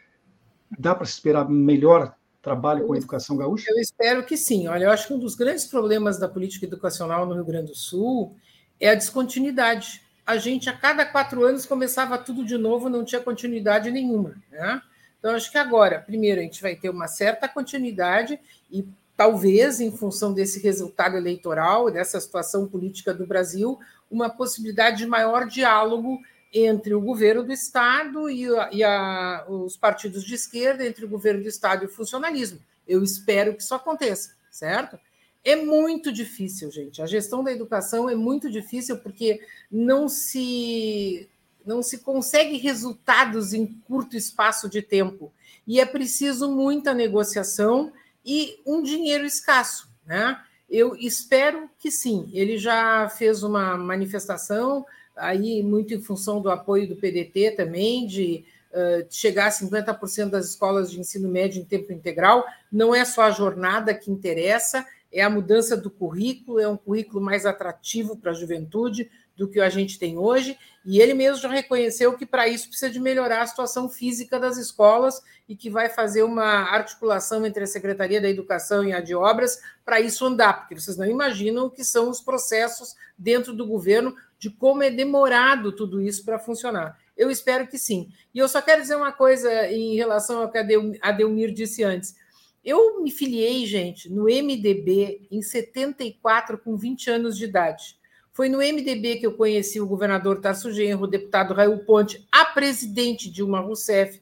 dá 0.79 0.95
para 0.95 1.05
se 1.05 1.11
esperar 1.11 1.47
melhor 1.47 2.15
trabalho 2.41 2.87
com 2.87 2.93
a 2.93 2.97
educação 2.97 3.37
gaúcha? 3.37 3.69
Eu 3.69 3.77
espero 3.77 4.25
que 4.25 4.35
sim. 4.35 4.67
Olha, 4.67 4.85
eu 4.85 4.89
acho 4.89 5.05
que 5.05 5.13
um 5.13 5.19
dos 5.19 5.35
grandes 5.35 5.65
problemas 5.65 6.17
da 6.17 6.27
política 6.27 6.65
educacional 6.65 7.23
no 7.27 7.35
Rio 7.35 7.45
Grande 7.45 7.67
do 7.67 7.77
Sul 7.77 8.35
é 8.79 8.89
a 8.89 8.95
descontinuidade. 8.95 10.01
A 10.25 10.37
gente, 10.37 10.71
a 10.71 10.73
cada 10.75 11.05
quatro 11.05 11.45
anos, 11.45 11.67
começava 11.67 12.17
tudo 12.17 12.43
de 12.43 12.57
novo, 12.57 12.89
não 12.89 13.05
tinha 13.05 13.21
continuidade 13.21 13.91
nenhuma. 13.91 14.33
Né? 14.51 14.81
Então, 15.19 15.35
acho 15.35 15.51
que 15.51 15.57
agora, 15.59 15.99
primeiro, 15.99 16.41
a 16.41 16.43
gente 16.43 16.63
vai 16.63 16.75
ter 16.75 16.89
uma 16.89 17.07
certa 17.07 17.47
continuidade 17.47 18.39
e 18.71 18.83
talvez, 19.19 19.81
em 19.81 19.91
função 19.91 20.33
desse 20.33 20.61
resultado 20.61 21.17
eleitoral, 21.17 21.91
dessa 21.91 22.21
situação 22.21 22.65
política 22.65 23.13
do 23.13 23.27
Brasil, 23.27 23.77
uma 24.09 24.29
possibilidade 24.29 24.99
de 24.99 25.05
maior 25.05 25.45
diálogo 25.45 26.21
entre 26.53 26.93
o 26.93 27.01
governo 27.01 27.43
do 27.43 27.51
Estado 27.51 28.29
e, 28.29 28.47
a, 28.47 28.69
e 28.71 28.81
a, 28.81 29.45
os 29.49 29.75
partidos 29.75 30.23
de 30.23 30.35
esquerda, 30.35 30.87
entre 30.87 31.03
o 31.03 31.09
governo 31.09 31.43
do 31.43 31.49
Estado 31.49 31.83
e 31.83 31.87
o 31.87 31.91
funcionalismo. 31.91 32.61
Eu 32.87 33.03
espero 33.03 33.53
que 33.53 33.61
isso 33.61 33.75
aconteça, 33.75 34.37
certo? 34.49 34.97
É 35.43 35.53
muito 35.53 36.13
difícil, 36.13 36.71
gente. 36.71 37.01
A 37.01 37.05
gestão 37.05 37.43
da 37.43 37.51
educação 37.51 38.09
é 38.09 38.15
muito 38.15 38.49
difícil 38.49 38.99
porque 38.99 39.41
não 39.69 40.07
se 40.07 41.27
não 41.65 41.83
se 41.83 41.97
consegue 41.97 42.55
resultados 42.55 43.53
em 43.53 43.67
curto 43.85 44.15
espaço 44.15 44.69
de 44.69 44.81
tempo 44.81 45.29
e 45.67 45.81
é 45.81 45.85
preciso 45.85 46.49
muita 46.49 46.93
negociação 46.93 47.91
e 48.29 48.61
um 48.63 48.83
dinheiro 48.83 49.25
escasso, 49.25 49.89
né? 50.05 50.39
Eu 50.69 50.95
espero 50.95 51.67
que 51.79 51.89
sim. 51.89 52.29
Ele 52.31 52.59
já 52.59 53.09
fez 53.09 53.41
uma 53.41 53.75
manifestação 53.75 54.85
aí 55.15 55.63
muito 55.63 55.95
em 55.95 56.01
função 56.01 56.39
do 56.39 56.51
apoio 56.51 56.87
do 56.87 56.95
PDT 56.95 57.55
também, 57.57 58.05
de 58.05 58.45
uh, 58.71 59.03
chegar 59.09 59.47
a 59.47 59.49
50% 59.49 60.29
das 60.29 60.49
escolas 60.49 60.91
de 60.91 60.99
ensino 60.99 61.27
médio 61.27 61.59
em 61.59 61.65
tempo 61.65 61.91
integral. 61.91 62.45
Não 62.71 62.93
é 62.93 63.03
só 63.03 63.23
a 63.23 63.31
jornada 63.31 63.95
que 63.95 64.11
interessa, 64.11 64.85
é 65.11 65.21
a 65.21 65.29
mudança 65.29 65.75
do 65.75 65.89
currículo, 65.89 66.59
é 66.59 66.67
um 66.67 66.77
currículo 66.77 67.21
mais 67.21 67.45
atrativo 67.45 68.17
para 68.17 68.31
a 68.31 68.33
juventude 68.33 69.09
do 69.35 69.47
que 69.47 69.61
a 69.61 69.69
gente 69.69 69.97
tem 69.97 70.17
hoje, 70.17 70.57
e 70.85 70.99
ele 70.99 71.13
mesmo 71.13 71.41
já 71.41 71.49
reconheceu 71.49 72.17
que 72.17 72.25
para 72.25 72.47
isso 72.49 72.67
precisa 72.67 72.91
de 72.91 72.99
melhorar 72.99 73.41
a 73.41 73.47
situação 73.47 73.87
física 73.87 74.37
das 74.37 74.57
escolas 74.57 75.21
e 75.47 75.55
que 75.55 75.69
vai 75.69 75.87
fazer 75.87 76.23
uma 76.23 76.43
articulação 76.43 77.45
entre 77.45 77.63
a 77.63 77.67
Secretaria 77.67 78.19
da 78.19 78.29
Educação 78.29 78.83
e 78.83 78.91
a 78.91 78.99
de 78.99 79.15
Obras 79.15 79.61
para 79.85 80.01
isso 80.01 80.25
andar, 80.25 80.59
porque 80.59 80.75
vocês 80.75 80.97
não 80.97 81.05
imaginam 81.05 81.67
o 81.67 81.71
que 81.71 81.85
são 81.85 82.09
os 82.09 82.19
processos 82.19 82.95
dentro 83.17 83.53
do 83.53 83.65
governo 83.65 84.13
de 84.37 84.49
como 84.49 84.83
é 84.83 84.89
demorado 84.89 85.71
tudo 85.71 86.01
isso 86.01 86.25
para 86.25 86.37
funcionar. 86.37 86.97
Eu 87.15 87.31
espero 87.31 87.67
que 87.67 87.77
sim. 87.77 88.09
E 88.33 88.39
eu 88.39 88.47
só 88.47 88.61
quero 88.61 88.81
dizer 88.81 88.95
uma 88.95 89.11
coisa 89.11 89.67
em 89.67 89.95
relação 89.95 90.41
ao 90.41 90.49
que 90.49 90.57
a 90.57 91.11
Delmir 91.11 91.53
disse 91.53 91.83
antes. 91.83 92.15
Eu 92.63 93.01
me 93.01 93.09
filiei, 93.09 93.65
gente, 93.65 94.09
no 94.09 94.23
MDB 94.23 95.27
em 95.31 95.41
74, 95.41 96.57
com 96.57 96.75
20 96.75 97.09
anos 97.09 97.37
de 97.37 97.45
idade. 97.45 97.97
Foi 98.31 98.47
no 98.47 98.59
MDB 98.59 99.17
que 99.17 99.25
eu 99.25 99.33
conheci 99.33 99.81
o 99.81 99.87
governador 99.87 100.39
Tarso 100.39 100.71
Genro, 100.71 101.03
o 101.03 101.07
deputado 101.07 101.53
Raul 101.53 101.79
Ponte, 101.79 102.25
a 102.31 102.45
presidente 102.45 103.29
Dilma 103.29 103.59
Rousseff. 103.59 104.21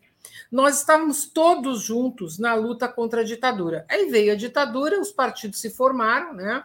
nós 0.52 0.80
estávamos 0.80 1.28
todos 1.28 1.84
juntos 1.84 2.40
na 2.40 2.54
luta 2.56 2.88
contra 2.88 3.22
a 3.22 3.24
ditadura. 3.24 3.86
Aí 3.90 4.10
veio 4.10 4.32
a 4.34 4.36
ditadura, 4.36 5.00
os 5.00 5.12
partidos 5.12 5.60
se 5.60 5.70
formaram, 5.70 6.34
né? 6.34 6.64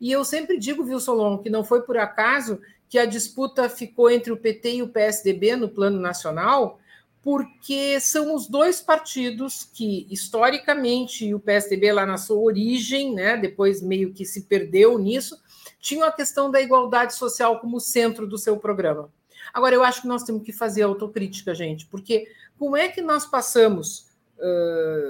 E 0.00 0.10
eu 0.10 0.24
sempre 0.24 0.58
digo, 0.58 0.84
viu, 0.84 1.00
Solon, 1.00 1.38
que 1.38 1.50
não 1.50 1.64
foi 1.64 1.82
por 1.82 1.96
acaso 1.98 2.60
que 2.88 2.98
a 2.98 3.06
disputa 3.06 3.68
ficou 3.68 4.10
entre 4.10 4.32
o 4.32 4.36
PT 4.36 4.76
e 4.76 4.82
o 4.82 4.88
PSDB 4.88 5.56
no 5.56 5.68
plano 5.68 5.98
nacional, 5.98 6.78
porque 7.24 7.98
são 8.00 8.34
os 8.34 8.46
dois 8.46 8.82
partidos 8.82 9.64
que, 9.72 10.06
historicamente, 10.10 11.32
o 11.32 11.40
PSDB 11.40 11.90
lá 11.90 12.04
na 12.04 12.18
sua 12.18 12.36
origem, 12.36 13.14
né, 13.14 13.34
depois 13.34 13.80
meio 13.80 14.12
que 14.12 14.26
se 14.26 14.42
perdeu 14.42 14.98
nisso, 14.98 15.40
tinham 15.80 16.06
a 16.06 16.12
questão 16.12 16.50
da 16.50 16.60
igualdade 16.60 17.14
social 17.14 17.58
como 17.60 17.80
centro 17.80 18.26
do 18.26 18.36
seu 18.36 18.58
programa. 18.58 19.10
Agora, 19.54 19.74
eu 19.74 19.82
acho 19.82 20.02
que 20.02 20.06
nós 20.06 20.22
temos 20.22 20.42
que 20.42 20.52
fazer 20.52 20.82
autocrítica, 20.82 21.54
gente, 21.54 21.86
porque 21.86 22.28
como 22.58 22.76
é 22.76 22.88
que 22.88 23.00
nós 23.00 23.24
passamos 23.24 24.06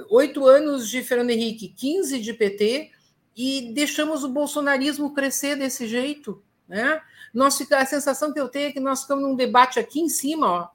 oito 0.09 0.41
uh, 0.41 0.47
anos 0.47 0.89
de 0.89 1.03
Fernando 1.03 1.31
Henrique, 1.31 1.67
15 1.67 2.21
de 2.21 2.33
PT, 2.33 2.91
e 3.35 3.73
deixamos 3.73 4.23
o 4.23 4.29
bolsonarismo 4.29 5.13
crescer 5.13 5.57
desse 5.57 5.85
jeito? 5.85 6.41
Né? 6.65 7.01
Nós 7.33 7.59
a 7.73 7.85
sensação 7.85 8.31
que 8.31 8.39
eu 8.39 8.47
tenho 8.47 8.69
é 8.69 8.71
que 8.71 8.79
nós 8.79 9.01
ficamos 9.01 9.25
num 9.25 9.35
debate 9.35 9.79
aqui 9.79 9.99
em 9.99 10.07
cima, 10.07 10.47
ó, 10.47 10.74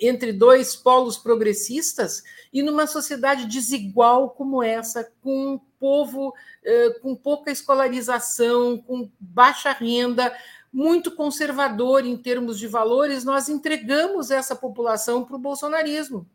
entre 0.00 0.32
dois 0.32 0.76
polos 0.76 1.16
progressistas 1.16 2.22
e 2.52 2.62
numa 2.62 2.86
sociedade 2.86 3.46
desigual 3.46 4.30
como 4.30 4.62
essa, 4.62 5.10
com 5.22 5.54
um 5.54 5.60
povo 5.78 6.34
eh, 6.62 6.90
com 7.00 7.16
pouca 7.16 7.50
escolarização, 7.50 8.76
com 8.78 9.10
baixa 9.18 9.72
renda, 9.72 10.36
muito 10.72 11.10
conservador 11.10 12.04
em 12.04 12.16
termos 12.16 12.58
de 12.58 12.68
valores, 12.68 13.24
nós 13.24 13.48
entregamos 13.48 14.30
essa 14.30 14.54
população 14.54 15.24
para 15.24 15.36
o 15.36 15.38
bolsonarismo, 15.38 16.26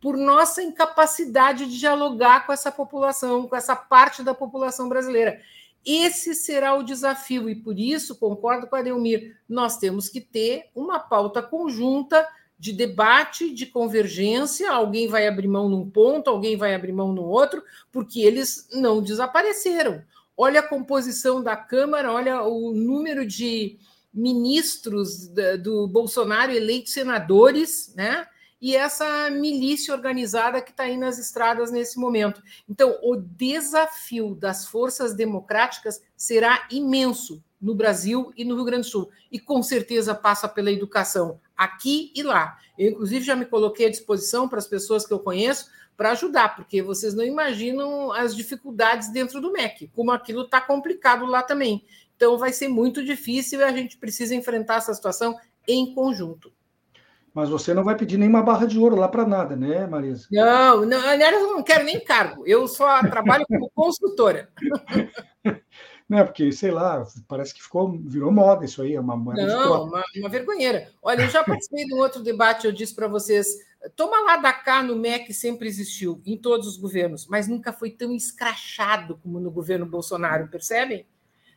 por 0.00 0.16
nossa 0.16 0.62
incapacidade 0.62 1.66
de 1.66 1.78
dialogar 1.78 2.46
com 2.46 2.52
essa 2.52 2.70
população, 2.70 3.48
com 3.48 3.56
essa 3.56 3.74
parte 3.74 4.22
da 4.22 4.34
população 4.34 4.88
brasileira. 4.88 5.40
Esse 5.84 6.34
será 6.34 6.74
o 6.74 6.84
desafio, 6.84 7.50
e 7.50 7.56
por 7.56 7.76
isso, 7.76 8.16
concordo 8.16 8.68
com 8.68 8.76
a 8.76 8.82
Delmir, 8.82 9.36
nós 9.48 9.78
temos 9.78 10.08
que 10.08 10.20
ter 10.20 10.70
uma 10.76 11.00
pauta 11.00 11.42
conjunta 11.42 12.28
de 12.62 12.72
debate, 12.72 13.52
de 13.52 13.66
convergência, 13.66 14.70
alguém 14.70 15.08
vai 15.08 15.26
abrir 15.26 15.48
mão 15.48 15.68
num 15.68 15.90
ponto, 15.90 16.30
alguém 16.30 16.56
vai 16.56 16.76
abrir 16.76 16.92
mão 16.92 17.12
no 17.12 17.24
outro, 17.24 17.60
porque 17.90 18.20
eles 18.20 18.68
não 18.72 19.02
desapareceram. 19.02 20.00
Olha 20.36 20.60
a 20.60 20.68
composição 20.68 21.42
da 21.42 21.56
Câmara, 21.56 22.12
olha 22.12 22.40
o 22.44 22.72
número 22.72 23.26
de 23.26 23.80
ministros 24.14 25.26
do 25.60 25.88
Bolsonaro 25.88 26.52
eleitos 26.52 26.92
senadores, 26.92 27.92
né? 27.96 28.28
E 28.60 28.76
essa 28.76 29.28
milícia 29.28 29.92
organizada 29.92 30.62
que 30.62 30.70
está 30.70 30.84
aí 30.84 30.96
nas 30.96 31.18
estradas 31.18 31.72
nesse 31.72 31.98
momento. 31.98 32.40
Então, 32.68 32.96
o 33.02 33.16
desafio 33.16 34.36
das 34.36 34.68
forças 34.68 35.14
democráticas 35.14 36.00
será 36.16 36.68
imenso 36.70 37.42
no 37.62 37.74
Brasil 37.74 38.32
e 38.36 38.44
no 38.44 38.56
Rio 38.56 38.64
Grande 38.64 38.88
do 38.88 38.90
Sul. 38.90 39.10
E 39.30 39.38
com 39.38 39.62
certeza 39.62 40.14
passa 40.14 40.48
pela 40.48 40.72
educação, 40.72 41.40
aqui 41.56 42.12
e 42.14 42.22
lá. 42.22 42.58
Eu, 42.76 42.90
inclusive, 42.90 43.24
já 43.24 43.36
me 43.36 43.46
coloquei 43.46 43.86
à 43.86 43.90
disposição 43.90 44.48
para 44.48 44.58
as 44.58 44.66
pessoas 44.66 45.06
que 45.06 45.12
eu 45.12 45.20
conheço 45.20 45.70
para 45.96 46.10
ajudar, 46.10 46.56
porque 46.56 46.82
vocês 46.82 47.14
não 47.14 47.22
imaginam 47.22 48.10
as 48.10 48.34
dificuldades 48.34 49.12
dentro 49.12 49.40
do 49.40 49.52
MEC, 49.52 49.88
como 49.94 50.10
aquilo 50.10 50.42
está 50.42 50.60
complicado 50.60 51.24
lá 51.24 51.42
também. 51.42 51.84
Então, 52.16 52.36
vai 52.36 52.52
ser 52.52 52.68
muito 52.68 53.04
difícil 53.04 53.60
e 53.60 53.64
a 53.64 53.72
gente 53.72 53.96
precisa 53.96 54.34
enfrentar 54.34 54.76
essa 54.76 54.92
situação 54.92 55.38
em 55.68 55.94
conjunto. 55.94 56.52
Mas 57.34 57.48
você 57.48 57.72
não 57.72 57.82
vai 57.82 57.96
pedir 57.96 58.18
nenhuma 58.18 58.42
barra 58.42 58.66
de 58.66 58.78
ouro 58.78 58.94
lá 58.94 59.08
para 59.08 59.26
nada, 59.26 59.56
né, 59.56 59.86
Marisa? 59.86 60.26
Não, 60.30 60.84
não, 60.84 61.00
aliás, 61.08 61.34
eu 61.34 61.54
não 61.54 61.62
quero 61.62 61.84
nem 61.84 61.98
cargo. 61.98 62.46
Eu 62.46 62.68
só 62.68 63.00
trabalho 63.00 63.46
como 63.48 63.70
consultora. 63.74 64.50
né? 66.12 66.22
Porque, 66.24 66.52
sei 66.52 66.70
lá, 66.70 67.06
parece 67.26 67.54
que 67.54 67.62
ficou, 67.62 67.98
virou 68.04 68.30
moda 68.30 68.66
isso 68.66 68.82
aí, 68.82 68.94
é 68.94 69.00
uma 69.00 69.16
moeda 69.16 69.46
Não, 69.46 69.86
uma, 69.86 70.04
uma, 70.14 70.28
vergonheira. 70.28 70.92
Olha, 71.02 71.22
eu 71.22 71.30
já 71.30 71.42
participei 71.42 71.86
de 71.86 71.94
um 71.94 72.00
outro 72.00 72.22
debate, 72.22 72.66
eu 72.66 72.72
disse 72.72 72.94
para 72.94 73.08
vocês, 73.08 73.46
toma 73.96 74.20
lá 74.20 74.36
da 74.36 74.52
cá 74.52 74.82
no 74.82 74.94
MEC 74.94 75.32
sempre 75.32 75.66
existiu, 75.66 76.20
em 76.26 76.36
todos 76.36 76.68
os 76.68 76.76
governos, 76.76 77.26
mas 77.26 77.48
nunca 77.48 77.72
foi 77.72 77.90
tão 77.90 78.14
escrachado 78.14 79.16
como 79.22 79.40
no 79.40 79.50
governo 79.50 79.86
Bolsonaro, 79.86 80.48
percebem? 80.48 81.06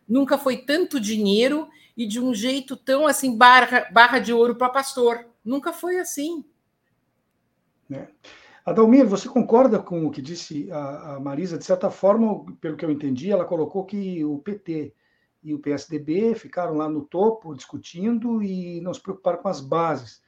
Nunca 0.08 0.38
foi 0.38 0.56
tanto 0.56 1.01
dinheiro 1.01 1.68
e 1.97 2.08
de 2.08 2.22
um 2.22 2.34
jeito 2.34 2.78
tão 2.78 3.06
assim, 3.06 3.36
barra, 3.38 3.89
barra 3.91 4.20
de 4.20 4.32
ouro 4.32 4.56
para 4.56 4.70
pastor. 4.70 5.26
Nunca 5.43 5.74
foi 5.74 5.99
assim. 5.99 6.45
É. 7.91 8.08
Adalmir, 8.66 9.05
você 9.05 9.30
concorda 9.30 9.78
com 9.78 10.07
o 10.07 10.11
que 10.11 10.20
disse 10.20 10.72
a, 10.72 11.13
a, 11.13 11.20
Marisa? 11.20 11.55
De 11.55 11.63
certa 11.63 11.91
forma, 11.91 12.43
pelo 12.59 12.76
que 12.76 12.84
eu 12.84 12.89
entendi, 12.89 13.30
ela 13.30 13.45
colocou 13.45 13.86
que 13.86 14.26
o 14.26 14.39
PT 14.39 14.91
e 15.43 15.53
o 15.53 15.59
PSDB 15.59 16.34
ficaram 16.34 16.74
lá 16.74 16.89
no 16.89 17.03
topo 17.03 17.53
discutindo 17.53 18.41
e 18.41 18.82
não 18.82 18.91
se 18.91 18.99
preocuparam 18.99 19.38
com 19.38 19.47
as 19.47 19.61
bases. 19.61 20.20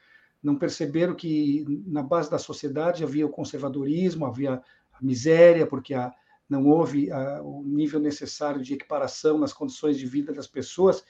Não 0.44 0.56
perceberam 0.56 1.16
que 1.16 1.66
na 1.88 2.04
base 2.04 2.30
da 2.30 2.38
sociedade 2.38 3.04
havia 3.04 3.26
o 3.26 3.32
conservadorismo, 3.32 4.28
havia 4.28 4.62
a 4.94 5.02
miséria, 5.02 5.66
porque 5.66 5.96
a, 5.96 6.14
não 6.48 6.68
houve 6.68 7.12
a, 7.12 7.42
o 7.42 7.64
nível 7.64 8.00
necessário 8.00 8.62
de 8.62 8.76
equiparação 8.76 9.40
nas 9.40 9.52
condições 9.52 9.98
de 9.98 10.06
vida 10.06 10.32
das 10.32 10.46
pessoas. 10.46 11.04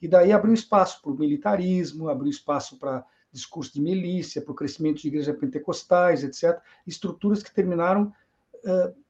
E 0.00 0.06
daí 0.06 0.30
abriu 0.30 0.54
espaço 0.54 1.02
para 1.02 1.10
o 1.10 1.18
militarismo, 1.18 2.08
abriu 2.08 2.30
espaço 2.30 2.78
para 2.78 3.04
discurso 3.32 3.74
de 3.74 3.80
milícia, 3.80 4.42
para 4.42 4.52
o 4.52 4.54
crescimento 4.54 5.00
de 5.00 5.08
igrejas 5.08 5.36
pentecostais, 5.36 6.24
etc., 6.24 6.58
estruturas 6.86 7.42
que 7.42 7.54
terminaram 7.54 8.12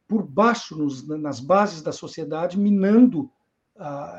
por 0.07 0.23
baixo 0.23 0.77
nas 1.19 1.41
bases 1.41 1.83
da 1.83 1.93
sociedade, 1.93 2.59
minando 2.59 3.31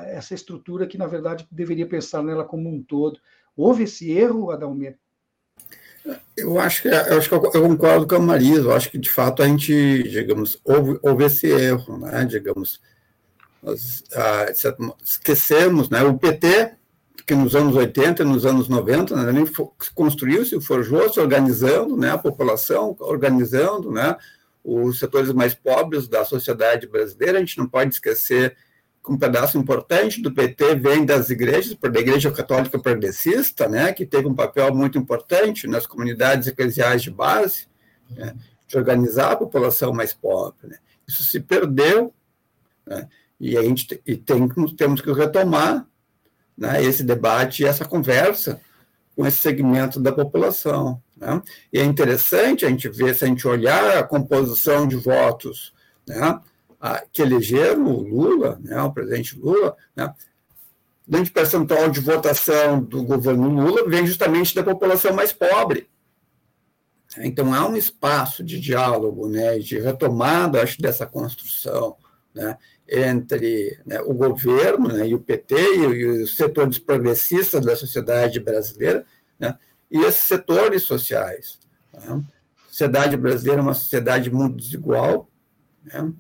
essa 0.08 0.34
estrutura 0.34 0.88
que, 0.88 0.98
na 0.98 1.08
verdade, 1.08 1.48
deveria 1.52 1.88
pensar 1.88 2.24
nela 2.24 2.46
como 2.46 2.70
um 2.70 2.82
todo. 2.82 3.20
Houve 3.56 3.84
esse 3.84 4.12
erro, 4.12 4.52
Adalmir? 4.52 4.98
Eu 6.38 6.58
acho 6.60 6.84
que 6.84 6.88
eu 6.88 7.18
acho 7.18 7.28
que 7.28 7.36
eu 7.36 7.42
concordo 7.52 8.08
com 8.08 8.16
a 8.16 8.20
Marisa. 8.20 8.62
Eu 8.62 8.74
acho 8.74 8.90
que 8.90 8.98
de 8.98 9.10
fato 9.10 9.44
a 9.44 9.48
gente, 9.48 10.04
digamos, 10.04 10.60
houve, 10.64 10.98
houve 11.02 11.26
esse 11.26 11.48
erro, 11.48 11.98
né? 11.98 12.24
Digamos, 12.24 12.82
nós 13.62 14.04
ah, 14.16 14.46
esquecemos, 15.04 15.90
né? 15.90 16.02
O 16.04 16.18
PT 16.18 16.78
que 17.30 17.36
nos 17.36 17.56
anos 17.56 17.76
80 17.76 18.24
e 18.24 18.26
nos 18.26 18.44
anos 18.44 18.68
90 18.68 19.16
né, 19.16 19.44
construiu-se, 19.94 20.60
forjou-se 20.62 21.20
organizando 21.20 21.96
né, 21.96 22.10
a 22.10 22.18
população, 22.18 22.96
organizando 23.00 23.92
né, 23.92 24.18
os 24.64 24.98
setores 24.98 25.32
mais 25.32 25.54
pobres 25.54 26.08
da 26.08 26.26
sociedade 26.26 26.88
brasileira. 26.88 27.38
A 27.38 27.40
gente 27.40 27.60
não 27.60 27.68
pode 27.68 27.94
esquecer 27.94 28.58
que 29.06 29.12
um 29.12 29.18
pedaço 29.18 29.60
importante 29.60 30.24
do 30.24 30.32
PT 30.32 30.74
vem 30.78 31.06
das 31.06 31.30
igrejas, 31.30 31.78
da 31.80 32.00
Igreja 32.00 32.32
Católica 32.32 32.80
Progressista, 32.80 33.70
né, 33.70 33.94
que 33.94 34.08
teve 34.08 34.28
um 34.28 34.34
papel 34.34 34.74
muito 34.74 34.98
importante 34.98 35.68
nas 35.68 35.86
comunidades 35.86 36.48
eclesiais 36.48 37.04
de 37.04 37.12
base, 37.12 37.68
né, 38.10 38.36
de 38.68 38.76
organizar 38.76 39.34
a 39.34 39.38
população 39.38 39.94
mais 39.94 40.14
pobre. 40.14 40.68
Né. 40.68 40.78
Isso 41.08 41.22
se 41.22 41.40
perdeu, 41.40 42.12
né, 42.88 43.08
e 43.40 43.56
a 43.56 43.62
gente 43.62 44.02
e 44.04 44.18
tem, 44.18 44.48
temos 44.76 45.00
que 45.00 45.12
retomar 45.12 45.88
né, 46.60 46.84
esse 46.84 47.04
debate 47.04 47.66
essa 47.66 47.86
conversa 47.86 48.60
com 49.16 49.26
esse 49.26 49.38
segmento 49.38 50.00
da 50.00 50.12
população. 50.12 51.02
Né? 51.16 51.42
E 51.72 51.80
é 51.80 51.84
interessante 51.84 52.66
a 52.66 52.70
gente 52.70 52.90
ver, 52.90 53.16
se 53.16 53.24
a 53.24 53.28
gente 53.28 53.48
olhar 53.48 53.98
a 53.98 54.04
composição 54.04 54.88
de 54.88 54.98
votos 54.98 55.74
né, 56.06 56.40
que 57.12 57.22
elegeram 57.22 57.86
o 57.86 58.02
Lula, 58.02 58.60
né, 58.62 58.82
o 58.82 58.92
presidente 58.92 59.38
Lula, 59.40 59.76
né, 59.96 60.14
grande 61.08 61.32
percentual 61.32 61.90
de 61.90 62.00
votação 62.00 62.84
do 62.84 63.04
governo 63.04 63.50
Lula 63.50 63.90
vem 63.90 64.06
justamente 64.06 64.54
da 64.54 64.64
população 64.64 65.14
mais 65.14 65.34
pobre. 65.34 65.90
Então, 67.18 67.54
há 67.54 67.68
um 67.68 67.76
espaço 67.76 68.44
de 68.44 68.60
diálogo, 68.60 69.28
né, 69.28 69.58
de 69.58 69.80
retomada, 69.80 70.62
acho, 70.62 70.80
dessa 70.80 71.06
construção. 71.08 71.98
Né? 72.34 72.56
Entre 72.92 73.80
né, 73.86 74.02
o 74.02 74.14
governo 74.14 74.88
né, 74.88 75.08
e 75.08 75.14
o 75.14 75.20
PT 75.20 75.56
e, 75.56 75.78
e, 75.78 76.06
os 76.24 76.36
setores 76.36 76.80
progressistas 76.80 77.64
da 77.64 77.76
sociedade 77.76 78.40
brasileira 78.40 79.06
né, 79.40 79.58
e 79.90 80.00
esses 80.00 80.22
setores 80.22 80.84
sociais. 80.84 81.60
Né? 81.94 82.24
A 82.66 82.68
sociedade 82.68 83.16
brasileira 83.16 83.62
é 83.62 83.64
uma 83.64 83.74
sociedade 83.74 84.32
muito 84.32 84.58
desigual, 84.58 85.30
né, 85.84 86.12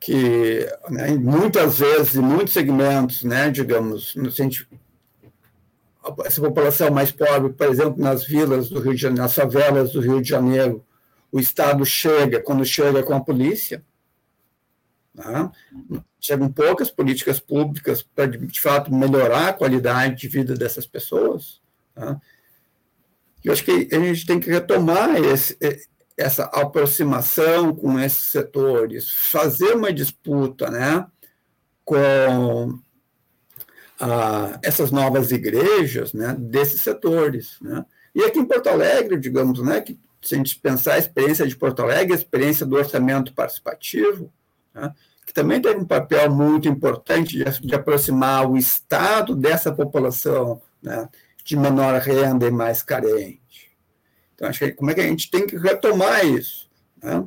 que 0.00 0.66
né, 0.88 1.08
muitas 1.16 1.78
vezes, 1.78 2.14
em 2.14 2.20
muitos 2.20 2.54
segmentos, 2.54 3.24
né, 3.24 3.50
digamos, 3.50 4.14
no 4.14 4.30
sentido, 4.30 4.68
essa 6.24 6.40
população 6.40 6.90
mais 6.90 7.10
pobre, 7.10 7.52
por 7.52 7.66
exemplo, 7.66 8.00
nas 8.00 8.24
vilas 8.24 8.68
do 8.68 8.80
Rio 8.80 8.94
de 8.94 9.00
Janeiro, 9.00 9.22
nas 9.22 9.34
favelas 9.34 9.92
do 9.92 10.00
Rio 10.00 10.22
de 10.22 10.28
Janeiro, 10.28 10.84
o 11.32 11.40
Estado 11.40 11.84
chega, 11.84 12.40
quando 12.40 12.64
chega 12.64 13.02
com 13.02 13.14
a 13.14 13.20
polícia, 13.20 13.84
Tá? 15.16 15.50
Chegam 16.20 16.52
poucas 16.52 16.90
políticas 16.90 17.40
públicas 17.40 18.02
para, 18.02 18.26
de 18.26 18.60
fato, 18.60 18.94
melhorar 18.94 19.48
a 19.48 19.52
qualidade 19.52 20.16
de 20.16 20.28
vida 20.28 20.54
dessas 20.54 20.86
pessoas. 20.86 21.62
Tá? 21.94 22.20
Eu 23.42 23.52
acho 23.52 23.64
que 23.64 23.88
a 23.90 23.98
gente 23.98 24.26
tem 24.26 24.38
que 24.38 24.50
retomar 24.50 25.16
esse, 25.16 25.56
essa 26.16 26.44
aproximação 26.44 27.74
com 27.74 27.98
esses 27.98 28.26
setores, 28.26 29.10
fazer 29.10 29.74
uma 29.74 29.92
disputa 29.92 30.70
né, 30.70 31.06
com 31.84 32.78
ah, 33.98 34.58
essas 34.62 34.90
novas 34.90 35.30
igrejas 35.30 36.12
né, 36.12 36.36
desses 36.38 36.82
setores. 36.82 37.56
Né? 37.62 37.84
E 38.14 38.22
aqui 38.22 38.38
em 38.38 38.44
Porto 38.44 38.68
Alegre, 38.68 39.18
digamos, 39.18 39.62
né, 39.62 39.80
que 39.80 39.98
se 40.20 40.34
a 40.34 40.38
gente 40.38 40.58
pensar 40.58 40.94
a 40.94 40.98
experiência 40.98 41.46
de 41.46 41.56
Porto 41.56 41.80
Alegre, 41.80 42.12
a 42.12 42.16
experiência 42.16 42.66
do 42.66 42.76
orçamento 42.76 43.32
participativo, 43.32 44.32
né, 44.76 44.92
que 45.26 45.32
também 45.32 45.60
teve 45.60 45.80
um 45.80 45.84
papel 45.84 46.30
muito 46.30 46.68
importante 46.68 47.36
de, 47.36 47.44
de 47.66 47.74
aproximar 47.74 48.48
o 48.48 48.56
Estado 48.56 49.34
dessa 49.34 49.72
população 49.72 50.60
né, 50.82 51.08
de 51.44 51.56
menor 51.56 52.00
renda 52.00 52.46
e 52.46 52.50
mais 52.50 52.82
carente. 52.82 53.40
Então, 54.34 54.48
acho 54.48 54.58
que 54.58 54.72
como 54.72 54.90
é 54.90 54.94
que 54.94 55.00
a 55.00 55.06
gente 55.06 55.30
tem 55.30 55.46
que 55.46 55.56
retomar 55.56 56.24
isso? 56.24 56.68
Né? 57.02 57.26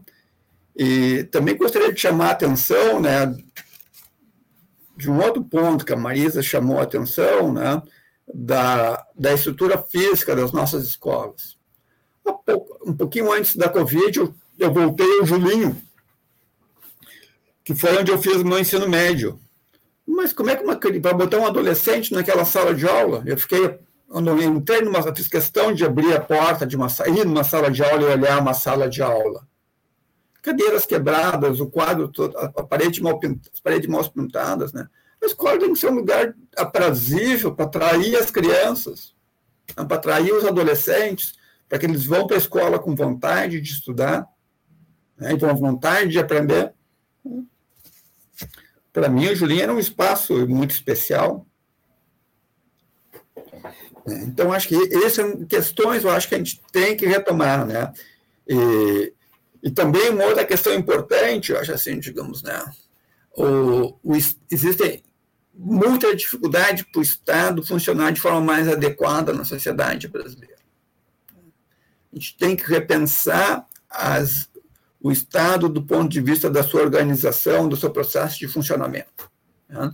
E 0.75 1.23
também 1.25 1.57
gostaria 1.57 1.91
de 1.91 1.99
chamar 1.99 2.27
a 2.27 2.31
atenção 2.31 3.01
né, 3.01 3.35
de 4.95 5.09
um 5.09 5.19
outro 5.19 5.43
ponto 5.43 5.85
que 5.85 5.93
a 5.93 5.97
Marisa 5.97 6.41
chamou 6.41 6.79
a 6.79 6.83
atenção, 6.83 7.51
né, 7.51 7.81
da, 8.33 9.05
da 9.17 9.33
estrutura 9.33 9.77
física 9.77 10.35
das 10.35 10.51
nossas 10.51 10.85
escolas. 10.85 11.57
Um 12.85 12.93
pouquinho 12.93 13.31
antes 13.31 13.55
da 13.55 13.67
Covid, 13.67 14.19
eu, 14.19 14.35
eu 14.59 14.71
voltei 14.71 15.19
ao 15.19 15.25
Julinho, 15.25 15.81
que 17.69 17.75
foi 17.75 17.95
onde 17.95 18.11
eu 18.11 18.17
fiz 18.17 18.41
meu 18.41 18.57
ensino 18.57 18.89
médio. 18.89 19.39
Mas 20.03 20.33
como 20.33 20.49
é 20.49 20.55
que 20.55 20.63
uma 20.63 20.75
para 20.75 21.13
botar 21.13 21.37
um 21.37 21.45
adolescente 21.45 22.11
naquela 22.11 22.43
sala 22.43 22.73
de 22.73 22.87
aula? 22.87 23.21
Eu 23.27 23.37
fiquei 23.37 23.77
eu 24.11 24.41
entrei 24.41 24.81
numa, 24.81 25.15
fiz 25.15 25.27
questão 25.27 25.71
de 25.71 25.85
abrir 25.85 26.11
a 26.15 26.19
porta 26.19 26.65
de 26.65 26.75
uma 26.75 26.87
ir 27.05 27.27
numa 27.27 27.43
sala 27.43 27.69
de 27.69 27.83
aula 27.83 28.01
e 28.01 28.05
olhar 28.05 28.41
uma 28.41 28.55
sala 28.55 28.89
de 28.89 29.03
aula. 29.03 29.47
Cadeiras 30.41 30.83
quebradas, 30.83 31.59
o 31.59 31.67
quadro 31.67 32.07
todo, 32.07 32.35
a 32.35 32.63
parede 32.63 33.03
mal, 33.03 33.19
as 33.53 33.59
paredes 33.59 33.87
mal 33.87 34.03
pintadas, 34.09 34.73
né? 34.73 34.87
A 35.21 35.27
escola 35.27 35.59
tem 35.59 35.71
que 35.71 35.77
ser 35.77 35.91
um 35.91 35.95
lugar 35.95 36.33
aprazível 36.57 37.53
para 37.53 37.65
atrair 37.65 38.15
as 38.15 38.31
crianças, 38.31 39.13
para 39.75 39.95
atrair 39.95 40.33
os 40.33 40.43
adolescentes, 40.43 41.33
para 41.67 41.77
que 41.77 41.85
eles 41.85 42.03
vão 42.03 42.25
para 42.25 42.35
a 42.35 42.39
escola 42.39 42.79
com 42.79 42.95
vontade 42.95 43.61
de 43.61 43.71
estudar, 43.71 44.27
né? 45.15 45.33
e 45.33 45.39
com 45.39 45.53
vontade 45.53 46.09
de 46.09 46.17
aprender. 46.17 46.73
Para 48.99 49.07
mim, 49.07 49.29
o 49.29 49.35
Julinho 49.35 49.61
era 49.61 49.73
um 49.73 49.79
espaço 49.79 50.45
muito 50.45 50.71
especial. 50.71 51.47
Né? 54.05 54.23
Então, 54.27 54.51
acho 54.51 54.67
que 54.67 54.75
essas 54.93 55.13
são 55.13 55.45
questões 55.45 56.03
eu 56.03 56.09
acho 56.09 56.27
que 56.27 56.35
a 56.35 56.37
gente 56.37 56.61
tem 56.69 56.97
que 56.97 57.05
retomar. 57.05 57.65
Né? 57.65 57.93
E, 58.45 59.13
e 59.63 59.71
também 59.71 60.09
uma 60.09 60.25
outra 60.25 60.43
questão 60.43 60.73
importante, 60.73 61.53
eu 61.53 61.59
acho 61.59 61.71
assim, 61.71 61.97
digamos, 61.97 62.43
né? 62.43 62.61
o, 63.37 63.97
o, 64.03 64.17
existem 64.51 65.01
muita 65.53 66.13
dificuldade 66.13 66.83
para 66.83 66.99
o 66.99 67.01
Estado 67.01 67.65
funcionar 67.65 68.11
de 68.11 68.19
forma 68.19 68.41
mais 68.41 68.67
adequada 68.67 69.31
na 69.31 69.45
sociedade 69.45 70.09
brasileira. 70.09 70.59
A 72.11 72.15
gente 72.15 72.37
tem 72.37 72.53
que 72.53 72.69
repensar 72.69 73.65
as, 73.89 74.49
o 75.01 75.11
Estado 75.11 75.69
do 75.69 75.81
ponto 75.83 76.09
de 76.09 76.21
vista 76.21 76.49
da 76.49 76.63
sua 76.63 76.81
organização, 76.81 77.69
do 77.69 77.77
seu 77.77 77.89
processo 77.89 78.39
de 78.39 78.47
funcionamento. 78.47 79.31
Né? 79.67 79.91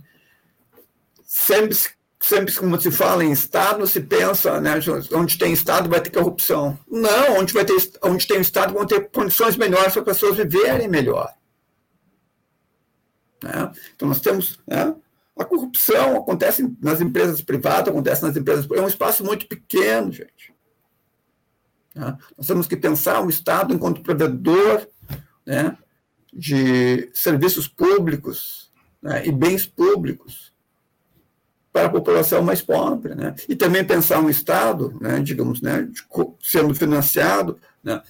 Sempre 1.24 1.74
se 1.74 1.96
sempre 2.26 2.52
como 2.54 2.80
se 2.80 2.90
fala 2.90 3.24
em 3.24 3.30
Estado, 3.30 3.86
se 3.86 4.00
pensa, 4.00 4.60
né, 4.60 4.74
onde 5.12 5.38
tem 5.38 5.52
Estado 5.52 5.88
vai 5.88 6.00
ter 6.00 6.10
corrupção. 6.10 6.78
Não, 6.90 7.38
onde, 7.38 7.52
vai 7.52 7.64
ter, 7.64 7.76
onde 8.02 8.26
tem 8.26 8.40
Estado 8.40 8.74
vão 8.74 8.86
ter 8.86 9.08
condições 9.10 9.56
melhores 9.56 9.92
para 9.92 10.02
as 10.02 10.08
pessoas 10.08 10.36
viverem 10.36 10.88
melhor. 10.88 11.32
Né? 13.42 13.70
Então, 13.94 14.08
nós 14.08 14.20
temos. 14.20 14.58
Né, 14.66 14.94
a 15.38 15.44
corrupção 15.44 16.16
acontece 16.16 16.74
nas 16.80 17.00
empresas 17.00 17.42
privadas, 17.42 17.88
acontece 17.88 18.22
nas 18.22 18.36
empresas. 18.36 18.66
É 18.70 18.80
um 18.80 18.88
espaço 18.88 19.22
muito 19.22 19.46
pequeno, 19.46 20.10
gente. 20.10 20.54
Né? 21.94 22.16
Nós 22.36 22.46
temos 22.46 22.66
que 22.66 22.76
pensar 22.76 23.20
o 23.20 23.28
Estado 23.28 23.74
enquanto 23.74 24.02
provedor 24.02 24.88
né, 25.46 25.76
de 26.32 27.08
serviços 27.14 27.68
públicos 27.68 28.70
né, 29.00 29.26
e 29.26 29.32
bens 29.32 29.64
públicos 29.64 30.52
para 31.72 31.86
a 31.86 31.90
população 31.90 32.42
mais 32.42 32.62
pobre, 32.62 33.14
né? 33.14 33.34
E 33.46 33.54
também 33.54 33.84
pensar 33.84 34.18
um 34.20 34.30
Estado, 34.30 34.96
né, 34.98 35.20
digamos, 35.20 35.60
né, 35.60 35.86
sendo 36.42 36.74
financiado, 36.74 37.58
né, 37.84 38.02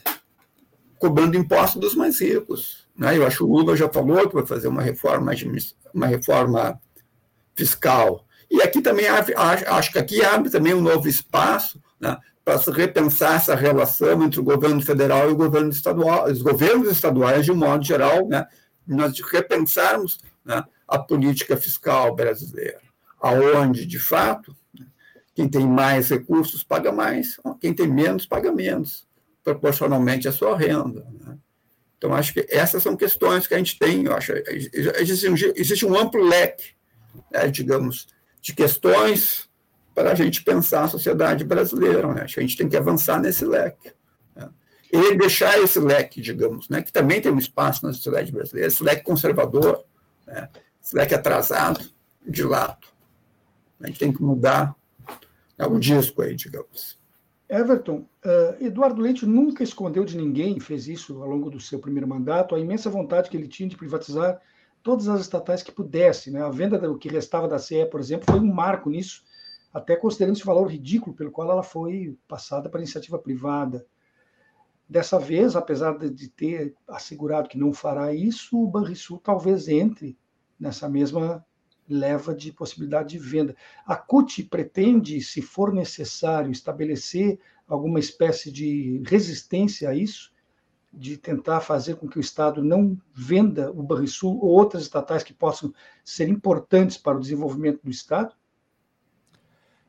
cobrando 1.01 1.37
impostos 1.37 1.81
dos 1.81 1.95
mais 1.97 2.21
ricos. 2.21 2.87
Né? 2.97 3.19
Eu 3.19 3.27
acho 3.27 3.39
que 3.39 3.43
o 3.43 3.49
Lula 3.49 3.77
já 3.77 3.89
falou 3.89 4.29
que 4.29 4.37
vai 4.37 4.47
fazer 4.47 4.69
uma 4.69 4.83
reforma, 4.83 5.33
uma 5.93 6.07
reforma 6.07 6.81
fiscal. 7.57 8.25
E 8.49 8.63
aqui 8.63 8.81
também 8.81 9.07
acho 9.09 9.93
que 9.93 9.99
aqui 9.99 10.25
abre 10.25 10.49
também 10.49 10.73
um 10.73 10.81
novo 10.81 11.09
espaço 11.09 11.83
né, 12.01 12.17
para 12.47 12.61
repensar 12.71 13.35
essa 13.35 13.57
relação 13.57 14.23
entre 14.23 14.39
o 14.39 14.45
governo 14.45 14.81
federal 14.81 15.29
e 15.29 15.33
o 15.33 15.37
governo 15.37 15.71
estadual, 15.71 16.31
os 16.31 16.43
governos 16.43 16.89
estaduais 16.89 17.45
de 17.45 17.51
um 17.51 17.57
modo 17.57 17.85
geral, 17.85 18.29
né, 18.29 18.47
nós 18.87 19.19
repensarmos 19.21 20.21
né, 20.45 20.63
a 20.87 20.97
política 20.97 21.57
fiscal 21.57 22.15
brasileira 22.15 22.79
aonde, 23.21 23.85
de 23.85 23.99
fato, 23.99 24.57
quem 25.35 25.49
tem 25.49 25.67
mais 25.67 26.09
recursos 26.09 26.63
paga 26.63 26.93
mais, 26.93 27.41
quem 27.61 27.75
tem 27.75 27.89
menos 27.89 28.27
paga 28.27 28.53
menos, 28.53 29.09
proporcionalmente 29.43 30.29
à 30.29 30.33
sua 30.33 30.57
renda. 30.57 31.05
Né? 31.19 31.37
Então, 31.99 32.15
acho 32.15 32.33
que 32.33 32.47
essas 32.49 32.81
são 32.81 32.97
questões 32.97 33.49
que 33.49 33.55
a 33.55 33.59
gente 33.59 33.77
tem, 33.77 34.05
eu 34.05 34.15
acho, 34.15 34.33
existe 35.01 35.29
um, 35.29 35.35
existe 35.57 35.85
um 35.85 35.99
amplo 35.99 36.23
leque, 36.23 36.77
né, 37.33 37.49
digamos, 37.49 38.07
de 38.41 38.55
questões 38.55 39.51
para 39.97 40.13
a 40.13 40.15
gente 40.15 40.45
pensar 40.45 40.85
a 40.85 40.89
sociedade 40.89 41.43
brasileira. 41.43 42.13
Né? 42.13 42.21
Acho 42.21 42.35
que 42.35 42.41
a 42.41 42.43
gente 42.43 42.59
tem 42.59 42.69
que 42.69 42.77
avançar 42.77 43.19
nesse 43.19 43.47
leque. 43.47 43.93
Né? 44.35 44.51
E 44.93 45.17
deixar 45.17 45.59
esse 45.59 45.81
leque, 45.81 46.21
digamos, 46.21 46.69
né, 46.69 46.83
que 46.83 46.93
também 46.93 47.19
tem 47.19 47.33
um 47.33 47.39
espaço 47.39 47.87
na 47.87 47.95
sociedade 47.95 48.31
brasileira, 48.31 48.69
esse 48.69 48.85
leque 48.85 49.03
conservador, 49.03 49.83
né, 50.27 50.51
esse 50.85 50.95
leque 50.95 51.15
atrasado, 51.15 51.81
de 52.29 52.43
lado. 52.43 52.87
A 53.81 53.87
gente 53.87 53.99
tem 53.99 54.13
que 54.13 54.23
mudar 54.23 54.77
é 55.59 55.67
o 55.67 55.79
disco 55.79 56.21
aí, 56.21 56.35
digamos. 56.35 56.99
Everton, 57.49 58.07
uh, 58.23 58.63
Eduardo 58.63 59.01
Leite 59.01 59.25
nunca 59.25 59.63
escondeu 59.65 60.05
de 60.05 60.19
ninguém, 60.19 60.61
fez 60.61 60.89
isso 60.89 61.23
ao 61.23 61.29
longo 61.29 61.49
do 61.49 61.59
seu 61.59 61.79
primeiro 61.79 62.07
mandato, 62.07 62.55
a 62.55 62.61
imensa 62.61 62.91
vontade 62.91 63.31
que 63.31 63.37
ele 63.37 63.49
tinha 63.49 63.69
de 63.69 63.77
privatizar 63.77 64.39
todas 64.83 65.09
as 65.09 65.23
estatais 65.23 65.63
que 65.63 65.73
pudesse. 65.73 66.31
Né? 66.31 66.43
A 66.43 66.51
venda 66.51 66.79
do 66.79 66.99
que 66.99 67.09
restava 67.09 67.49
da 67.49 67.59
CE, 67.59 67.87
por 67.87 67.99
exemplo, 67.99 68.27
foi 68.29 68.39
um 68.39 68.53
marco 68.53 68.91
nisso, 68.91 69.25
até 69.77 69.95
considerando 69.95 70.37
esse 70.37 70.47
valor 70.47 70.69
ridículo 70.71 71.15
pelo 71.15 71.31
qual 71.31 71.51
ela 71.51 71.63
foi 71.63 72.19
passada 72.27 72.67
para 72.71 72.81
iniciativa 72.81 73.19
privada. 73.19 73.87
Dessa 74.89 75.19
vez, 75.19 75.55
apesar 75.55 75.99
de 75.99 76.29
ter 76.31 76.75
assegurado 76.89 77.47
que 77.47 77.59
não 77.59 77.75
fará 77.75 78.11
isso, 78.15 78.59
o 78.59 78.67
Banrisul 78.67 79.19
talvez 79.19 79.69
entre 79.69 80.17
nessa 80.59 80.89
mesma 80.89 81.45
leva 81.87 82.35
de 82.35 82.51
possibilidade 82.53 83.11
de 83.11 83.19
venda. 83.19 83.55
A 83.85 83.95
CUT 83.95 84.45
pretende, 84.45 85.21
se 85.21 85.43
for 85.43 85.71
necessário, 85.71 86.51
estabelecer 86.51 87.39
alguma 87.69 88.01
espécie 88.01 88.51
de 88.51 89.03
resistência 89.05 89.91
a 89.91 89.95
isso, 89.95 90.33
de 90.91 91.19
tentar 91.19 91.61
fazer 91.61 91.97
com 91.97 92.09
que 92.09 92.17
o 92.17 92.21
Estado 92.21 92.65
não 92.65 92.99
venda 93.13 93.71
o 93.73 93.83
Banrisul 93.83 94.39
ou 94.43 94.49
outras 94.53 94.85
estatais 94.85 95.23
que 95.23 95.35
possam 95.35 95.71
ser 96.03 96.31
importantes 96.31 96.97
para 96.97 97.19
o 97.19 97.21
desenvolvimento 97.21 97.83
do 97.85 97.91
Estado? 97.91 98.35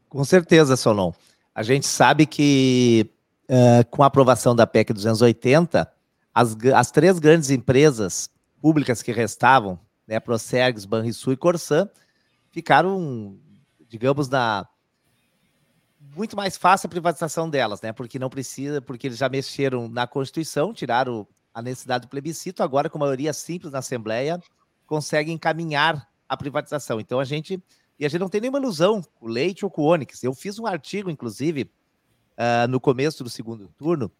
Com 0.09 0.23
certeza, 0.23 0.75
Solon. 0.75 1.11
A 1.53 1.63
gente 1.63 1.85
sabe 1.85 2.25
que 2.25 3.09
uh, 3.49 3.85
com 3.89 4.03
a 4.03 4.07
aprovação 4.07 4.55
da 4.55 4.67
PEC 4.67 4.93
280, 4.93 5.91
as, 6.33 6.55
as 6.75 6.91
três 6.91 7.19
grandes 7.19 7.49
empresas 7.49 8.29
públicas 8.61 9.01
que 9.01 9.11
restavam, 9.11 9.79
né, 10.07 10.19
Procergs, 10.19 10.85
Banrisul 10.85 11.33
e 11.33 11.37
Corsan, 11.37 11.89
ficaram, 12.51 13.37
digamos, 13.89 14.29
na 14.29 14.67
muito 16.15 16.35
mais 16.35 16.57
fácil 16.57 16.87
a 16.87 16.89
privatização 16.89 17.49
delas, 17.49 17.81
né? 17.81 17.91
Porque 17.91 18.17
não 18.17 18.29
precisa, 18.29 18.81
porque 18.81 19.07
eles 19.07 19.17
já 19.19 19.29
mexeram 19.29 19.87
na 19.87 20.07
Constituição, 20.07 20.73
tiraram 20.73 21.27
a 21.53 21.61
necessidade 21.61 22.05
do 22.05 22.09
plebiscito, 22.09 22.63
agora 22.63 22.89
com 22.89 22.97
maioria 22.97 23.33
simples 23.33 23.71
na 23.71 23.79
Assembleia, 23.79 24.41
conseguem 24.85 25.35
encaminhar 25.35 26.07
a 26.27 26.37
privatização. 26.37 26.99
Então 26.99 27.19
a 27.19 27.25
gente 27.25 27.61
e 27.99 28.05
a 28.05 28.09
gente 28.09 28.19
não 28.19 28.29
tem 28.29 28.41
nenhuma 28.41 28.59
ilusão 28.59 29.01
com 29.01 29.25
o 29.25 29.29
Leite 29.29 29.65
ou 29.65 29.71
com 29.71 29.81
o 29.81 29.85
Onix. 29.85 30.23
Eu 30.23 30.33
fiz 30.33 30.59
um 30.59 30.67
artigo, 30.67 31.09
inclusive, 31.09 31.63
uh, 31.63 32.67
no 32.69 32.79
começo 32.79 33.23
do 33.23 33.29
segundo 33.29 33.67
turno, 33.77 34.11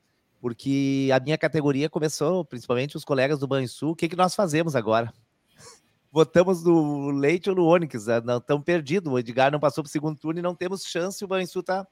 porque 0.41 1.09
a 1.13 1.19
minha 1.19 1.38
categoria 1.38 1.89
começou, 1.89 2.43
principalmente 2.43 2.97
os 2.97 3.05
colegas 3.05 3.39
do 3.39 3.47
Banrisul, 3.47 3.91
o 3.91 3.95
que, 3.95 4.09
que 4.09 4.15
nós 4.15 4.34
fazemos 4.36 4.75
agora? 4.75 5.13
votamos 6.11 6.63
no 6.63 7.11
Leite 7.11 7.49
ou 7.49 7.55
no 7.55 7.65
Onyx, 7.65 8.05
né? 8.05 8.21
não 8.21 8.38
estamos 8.38 8.63
perdidos. 8.63 9.11
O 9.11 9.19
Edgar 9.19 9.51
não 9.51 9.59
passou 9.59 9.84
para 9.84 9.89
o 9.89 9.91
segundo 9.91 10.17
turno 10.17 10.39
e 10.39 10.43
não 10.43 10.55
temos 10.55 10.84
chance. 10.84 11.23
O 11.23 11.28
Banrisul 11.28 11.61
está 11.61 11.86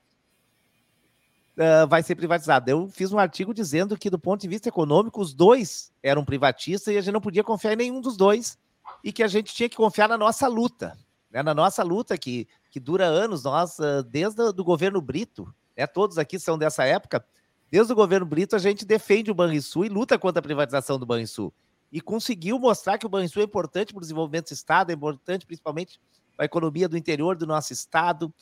uh, 1.56 1.88
vai 1.88 2.04
ser 2.04 2.16
privatizado. 2.16 2.70
Eu 2.70 2.88
fiz 2.90 3.12
um 3.12 3.20
artigo 3.20 3.54
dizendo 3.54 3.98
que, 3.98 4.10
do 4.10 4.20
ponto 4.20 4.42
de 4.42 4.48
vista 4.48 4.70
econômico, 4.70 5.22
os 5.22 5.34
dois 5.34 5.92
eram 6.04 6.26
privatistas 6.26 6.94
e 6.94 6.98
a 6.98 7.02
gente 7.02 7.14
não 7.14 7.22
podia 7.22 7.44
confiar 7.44 7.74
em 7.74 7.78
nenhum 7.78 8.02
dos 8.02 8.18
dois 8.18 8.58
e 9.04 9.12
que 9.12 9.24
a 9.24 9.28
gente 9.28 9.54
tinha 9.54 9.70
que 9.70 9.76
confiar 9.76 10.10
na 10.10 10.18
nossa 10.18 10.48
luta, 10.48 10.98
né? 11.36 11.44
na 11.44 11.54
nossa 11.54 11.84
luta 11.84 12.18
que, 12.18 12.48
que 12.72 12.80
dura 12.80 13.06
anos, 13.06 13.44
nós, 13.44 13.78
uh, 13.80 14.04
desde 14.04 14.42
o 14.42 14.64
governo 14.64 15.02
Brito, 15.02 15.54
né? 15.78 15.86
todos 15.86 16.18
aqui 16.18 16.40
são 16.40 16.58
dessa 16.58 16.86
época, 16.86 17.26
desde 17.70 17.92
o 17.92 17.96
governo 17.96 18.26
Brito 18.26 18.56
a 18.56 18.60
gente 18.60 18.86
defende 18.86 19.30
o 19.30 19.36
Banrisul 19.36 19.86
e 19.86 19.90
luta 19.90 20.18
contra 20.18 20.40
a 20.40 20.44
privatização 20.44 20.98
do 20.98 21.06
Banrisul. 21.06 21.54
E 21.92 22.02
conseguiu 22.02 22.58
mostrar 22.58 22.98
que 22.98 23.06
o 23.06 23.10
Banrisul 23.10 23.42
é 23.42 23.46
importante 23.46 23.94
para 23.94 24.00
o 24.00 24.02
desenvolvimento 24.02 24.48
do 24.48 24.54
Estado, 24.54 24.92
é 24.92 24.94
importante 24.94 25.46
principalmente 25.46 26.00
para 26.36 26.44
a 26.44 26.48
economia 26.48 26.90
do 26.90 26.98
interior 26.98 27.36
do 27.36 27.46
nosso 27.46 27.72
Estado. 27.72 28.34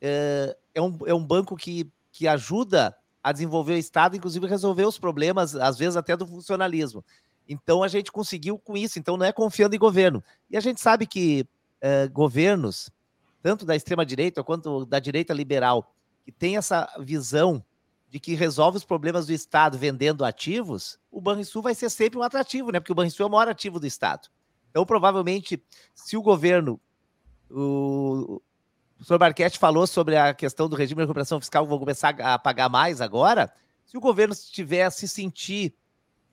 É, 0.00 0.56
é, 0.74 0.82
um, 0.82 0.98
é 1.06 1.14
um 1.14 1.24
banco 1.24 1.56
que 1.56 1.90
que 2.12 2.26
ajuda 2.26 2.94
a 3.22 3.32
desenvolver 3.32 3.74
o 3.74 3.78
Estado, 3.78 4.16
inclusive 4.16 4.46
resolver 4.46 4.84
os 4.84 4.98
problemas, 4.98 5.54
às 5.54 5.78
vezes 5.78 5.96
até 5.96 6.16
do 6.16 6.26
funcionalismo. 6.26 7.04
Então 7.48 7.82
a 7.82 7.88
gente 7.88 8.10
conseguiu 8.10 8.58
com 8.58 8.76
isso, 8.76 8.98
então 8.98 9.16
não 9.16 9.26
é 9.26 9.32
confiando 9.32 9.74
em 9.74 9.78
governo. 9.78 10.22
E 10.50 10.56
a 10.56 10.60
gente 10.60 10.80
sabe 10.80 11.06
que 11.06 11.46
governos, 12.12 12.90
tanto 13.42 13.64
da 13.64 13.74
extrema-direita 13.74 14.44
quanto 14.44 14.84
da 14.84 14.98
direita 14.98 15.32
liberal, 15.32 15.94
que 16.24 16.32
tem 16.32 16.56
essa 16.56 16.88
visão 16.98 17.64
de 18.10 18.18
que 18.18 18.34
resolve 18.34 18.76
os 18.76 18.84
problemas 18.84 19.26
do 19.26 19.32
Estado 19.32 19.78
vendendo 19.78 20.24
ativos, 20.24 20.98
o 21.10 21.20
Banrisul 21.20 21.62
vai 21.62 21.74
ser 21.74 21.88
sempre 21.88 22.18
um 22.18 22.22
atrativo, 22.22 22.72
né? 22.72 22.80
Porque 22.80 22.92
o 22.92 22.94
Banrisul 22.94 23.24
é 23.24 23.28
o 23.28 23.30
maior 23.30 23.48
ativo 23.48 23.78
do 23.78 23.86
Estado. 23.86 24.28
Então, 24.68 24.84
provavelmente, 24.84 25.62
se 25.94 26.16
o 26.16 26.22
governo, 26.22 26.80
o, 27.48 28.42
o 28.98 29.04
senhor 29.04 29.18
Marquete 29.18 29.58
falou 29.58 29.86
sobre 29.86 30.16
a 30.16 30.34
questão 30.34 30.68
do 30.68 30.74
regime 30.74 30.98
de 30.98 31.02
recuperação 31.02 31.40
fiscal, 31.40 31.66
vou 31.66 31.78
começar 31.78 32.10
a 32.20 32.38
pagar 32.38 32.68
mais 32.68 33.00
agora. 33.00 33.52
Se 33.84 33.96
o 33.96 34.00
governo 34.00 34.34
estiver 34.34 34.84
a 34.84 34.90
se 34.90 35.06
sentir 35.06 35.74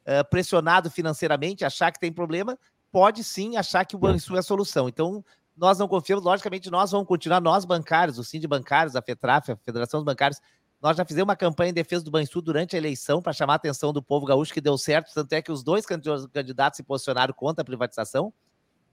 uh, 0.01 0.27
pressionado 0.29 0.89
financeiramente, 0.89 1.63
achar 1.63 1.91
que 1.91 1.99
tem 1.99 2.11
problema, 2.11 2.57
pode 2.97 3.23
sim 3.23 3.57
achar 3.57 3.85
que 3.85 3.95
o 3.95 3.99
Banrisul 3.99 4.37
é 4.37 4.39
a 4.39 4.41
solução. 4.41 4.89
Então, 4.89 5.23
nós 5.55 5.77
não 5.77 5.87
confiamos, 5.87 6.25
logicamente, 6.25 6.71
nós 6.71 6.89
vamos 6.89 7.07
continuar, 7.07 7.39
nós 7.39 7.63
bancários, 7.63 8.17
o 8.17 8.23
Sind 8.23 8.43
Bancários, 8.47 8.95
a 8.95 9.03
FETRAF, 9.03 9.51
a 9.51 9.55
Federação 9.57 9.99
dos 9.99 10.05
Bancários, 10.05 10.41
nós 10.81 10.97
já 10.97 11.05
fizemos 11.05 11.27
uma 11.27 11.35
campanha 11.35 11.69
em 11.69 11.73
defesa 11.75 12.03
do 12.03 12.09
Banrisul 12.09 12.41
durante 12.41 12.75
a 12.75 12.79
eleição 12.79 13.21
para 13.21 13.33
chamar 13.33 13.53
a 13.53 13.55
atenção 13.57 13.93
do 13.93 14.01
povo 14.01 14.25
gaúcho, 14.25 14.51
que 14.51 14.59
deu 14.59 14.75
certo, 14.79 15.13
tanto 15.13 15.31
é 15.33 15.43
que 15.43 15.51
os 15.51 15.61
dois 15.63 15.85
candidatos 15.85 16.77
se 16.77 16.81
posicionaram 16.81 17.35
contra 17.35 17.61
a 17.61 17.65
privatização 17.65 18.33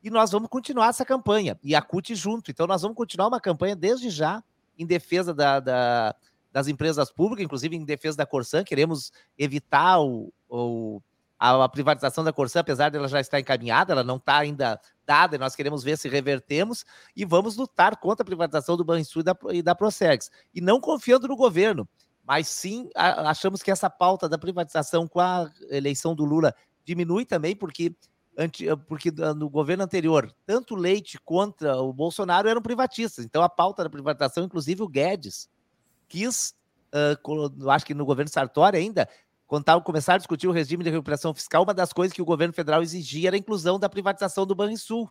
e 0.02 0.10
nós 0.10 0.30
vamos 0.30 0.50
continuar 0.50 0.88
essa 0.88 1.06
campanha, 1.06 1.58
e 1.62 1.74
a 1.74 1.80
CUT 1.80 2.14
junto. 2.14 2.50
Então, 2.50 2.66
nós 2.66 2.82
vamos 2.82 2.98
continuar 2.98 3.28
uma 3.28 3.40
campanha 3.40 3.74
desde 3.74 4.10
já 4.10 4.44
em 4.78 4.84
defesa 4.84 5.32
da, 5.32 5.60
da, 5.60 6.14
das 6.52 6.68
empresas 6.68 7.10
públicas, 7.10 7.42
inclusive 7.42 7.74
em 7.74 7.86
defesa 7.86 8.18
da 8.18 8.26
Corsan. 8.26 8.64
Queremos 8.64 9.10
evitar 9.38 9.98
o, 9.98 10.30
o, 10.46 11.00
a, 11.38 11.64
a, 11.64 11.68
privatização 11.68 12.24
da 12.24 12.32
Corsan, 12.32 12.60
apesar 12.60 12.90
dela 12.90 13.08
já 13.08 13.20
estar 13.20 13.40
encaminhada, 13.40 13.92
ela 13.92 14.04
não 14.04 14.16
está 14.16 14.38
ainda 14.38 14.80
dada, 15.06 15.36
e 15.36 15.38
nós 15.38 15.54
queremos 15.54 15.82
ver 15.82 15.98
se 15.98 16.08
revertemos, 16.08 16.84
e 17.14 17.24
vamos 17.24 17.56
lutar 17.56 17.96
contra 17.96 18.22
a 18.22 18.26
privatização 18.26 18.76
do 18.76 18.84
Banrisul 18.84 19.20
e 19.20 19.24
da, 19.24 19.36
e 19.52 19.62
da 19.62 19.74
Prosegs. 19.74 20.30
E 20.54 20.60
não 20.60 20.80
confiando 20.80 21.28
no 21.28 21.36
governo, 21.36 21.88
mas 22.24 22.48
sim 22.48 22.88
a, 22.94 23.30
achamos 23.30 23.62
que 23.62 23.70
essa 23.70 23.90
pauta 23.90 24.28
da 24.28 24.38
privatização 24.38 25.06
com 25.06 25.20
a 25.20 25.50
eleição 25.70 26.14
do 26.14 26.24
Lula 26.24 26.54
diminui 26.84 27.24
também, 27.24 27.54
porque 27.54 27.94
porque 28.88 29.12
no 29.36 29.48
governo 29.48 29.84
anterior, 29.84 30.34
tanto 30.44 30.74
Leite 30.74 31.18
contra 31.24 31.80
o 31.80 31.92
Bolsonaro 31.92 32.48
eram 32.48 32.60
privatistas. 32.60 33.24
Então, 33.24 33.42
a 33.42 33.48
pauta 33.48 33.84
da 33.84 33.90
privatização, 33.90 34.44
inclusive 34.44 34.82
o 34.82 34.88
Guedes, 34.88 35.48
quis, 36.08 36.54
uh, 36.92 37.70
acho 37.70 37.86
que 37.86 37.94
no 37.94 38.04
governo 38.04 38.30
Sartori 38.30 38.76
ainda, 38.76 39.08
quando 39.46 39.64
tava, 39.64 39.80
começaram 39.80 40.16
a 40.16 40.18
discutir 40.18 40.48
o 40.48 40.52
regime 40.52 40.82
de 40.82 40.90
recuperação 40.90 41.34
fiscal, 41.34 41.62
uma 41.62 41.74
das 41.74 41.92
coisas 41.92 42.14
que 42.14 42.22
o 42.22 42.24
governo 42.24 42.54
federal 42.54 42.82
exigia 42.82 43.28
era 43.28 43.36
a 43.36 43.38
inclusão 43.38 43.78
da 43.78 43.88
privatização 43.88 44.46
do 44.46 44.54
Banrisul 44.54 45.10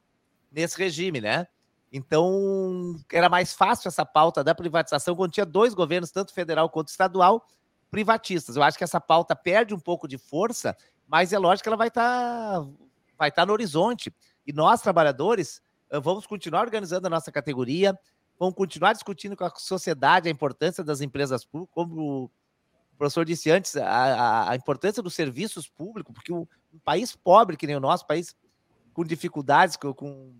nesse 0.52 0.78
regime, 0.78 1.22
né? 1.22 1.48
Então, 1.92 2.96
era 3.12 3.30
mais 3.30 3.54
fácil 3.54 3.88
essa 3.88 4.04
pauta 4.04 4.44
da 4.44 4.56
privatização 4.56 5.16
quando 5.16 5.32
tinha 5.32 5.46
dois 5.46 5.76
governos, 5.76 6.10
tanto 6.10 6.34
federal 6.34 6.68
quanto 6.68 6.88
estadual, 6.88 7.46
privatistas. 7.92 8.56
Eu 8.56 8.64
acho 8.64 8.78
que 8.78 8.84
essa 8.84 9.00
pauta 9.00 9.36
perde 9.36 9.76
um 9.76 9.80
pouco 9.80 10.08
de 10.08 10.18
força, 10.18 10.76
mas 11.08 11.32
é 11.32 11.38
lógico 11.38 11.64
que 11.64 11.70
ela 11.70 11.78
vai 11.78 11.90
estar 11.90 12.62
tá 12.62 12.68
vai 13.16 13.30
estar 13.30 13.46
no 13.46 13.54
horizonte. 13.54 14.12
E 14.46 14.52
nós, 14.52 14.82
trabalhadores, 14.82 15.62
eh, 15.92 16.00
vamos 16.00 16.26
continuar 16.26 16.62
organizando 16.62 17.06
a 17.06 17.10
nossa 17.10 17.32
categoria, 17.32 17.98
vamos 18.40 18.56
continuar 18.56 18.94
discutindo 18.94 19.38
com 19.38 19.46
a 19.46 19.52
sociedade 19.56 20.28
a 20.28 20.32
importância 20.32 20.84
das 20.84 21.00
empresas 21.00 21.46
públicas, 21.46 21.74
como 21.76 22.32
o 22.94 22.98
professor 22.98 23.26
disse 23.26 23.52
antes, 23.52 23.76
a, 23.76 24.52
a 24.52 24.56
importância 24.56 25.02
dos 25.02 25.14
serviços 25.14 25.68
públicos, 25.68 26.14
porque 26.14 26.32
um, 26.32 26.46
país 26.84 27.16
pobre 27.16 27.58
que 27.58 27.68
nem 27.68 27.76
o 27.76 27.80
nosso, 27.80 28.06
país 28.06 28.36
com 28.94 29.04
dificuldades, 29.04 29.76
com, 29.76 29.94
com 29.94 30.34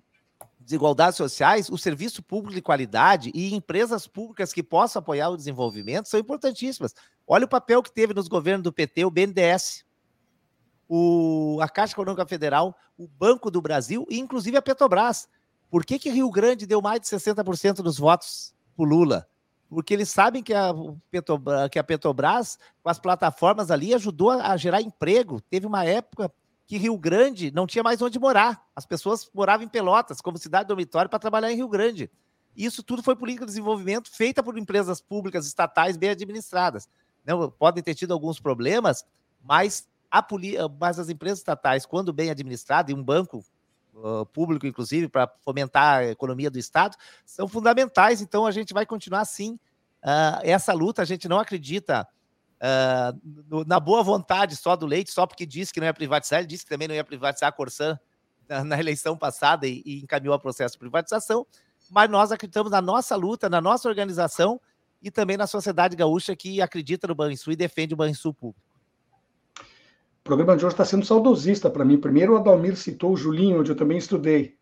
desigualdades 0.60 1.18
sociais, 1.18 1.70
o 1.70 1.78
serviço 1.78 2.22
público 2.24 2.56
de 2.56 2.62
qualidade 2.62 3.32
e 3.34 3.54
empresas 3.54 4.08
públicas 4.08 4.54
que 4.54 4.64
possam 4.64 5.00
apoiar 5.00 5.30
o 5.30 5.38
desenvolvimento 5.38 6.08
são 6.08 6.20
importantíssimas. 6.20 6.94
Olha 7.28 7.46
o 7.46 7.50
papel 7.50 7.82
que 7.82 7.92
teve 7.92 8.14
nos 8.14 8.28
governos 8.28 8.64
do 8.64 8.72
PT, 8.72 9.06
o 9.06 9.12
BNDES 9.12 9.86
o, 10.88 11.60
a 11.62 11.68
Caixa 11.68 11.94
Econômica 11.94 12.26
Federal, 12.26 12.76
o 12.98 13.08
Banco 13.08 13.50
do 13.50 13.62
Brasil 13.62 14.06
e 14.10 14.20
inclusive 14.20 14.58
a 14.58 14.62
Petrobras. 14.62 15.28
Por 15.70 15.84
que, 15.84 15.98
que 15.98 16.10
Rio 16.10 16.30
Grande 16.30 16.68
deu 16.68 16.82
mais 16.82 17.02
de 17.02 17.08
60% 17.08 17.78
dos 17.78 17.98
votos 17.98 18.54
para 18.76 18.86
Lula? 18.86 19.28
Porque 19.74 19.94
eles 19.94 20.10
sabem 20.10 20.44
que 20.44 20.54
a, 20.54 20.72
Petrobras, 21.10 21.70
que 21.70 21.80
a 21.80 21.84
Petrobras, 21.84 22.60
com 22.82 22.90
as 22.90 23.00
plataformas 23.00 23.72
ali, 23.72 23.94
ajudou 23.94 24.32
a 24.32 24.56
gerar 24.56 24.82
emprego. 24.82 25.42
Teve 25.42 25.66
uma 25.66 25.84
época 25.84 26.32
que 26.66 26.78
Rio 26.78 26.98
Grande 26.98 27.52
não 27.52 27.68
tinha 27.68 27.84
mais 27.84 28.02
onde 28.02 28.20
morar. 28.20 28.66
As 28.76 28.86
pessoas 28.86 29.30
moravam 29.34 29.66
em 29.66 29.70
Pelotas, 29.70 30.22
como 30.22 30.38
cidade 30.38 30.68
dormitório, 30.68 31.10
para 31.10 31.20
trabalhar 31.20 31.52
em 31.52 31.56
Rio 31.56 31.68
Grande. 31.68 32.10
Isso 32.56 32.84
tudo 32.84 33.02
foi 33.02 33.16
política 33.16 33.46
de 33.46 33.52
desenvolvimento 33.52 34.12
feita 34.12 34.44
por 34.44 34.58
empresas 34.58 35.02
públicas 35.02 35.48
estatais 35.48 35.98
bem 35.98 36.12
administradas. 36.12 36.88
Não, 37.26 37.50
podem 37.50 37.84
ter 37.84 37.96
tido 37.96 38.14
alguns 38.14 38.40
problemas, 38.40 39.04
mas 39.42 39.88
a 40.12 40.24
mas 40.80 41.00
as 41.00 41.10
empresas 41.10 41.40
estatais, 41.40 41.86
quando 41.86 42.14
bem 42.14 42.30
administradas, 42.30 42.94
e 42.94 42.96
um 42.96 43.04
banco 43.04 43.44
público, 44.34 44.66
inclusive, 44.66 45.08
para 45.08 45.32
fomentar 45.42 46.00
a 46.00 46.06
economia 46.06 46.50
do 46.50 46.60
Estado, 46.60 46.98
são 47.26 47.48
fundamentais. 47.48 48.22
Então, 48.22 48.46
a 48.46 48.52
gente 48.52 48.74
vai 48.74 48.86
continuar 48.86 49.22
assim. 49.22 49.54
Uh, 50.04 50.42
essa 50.44 50.74
luta, 50.74 51.02
a 51.02 51.06
gente 51.06 51.28
não 51.28 51.40
acredita 51.40 52.08
no, 53.50 53.66
na 53.66 53.80
boa 53.80 54.02
vontade 54.02 54.56
só 54.56 54.76
do 54.76 54.86
Leite, 54.86 55.12
só 55.12 55.28
porque 55.28 55.46
disse 55.46 55.74
que 55.74 55.80
não 55.80 55.88
ia 55.88 55.94
privatizar, 55.94 56.40
ele 56.40 56.48
disse 56.48 56.64
que 56.64 56.70
também 56.70 56.88
não 56.88 56.96
ia 56.96 57.04
privatizar 57.04 57.50
a 57.50 57.52
Corsan 57.52 58.00
na, 58.48 58.64
na 58.64 58.80
eleição 58.80 59.18
passada 59.18 59.68
e, 59.68 59.82
e 59.86 60.02
encaminhou 60.02 60.36
o 60.36 60.40
processo 60.40 60.74
de 60.74 60.80
privatização. 60.80 61.46
Mas 61.90 62.10
nós 62.10 62.32
acreditamos 62.32 62.72
na 62.72 62.82
nossa 62.82 63.16
luta, 63.16 63.50
na 63.50 63.60
nossa 63.60 63.90
organização 63.90 64.60
e 65.02 65.12
também 65.12 65.36
na 65.36 65.46
sociedade 65.46 65.96
gaúcha 65.96 66.36
que 66.36 66.62
acredita 66.62 67.08
no 67.08 67.16
Banrisul 67.16 67.52
e 67.52 67.58
defende 67.58 67.94
o 67.94 67.98
Banrisul 67.98 68.34
público. 68.34 68.63
O 70.24 70.32
programa 70.32 70.56
de 70.56 70.66
hoje 70.66 70.74
está 70.74 70.86
sendo 70.86 71.06
saudosista 71.06 71.70
para 71.70 71.84
mim. 71.84 72.00
Primeiro 72.00 72.32
o 72.32 72.38
Adalmir 72.38 72.78
citou 72.78 73.12
o 73.12 73.18
Julinho, 73.18 73.60
onde 73.60 73.72
eu 73.72 73.76
também 73.76 73.98
estudei. 73.98 74.56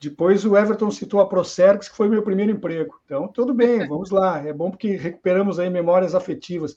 Depois 0.00 0.44
o 0.44 0.56
Everton 0.56 0.90
citou 0.90 1.20
a 1.20 1.28
Procergs, 1.28 1.88
que 1.88 1.96
foi 1.96 2.08
meu 2.08 2.24
primeiro 2.24 2.50
emprego. 2.50 3.00
Então, 3.04 3.28
tudo 3.28 3.54
bem, 3.54 3.78
vamos 3.86 4.10
lá. 4.10 4.44
É 4.44 4.52
bom 4.52 4.68
porque 4.68 4.96
recuperamos 4.96 5.60
aí 5.60 5.70
memórias 5.70 6.12
afetivas. 6.12 6.72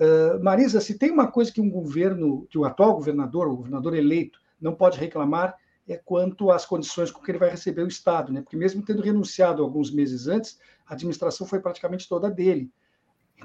Uh, 0.00 0.42
Marisa, 0.42 0.80
se 0.80 0.98
tem 0.98 1.12
uma 1.12 1.30
coisa 1.30 1.52
que 1.52 1.60
um 1.60 1.70
governo, 1.70 2.48
que 2.50 2.58
o 2.58 2.64
atual 2.64 2.94
governador, 2.94 3.46
o 3.46 3.54
governador 3.58 3.94
eleito, 3.94 4.40
não 4.60 4.74
pode 4.74 4.98
reclamar, 4.98 5.54
é 5.88 5.96
quanto 5.96 6.50
às 6.50 6.66
condições 6.66 7.12
com 7.12 7.22
que 7.22 7.30
ele 7.30 7.38
vai 7.38 7.50
receber 7.50 7.84
o 7.84 7.88
Estado, 7.88 8.32
né? 8.32 8.40
Porque 8.40 8.56
mesmo 8.56 8.84
tendo 8.84 9.02
renunciado 9.02 9.62
alguns 9.62 9.92
meses 9.92 10.26
antes, 10.26 10.58
a 10.84 10.94
administração 10.94 11.46
foi 11.46 11.60
praticamente 11.60 12.08
toda 12.08 12.28
dele. 12.28 12.72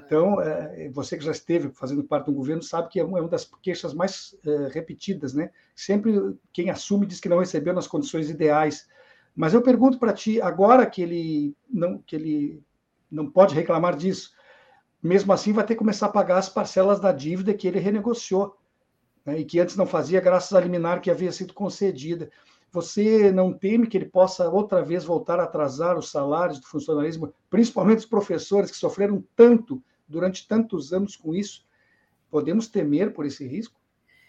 Então, 0.04 0.40
é, 0.40 0.88
você 0.90 1.16
que 1.16 1.24
já 1.24 1.32
esteve 1.32 1.70
fazendo 1.70 2.04
parte 2.04 2.26
do 2.26 2.32
governo 2.32 2.62
sabe 2.62 2.88
que 2.88 3.00
é 3.00 3.04
uma 3.04 3.26
das 3.28 3.50
queixas 3.62 3.92
mais 3.92 4.36
é, 4.46 4.68
repetidas, 4.68 5.34
né? 5.34 5.50
Sempre 5.74 6.36
quem 6.52 6.70
assume 6.70 7.06
diz 7.06 7.20
que 7.20 7.28
não 7.28 7.38
recebeu 7.38 7.74
nas 7.74 7.86
condições 7.86 8.30
ideais. 8.30 8.88
Mas 9.34 9.54
eu 9.54 9.62
pergunto 9.62 9.98
para 9.98 10.12
ti, 10.12 10.40
agora 10.40 10.86
que 10.86 11.02
ele 11.02 11.56
não 11.68 11.98
que 11.98 12.16
ele 12.16 12.62
não 13.10 13.30
pode 13.30 13.54
reclamar 13.54 13.96
disso, 13.96 14.32
mesmo 15.02 15.32
assim 15.32 15.52
vai 15.52 15.64
ter 15.64 15.74
que 15.74 15.78
começar 15.78 16.06
a 16.06 16.12
pagar 16.12 16.38
as 16.38 16.48
parcelas 16.48 17.00
da 17.00 17.12
dívida 17.12 17.54
que 17.54 17.66
ele 17.66 17.78
renegociou, 17.78 18.56
né? 19.24 19.38
e 19.38 19.44
que 19.44 19.60
antes 19.60 19.76
não 19.76 19.86
fazia 19.86 20.20
graças 20.20 20.52
à 20.52 20.60
liminar 20.60 21.00
que 21.00 21.10
havia 21.10 21.32
sido 21.32 21.54
concedida. 21.54 22.30
Você 22.70 23.32
não 23.32 23.52
teme 23.52 23.86
que 23.86 23.96
ele 23.96 24.06
possa 24.06 24.48
outra 24.48 24.82
vez 24.82 25.04
voltar 25.04 25.40
a 25.40 25.44
atrasar 25.44 25.98
os 25.98 26.10
salários 26.10 26.60
do 26.60 26.66
funcionalismo, 26.66 27.32
principalmente 27.48 28.00
os 28.00 28.06
professores 28.06 28.70
que 28.70 28.76
sofreram 28.76 29.24
tanto 29.34 29.82
durante 30.06 30.46
tantos 30.46 30.92
anos 30.92 31.16
com 31.16 31.34
isso? 31.34 31.66
Podemos 32.30 32.68
temer 32.68 33.12
por 33.12 33.24
esse 33.24 33.46
risco? 33.46 33.74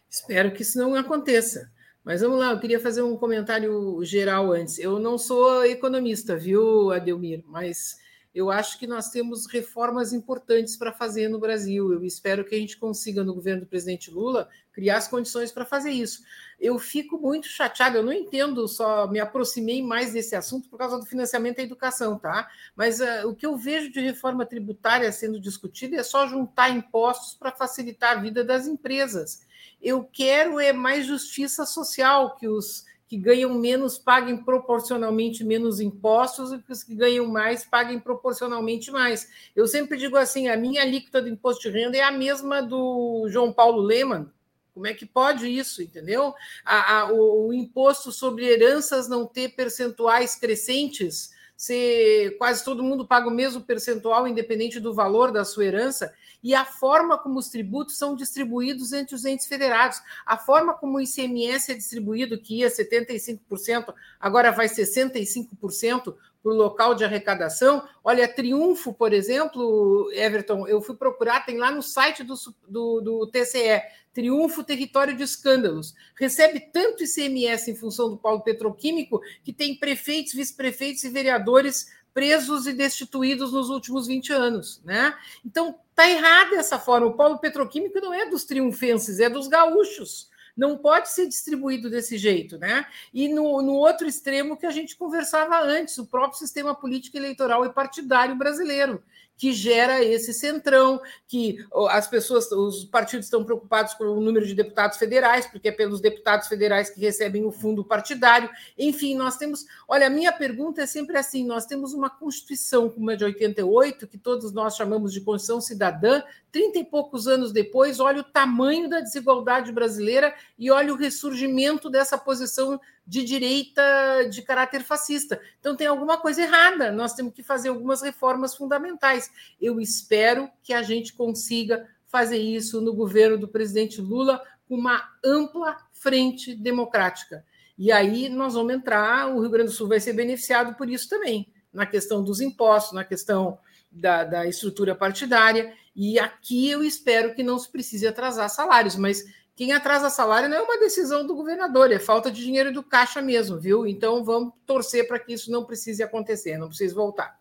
Espero 0.09 0.53
que 0.53 0.61
isso 0.61 0.77
não 0.77 0.95
aconteça. 0.95 1.69
Mas 2.03 2.21
vamos 2.21 2.39
lá, 2.39 2.51
eu 2.51 2.59
queria 2.59 2.79
fazer 2.79 3.01
um 3.01 3.17
comentário 3.17 4.03
geral 4.03 4.51
antes. 4.51 4.79
Eu 4.79 4.99
não 4.99 5.17
sou 5.17 5.65
economista, 5.65 6.35
viu, 6.35 6.91
Adelmir? 6.91 7.43
Mas 7.45 7.99
Eu 8.33 8.51
acho 8.51 8.77
que 8.77 8.85
nós 8.85 9.09
temos 9.09 9.47
reformas 9.47 10.13
importantes 10.13 10.77
para 10.77 10.93
fazer 10.93 11.27
no 11.29 11.39
Brasil. 11.39 11.91
Eu 11.91 12.03
espero 12.03 12.45
que 12.45 12.53
a 12.53 12.57
gente 12.59 12.77
consiga, 12.77 13.23
no 13.23 13.33
governo 13.33 13.61
do 13.61 13.67
presidente 13.67 14.11
Lula, 14.11 14.47
criar 14.71 14.97
as 14.97 15.07
condições 15.07 15.51
para 15.51 15.65
fazer 15.65 15.91
isso. 15.91 16.21
Eu 16.59 16.77
fico 16.77 17.17
muito 17.17 17.47
chateada, 17.47 17.97
eu 17.97 18.03
não 18.03 18.13
entendo, 18.13 18.67
só 18.67 19.07
me 19.07 19.19
aproximei 19.19 19.81
mais 19.81 20.13
desse 20.13 20.35
assunto 20.35 20.69
por 20.69 20.77
causa 20.77 20.99
do 20.99 21.05
financiamento 21.05 21.57
da 21.57 21.63
educação, 21.63 22.19
tá? 22.19 22.47
Mas 22.75 22.99
uh, 22.99 23.27
o 23.27 23.35
que 23.35 23.45
eu 23.45 23.57
vejo 23.57 23.91
de 23.91 23.99
reforma 23.99 24.45
tributária 24.45 25.11
sendo 25.11 25.39
discutida 25.39 25.97
é 25.97 26.03
só 26.03 26.27
juntar 26.27 26.69
impostos 26.69 27.33
para 27.33 27.51
facilitar 27.51 28.17
a 28.17 28.21
vida 28.21 28.43
das 28.43 28.67
empresas. 28.67 29.41
Eu 29.81 30.03
quero 30.03 30.59
é 30.59 30.71
mais 30.71 31.05
justiça 31.05 31.65
social, 31.65 32.35
que 32.35 32.47
os 32.47 32.85
que 33.09 33.17
ganham 33.17 33.55
menos 33.55 33.97
paguem 33.97 34.37
proporcionalmente 34.37 35.43
menos 35.43 35.79
impostos 35.79 36.53
e 36.53 36.59
que 36.59 36.71
os 36.71 36.83
que 36.83 36.93
ganham 36.93 37.25
mais 37.25 37.65
paguem 37.65 37.99
proporcionalmente 37.99 38.91
mais. 38.91 39.27
Eu 39.55 39.67
sempre 39.67 39.97
digo 39.97 40.15
assim: 40.15 40.47
a 40.47 40.55
minha 40.55 40.83
alíquota 40.83 41.19
do 41.19 41.27
imposto 41.27 41.63
de 41.63 41.75
renda 41.75 41.97
é 41.97 42.03
a 42.03 42.11
mesma 42.11 42.61
do 42.61 43.27
João 43.27 43.51
Paulo 43.51 43.81
Leman. 43.81 44.31
Como 44.75 44.85
é 44.85 44.93
que 44.93 45.07
pode 45.07 45.47
isso, 45.47 45.81
entendeu? 45.81 46.35
A, 46.63 46.99
a, 46.99 47.11
o, 47.11 47.47
o 47.47 47.53
imposto 47.53 48.11
sobre 48.11 48.45
heranças 48.45 49.09
não 49.09 49.25
ter 49.25 49.49
percentuais 49.49 50.35
crescentes 50.35 51.31
se 51.59 52.33
quase 52.37 52.63
todo 52.63 52.81
mundo 52.81 53.05
paga 53.05 53.27
o 53.27 53.31
mesmo 53.31 53.59
percentual, 53.59 54.25
independente 54.25 54.79
do 54.79 54.93
valor 54.93 55.29
da 55.29 55.43
sua 55.43 55.65
herança, 55.65 56.13
e 56.41 56.55
a 56.55 56.63
forma 56.63 57.17
como 57.17 57.37
os 57.37 57.49
tributos 57.49 57.97
são 57.97 58.15
distribuídos 58.15 58.93
entre 58.93 59.13
os 59.13 59.25
entes 59.25 59.45
federados, 59.45 60.01
a 60.25 60.37
forma 60.37 60.73
como 60.73 60.97
o 60.97 61.01
ICMS 61.01 61.69
é 61.69 61.75
distribuído, 61.75 62.39
que 62.39 62.59
ia 62.59 62.69
75%, 62.69 63.93
agora 64.17 64.53
vai 64.53 64.69
65% 64.69 66.15
o 66.43 66.49
local 66.49 66.95
de 66.95 67.03
arrecadação. 67.03 67.87
Olha, 68.03 68.27
Triunfo, 68.27 68.93
por 68.93 69.13
exemplo, 69.13 70.09
Everton, 70.13 70.67
eu 70.67 70.81
fui 70.81 70.95
procurar, 70.95 71.45
tem 71.45 71.57
lá 71.57 71.71
no 71.71 71.81
site 71.81 72.23
do, 72.23 72.35
do, 72.67 73.01
do 73.01 73.27
TCE, 73.27 73.81
Triunfo 74.13 74.63
Território 74.63 75.15
de 75.15 75.23
Escândalos. 75.23 75.93
Recebe 76.15 76.59
tanto 76.59 77.03
ICMS 77.03 77.71
em 77.71 77.75
função 77.75 78.09
do 78.09 78.17
polo 78.17 78.41
petroquímico 78.41 79.21
que 79.43 79.53
tem 79.53 79.75
prefeitos, 79.75 80.33
vice-prefeitos 80.33 81.03
e 81.03 81.09
vereadores 81.09 81.87
presos 82.13 82.65
e 82.65 82.73
destituídos 82.73 83.53
nos 83.53 83.69
últimos 83.69 84.07
20 84.07 84.33
anos. 84.33 84.81
Né? 84.83 85.13
Então, 85.45 85.75
está 85.89 86.09
errada 86.09 86.55
essa 86.55 86.79
forma. 86.79 87.07
O 87.07 87.13
polo 87.13 87.37
petroquímico 87.37 87.99
não 87.99 88.13
é 88.13 88.29
dos 88.29 88.45
triunfenses, 88.45 89.19
é 89.19 89.29
dos 89.29 89.47
gaúchos 89.47 90.29
não 90.59 90.77
pode 90.77 91.09
ser 91.09 91.25
distribuído 91.25 91.89
desse 91.89 92.17
jeito, 92.17 92.57
né? 92.57 92.85
E 93.13 93.29
no, 93.29 93.61
no 93.61 93.73
outro 93.73 94.05
extremo 94.05 94.57
que 94.57 94.65
a 94.65 94.71
gente 94.71 94.97
conversava 94.97 95.57
antes, 95.61 95.97
o 95.97 96.05
próprio 96.05 96.37
sistema 96.37 96.75
político 96.75 97.15
eleitoral 97.15 97.65
e 97.65 97.71
partidário 97.71 98.35
brasileiro, 98.35 99.01
que 99.39 99.53
gera 99.53 100.03
esse 100.03 100.33
centrão, 100.33 101.01
que 101.25 101.65
as 101.91 102.09
pessoas, 102.09 102.51
os 102.51 102.83
partidos 102.83 103.27
estão 103.27 103.45
preocupados 103.45 103.93
com 103.93 104.03
o 104.03 104.19
número 104.19 104.45
de 104.45 104.53
deputados 104.53 104.97
federais, 104.97 105.47
porque 105.47 105.69
é 105.69 105.71
pelos 105.71 106.01
deputados 106.01 106.49
federais 106.49 106.89
que 106.89 106.99
recebem 106.99 107.45
o 107.45 107.51
fundo 107.51 107.85
partidário. 107.85 108.49
Enfim, 108.77 109.15
nós 109.15 109.37
temos. 109.37 109.65
Olha, 109.87 110.07
a 110.07 110.09
minha 110.09 110.33
pergunta 110.33 110.81
é 110.81 110.85
sempre 110.85 111.17
assim: 111.17 111.45
nós 111.45 111.65
temos 111.65 111.93
uma 111.93 112.09
Constituição 112.09 112.89
como 112.89 113.09
a 113.11 113.15
de 113.15 113.23
88, 113.23 114.07
que 114.07 114.17
todos 114.17 114.51
nós 114.51 114.75
chamamos 114.75 115.13
de 115.13 115.21
Constituição 115.21 115.61
Cidadã, 115.61 116.21
30 116.51 116.79
e 116.79 116.83
poucos 116.83 117.25
anos 117.25 117.53
depois, 117.53 118.01
olha 118.01 118.19
o 118.19 118.25
tamanho 118.25 118.89
da 118.89 118.99
desigualdade 118.99 119.71
brasileira 119.71 120.35
e 120.57 120.69
olha 120.69 120.93
o 120.93 120.97
ressurgimento 120.97 121.89
dessa 121.89 122.17
posição 122.17 122.77
de 123.05 123.23
direita 123.23 124.27
de 124.29 124.41
caráter 124.41 124.83
fascista. 124.83 125.41
Então 125.59 125.75
tem 125.75 125.87
alguma 125.87 126.17
coisa 126.17 126.41
errada, 126.41 126.91
nós 126.91 127.13
temos 127.13 127.33
que 127.33 127.41
fazer 127.41 127.69
algumas 127.69 128.01
reformas 128.01 128.55
fundamentais. 128.55 129.31
Eu 129.59 129.79
espero 129.79 130.49
que 130.61 130.73
a 130.73 130.81
gente 130.81 131.13
consiga 131.13 131.87
fazer 132.05 132.37
isso 132.37 132.81
no 132.81 132.93
governo 132.93 133.37
do 133.37 133.47
presidente 133.47 134.01
Lula 134.01 134.41
com 134.67 134.75
uma 134.75 135.09
ampla 135.23 135.77
frente 135.91 136.55
democrática. 136.55 137.43
E 137.77 137.91
aí 137.91 138.29
nós 138.29 138.53
vamos 138.55 138.73
entrar, 138.73 139.33
o 139.33 139.39
Rio 139.39 139.49
Grande 139.49 139.69
do 139.69 139.75
Sul 139.75 139.87
vai 139.87 139.99
ser 139.99 140.13
beneficiado 140.13 140.75
por 140.75 140.89
isso 140.89 141.07
também, 141.07 141.51
na 141.71 141.85
questão 141.85 142.23
dos 142.23 142.41
impostos, 142.41 142.93
na 142.93 143.03
questão 143.03 143.57
da, 143.91 144.23
da 144.23 144.45
estrutura 144.45 144.93
partidária. 144.93 145.73
E 145.95 146.19
aqui 146.19 146.69
eu 146.69 146.83
espero 146.83 147.33
que 147.33 147.41
não 147.41 147.57
se 147.57 147.71
precise 147.71 148.05
atrasar 148.05 148.49
salários, 148.49 148.95
mas 148.95 149.23
quem 149.59 149.73
atrasa 149.73 150.09
salário 150.09 150.47
não 150.47 150.55
é 150.55 150.61
uma 150.61 150.79
decisão 150.79 151.27
do 151.27 151.35
governador, 151.35 151.91
é 151.91 151.99
falta 151.99 152.31
de 152.31 152.41
dinheiro 152.41 152.71
do 152.71 152.81
caixa 152.81 153.21
mesmo, 153.21 153.59
viu? 153.59 153.85
Então 153.85 154.23
vamos 154.23 154.53
torcer 154.65 155.05
para 155.05 155.19
que 155.19 155.33
isso 155.33 155.51
não 155.51 155.65
precise 155.65 156.01
acontecer, 156.01 156.57
não 156.57 156.69
precise 156.69 156.95
voltar. 156.95 157.37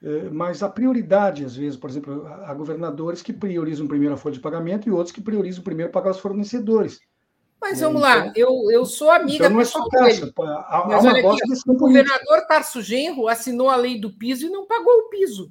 É, 0.00 0.30
mas 0.30 0.62
a 0.62 0.68
prioridade, 0.68 1.44
às 1.44 1.56
vezes, 1.56 1.76
por 1.76 1.90
exemplo, 1.90 2.24
há 2.24 2.54
governadores 2.54 3.20
que 3.20 3.32
priorizam 3.32 3.88
primeiro 3.88 4.14
a 4.14 4.16
folha 4.16 4.34
de 4.34 4.40
pagamento 4.40 4.88
e 4.88 4.92
outros 4.92 5.12
que 5.12 5.20
priorizam 5.20 5.64
primeiro 5.64 5.90
pagar 5.90 6.12
os 6.12 6.20
fornecedores. 6.20 7.00
Mas 7.60 7.80
vamos 7.80 8.00
então, 8.00 8.24
lá, 8.24 8.32
eu, 8.36 8.70
eu 8.70 8.84
sou 8.86 9.10
amiga 9.10 9.46
então 9.46 9.50
não 9.50 9.60
é 9.60 9.64
só 9.64 9.84
caixa, 9.88 10.32
há, 10.38 11.00
aqui, 11.08 11.52
O 11.66 11.74
governador 11.74 12.46
Tarso 12.46 12.80
Genro 12.80 13.26
assinou 13.26 13.68
a 13.68 13.74
lei 13.74 14.00
do 14.00 14.12
piso 14.12 14.46
e 14.46 14.50
não 14.50 14.66
pagou 14.66 14.92
o 14.92 15.08
piso. 15.08 15.50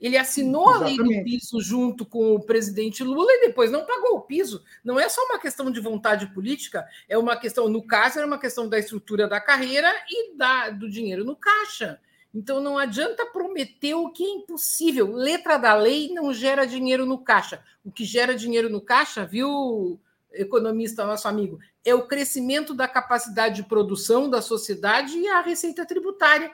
Ele 0.00 0.16
assinou 0.16 0.70
Exatamente. 0.70 1.00
a 1.00 1.04
lei 1.04 1.18
do 1.18 1.24
piso 1.24 1.60
junto 1.60 2.06
com 2.06 2.34
o 2.34 2.40
presidente 2.40 3.02
Lula 3.02 3.32
e 3.32 3.46
depois 3.48 3.70
não 3.70 3.84
pagou 3.84 4.18
o 4.18 4.20
piso. 4.20 4.62
Não 4.84 4.98
é 4.98 5.08
só 5.08 5.24
uma 5.24 5.38
questão 5.38 5.70
de 5.70 5.80
vontade 5.80 6.32
política, 6.32 6.86
é 7.08 7.18
uma 7.18 7.36
questão, 7.36 7.68
no 7.68 7.82
caso, 7.82 8.18
era 8.18 8.26
uma 8.26 8.38
questão 8.38 8.68
da 8.68 8.78
estrutura 8.78 9.26
da 9.26 9.40
carreira 9.40 9.92
e 10.08 10.36
da, 10.36 10.70
do 10.70 10.88
dinheiro 10.88 11.24
no 11.24 11.34
caixa. 11.34 12.00
Então 12.32 12.60
não 12.60 12.78
adianta 12.78 13.26
prometer 13.26 13.94
o 13.94 14.12
que 14.12 14.24
é 14.24 14.28
impossível. 14.28 15.12
Letra 15.12 15.56
da 15.56 15.74
lei 15.74 16.12
não 16.12 16.32
gera 16.32 16.66
dinheiro 16.66 17.04
no 17.04 17.18
caixa. 17.18 17.62
O 17.84 17.90
que 17.90 18.04
gera 18.04 18.34
dinheiro 18.34 18.68
no 18.68 18.80
caixa, 18.80 19.26
viu, 19.26 19.98
economista, 20.32 21.04
nosso 21.04 21.26
amigo, 21.26 21.58
é 21.84 21.94
o 21.94 22.06
crescimento 22.06 22.74
da 22.74 22.86
capacidade 22.86 23.56
de 23.56 23.68
produção 23.68 24.30
da 24.30 24.40
sociedade 24.40 25.18
e 25.18 25.26
a 25.26 25.40
receita 25.40 25.84
tributária 25.86 26.52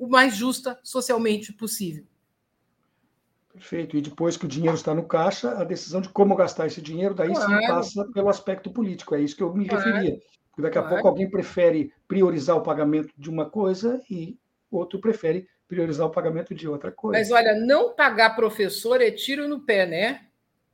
o 0.00 0.08
mais 0.08 0.34
justa 0.34 0.80
socialmente 0.82 1.52
possível. 1.52 2.06
Perfeito. 3.60 3.94
E 3.94 4.00
depois 4.00 4.38
que 4.38 4.46
o 4.46 4.48
dinheiro 4.48 4.74
está 4.74 4.94
no 4.94 5.04
caixa, 5.04 5.50
a 5.50 5.64
decisão 5.64 6.00
de 6.00 6.08
como 6.08 6.34
gastar 6.34 6.66
esse 6.66 6.80
dinheiro, 6.80 7.14
daí 7.14 7.30
claro. 7.30 7.60
sim 7.60 7.66
passa 7.66 8.04
pelo 8.12 8.30
aspecto 8.30 8.70
político. 8.70 9.14
É 9.14 9.20
isso 9.20 9.36
que 9.36 9.42
eu 9.42 9.54
me 9.54 9.68
claro. 9.68 9.84
referia. 9.84 10.18
Porque 10.48 10.62
daqui 10.62 10.78
a 10.78 10.80
claro. 10.80 10.96
pouco 10.96 11.08
alguém 11.08 11.30
prefere 11.30 11.92
priorizar 12.08 12.56
o 12.56 12.62
pagamento 12.62 13.10
de 13.18 13.28
uma 13.28 13.44
coisa 13.44 14.00
e 14.10 14.38
outro 14.70 14.98
prefere 14.98 15.46
priorizar 15.68 16.06
o 16.06 16.10
pagamento 16.10 16.54
de 16.54 16.66
outra 16.66 16.90
coisa. 16.90 17.18
Mas 17.18 17.30
olha, 17.30 17.54
não 17.54 17.94
pagar 17.94 18.34
professor 18.34 19.02
é 19.02 19.10
tiro 19.10 19.46
no 19.46 19.60
pé, 19.60 19.86
né? 19.86 20.22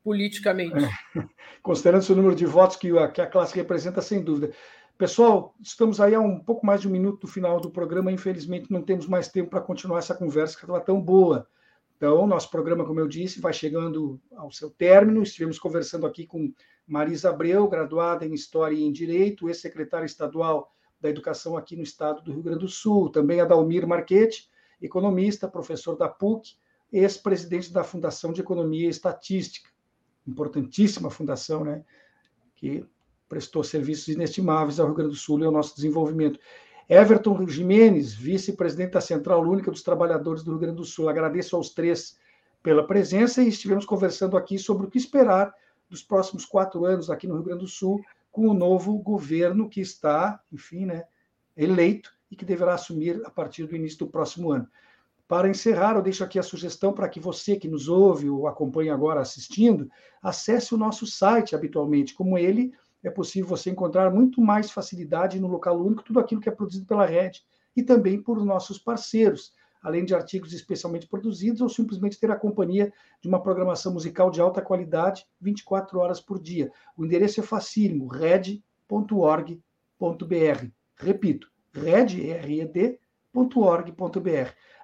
Politicamente. 0.05 0.85
É. 0.85 0.89
Considerando 1.61 2.09
o 2.09 2.17
número 2.17 2.37
de 2.37 2.47
votos 2.47 2.77
que 2.77 2.97
a, 2.97 3.09
que 3.09 3.21
a 3.21 3.27
classe 3.27 3.57
representa, 3.57 4.01
sem 4.01 4.23
dúvida. 4.23 4.53
Pessoal, 4.97 5.57
estamos 5.61 6.01
aí 6.01 6.15
há 6.15 6.21
um 6.21 6.39
pouco 6.39 6.65
mais 6.65 6.81
de 6.81 6.89
um 6.89 6.93
minuto 6.93 7.23
do 7.23 7.27
final 7.27 7.61
do 7.61 7.69
programa. 7.69 8.13
Infelizmente, 8.13 8.71
não 8.71 8.81
temos 8.81 9.09
mais 9.09 9.27
tempo 9.27 9.51
para 9.51 9.61
continuar 9.61 9.99
essa 9.99 10.15
conversa 10.15 10.57
que 10.57 10.63
estava 10.63 10.81
tão 10.81 11.01
boa. 11.01 11.49
Então, 11.97 12.27
nosso 12.27 12.51
programa, 12.51 12.85
como 12.85 13.01
eu 13.01 13.09
disse, 13.09 13.41
vai 13.41 13.55
chegando 13.55 14.21
ao 14.37 14.51
seu 14.51 14.71
término. 14.71 15.23
Estivemos 15.23 15.59
conversando 15.59 16.07
aqui 16.07 16.27
com 16.27 16.53
Marisa 16.87 17.31
Abreu, 17.31 17.67
graduada 17.69 18.27
em 18.27 18.35
História 18.35 18.77
e 18.77 18.83
em 18.83 18.93
Direito, 18.93 19.49
ex-secretária 19.49 20.05
estadual 20.05 20.71
da 21.01 21.09
Educação 21.09 21.57
aqui 21.57 21.75
no 21.75 21.83
estado 21.83 22.23
do 22.23 22.33
Rio 22.33 22.43
Grande 22.43 22.61
do 22.61 22.69
Sul. 22.69 23.11
Também 23.11 23.41
Adalmir 23.41 23.87
Marchetti, 23.87 24.51
economista, 24.81 25.49
professor 25.49 25.97
da 25.97 26.07
PUC, 26.07 26.57
ex-presidente 26.93 27.73
da 27.73 27.83
Fundação 27.83 28.31
de 28.31 28.43
Economia 28.43 28.87
e 28.87 28.91
Estatística. 28.91 29.71
Importantíssima 30.27 31.09
fundação, 31.09 31.65
né? 31.65 31.83
Que 32.57 32.85
prestou 33.27 33.65
serviços 33.65 34.09
inestimáveis 34.09 34.79
ao 34.79 34.87
Rio 34.87 34.97
Grande 34.97 35.13
do 35.13 35.17
Sul 35.17 35.41
e 35.41 35.45
ao 35.45 35.53
nosso 35.53 35.75
desenvolvimento. 35.75 36.39
Everton 36.89 37.49
Jimenez, 37.49 38.15
vice-presidente 38.15 38.93
da 38.93 39.01
Central 39.01 39.43
Única 39.43 39.73
dos 39.73 39.83
Trabalhadores 39.83 40.45
do 40.45 40.53
Rio 40.53 40.61
Grande 40.61 40.77
do 40.77 40.85
Sul. 40.85 41.09
Agradeço 41.09 41.57
aos 41.57 41.71
três 41.71 42.17
pela 42.63 42.87
presença 42.87 43.43
e 43.43 43.49
estivemos 43.49 43.85
conversando 43.85 44.37
aqui 44.37 44.57
sobre 44.57 44.87
o 44.87 44.91
que 44.91 44.97
esperar 44.97 45.53
dos 45.91 46.03
próximos 46.03 46.45
quatro 46.45 46.85
anos 46.85 47.11
aqui 47.11 47.27
no 47.27 47.35
Rio 47.35 47.43
Grande 47.43 47.63
do 47.63 47.69
Sul 47.69 48.01
com 48.31 48.49
o 48.49 48.55
novo 48.55 48.97
governo 48.99 49.69
que 49.69 49.81
está, 49.81 50.41
enfim, 50.53 50.87
né, 50.87 51.05
eleito 51.57 52.15
e 52.31 52.37
que 52.37 52.45
deverá 52.45 52.75
assumir 52.75 53.21
a 53.25 53.31
partir 53.31 53.67
do 53.67 53.75
início 53.75 53.99
do 53.99 54.07
próximo 54.07 54.53
ano. 54.53 54.69
Para 55.27 55.49
encerrar, 55.49 55.97
eu 55.97 56.03
deixo 56.03 56.23
aqui 56.23 56.39
a 56.39 56.43
sugestão 56.43 56.93
para 56.93 57.09
que 57.09 57.19
você 57.19 57.57
que 57.57 57.67
nos 57.67 57.89
ouve 57.89 58.29
ou 58.29 58.47
acompanha 58.47 58.95
agora 58.95 59.21
assistindo, 59.21 59.91
acesse 60.23 60.73
o 60.73 60.79
nosso 60.79 61.05
site 61.05 61.57
habitualmente, 61.57 62.15
como 62.15 62.39
ele 62.39 62.73
é 63.03 63.11
possível 63.11 63.49
você 63.49 63.71
encontrar 63.71 64.11
muito 64.11 64.41
mais 64.41 64.71
facilidade 64.71 65.39
no 65.39 65.49
local 65.49 65.81
único 65.81 66.03
tudo 66.03 66.21
aquilo 66.21 66.41
que 66.41 66.49
é 66.49 66.53
produzido 66.53 66.87
pela 66.87 67.07
rede 67.07 67.43
e 67.77 67.83
também 67.83 68.21
por 68.21 68.45
nossos 68.45 68.79
parceiros, 68.79 69.53
além 69.83 70.05
de 70.05 70.15
artigos 70.15 70.53
especialmente 70.53 71.07
produzidos 71.07 71.61
ou 71.61 71.69
simplesmente 71.69 72.19
ter 72.19 72.31
a 72.31 72.37
companhia 72.37 72.93
de 73.21 73.29
uma 73.29 73.43
programação 73.43 73.93
musical 73.93 74.31
de 74.31 74.41
alta 74.41 74.63
qualidade 74.63 75.27
24 75.41 75.99
horas 75.99 76.21
por 76.21 76.41
dia. 76.41 76.73
O 76.97 77.05
endereço 77.05 77.41
é 77.41 77.43
facílimo, 77.43 78.09
red.org.br. 78.09 78.61
Repito, 80.97 81.49
red.org.br. 81.73 82.99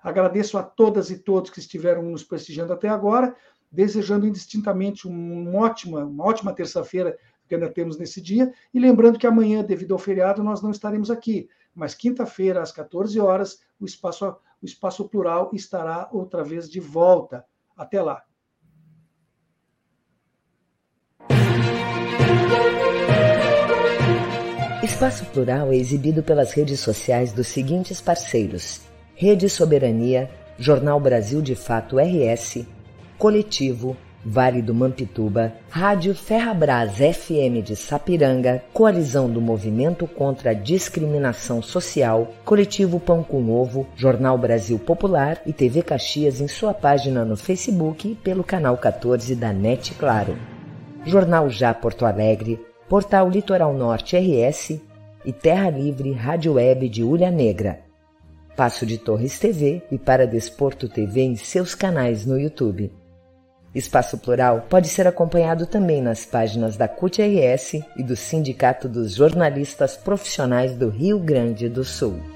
Agradeço 0.02 0.58
a 0.58 0.62
todas 0.62 1.10
e 1.10 1.18
todos 1.18 1.50
que 1.50 1.60
estiveram 1.60 2.02
nos 2.02 2.22
prestigiando 2.22 2.72
até 2.72 2.88
agora, 2.88 3.34
desejando 3.70 4.26
indistintamente 4.26 5.08
uma 5.08 5.58
ótima, 5.58 6.04
uma 6.04 6.24
ótima 6.26 6.52
terça-feira 6.52 7.16
que 7.52 7.56
ainda 7.56 7.68
temos 7.68 7.98
nesse 7.98 8.18
dia, 8.18 8.50
e 8.72 8.80
lembrando 8.80 9.18
que 9.18 9.26
amanhã, 9.26 9.62
devido 9.62 9.92
ao 9.92 9.98
feriado, 9.98 10.42
nós 10.42 10.62
não 10.62 10.70
estaremos 10.70 11.10
aqui, 11.10 11.50
mas 11.74 11.94
quinta-feira, 11.94 12.62
às 12.62 12.72
14 12.72 13.20
horas, 13.20 13.60
o 13.78 13.84
espaço, 13.84 14.26
o 14.62 14.64
espaço 14.64 15.06
plural 15.06 15.50
estará 15.52 16.08
outra 16.10 16.42
vez 16.42 16.70
de 16.70 16.80
volta. 16.80 17.44
Até 17.76 18.00
lá. 18.00 18.22
Espaço 24.82 25.26
Plural 25.26 25.72
é 25.72 25.76
exibido 25.76 26.22
pelas 26.22 26.52
redes 26.52 26.80
sociais 26.80 27.32
dos 27.32 27.48
seguintes 27.48 28.00
parceiros: 28.00 28.80
Rede 29.14 29.48
Soberania, 29.48 30.30
Jornal 30.58 30.98
Brasil 30.98 31.42
de 31.42 31.54
Fato 31.54 31.96
RS, 31.98 32.64
Coletivo, 33.18 33.96
Vale 34.24 34.62
do 34.62 34.72
Mampituba, 34.72 35.52
Rádio 35.68 36.14
Ferrabras 36.14 36.96
FM 36.96 37.60
de 37.64 37.74
Sapiranga, 37.74 38.62
Coalizão 38.72 39.28
do 39.28 39.40
Movimento 39.40 40.06
contra 40.06 40.50
a 40.50 40.54
Discriminação 40.54 41.60
Social, 41.60 42.32
Coletivo 42.44 43.00
Pão 43.00 43.24
com 43.24 43.50
Ovo, 43.50 43.84
Jornal 43.96 44.38
Brasil 44.38 44.78
Popular 44.78 45.42
e 45.44 45.52
TV 45.52 45.82
Caxias 45.82 46.40
em 46.40 46.46
sua 46.46 46.72
página 46.72 47.24
no 47.24 47.36
Facebook 47.36 48.12
e 48.12 48.14
pelo 48.14 48.44
canal 48.44 48.78
14 48.78 49.34
da 49.34 49.52
NET 49.52 49.92
Claro. 49.94 50.38
Jornal 51.04 51.50
Já 51.50 51.74
Porto 51.74 52.06
Alegre, 52.06 52.64
Portal 52.88 53.28
Litoral 53.28 53.74
Norte 53.74 54.16
RS 54.16 54.80
e 55.24 55.32
Terra 55.32 55.68
Livre 55.68 56.12
Rádio 56.12 56.52
Web 56.52 56.88
de 56.88 57.02
Ulha 57.02 57.30
Negra. 57.30 57.80
Passo 58.56 58.86
de 58.86 58.98
Torres 58.98 59.36
TV 59.40 59.82
e 59.90 59.98
para 59.98 60.28
Desporto 60.28 60.88
TV 60.88 61.22
em 61.22 61.34
seus 61.34 61.74
canais 61.74 62.24
no 62.24 62.38
YouTube. 62.38 63.01
Espaço 63.74 64.18
Plural 64.18 64.66
pode 64.68 64.88
ser 64.88 65.06
acompanhado 65.06 65.66
também 65.66 66.02
nas 66.02 66.26
páginas 66.26 66.76
da 66.76 66.86
CUT-RS 66.86 67.82
e 67.96 68.02
do 68.02 68.14
Sindicato 68.14 68.88
dos 68.88 69.14
Jornalistas 69.14 69.96
Profissionais 69.96 70.74
do 70.76 70.88
Rio 70.90 71.18
Grande 71.18 71.68
do 71.68 71.82
Sul. 71.82 72.31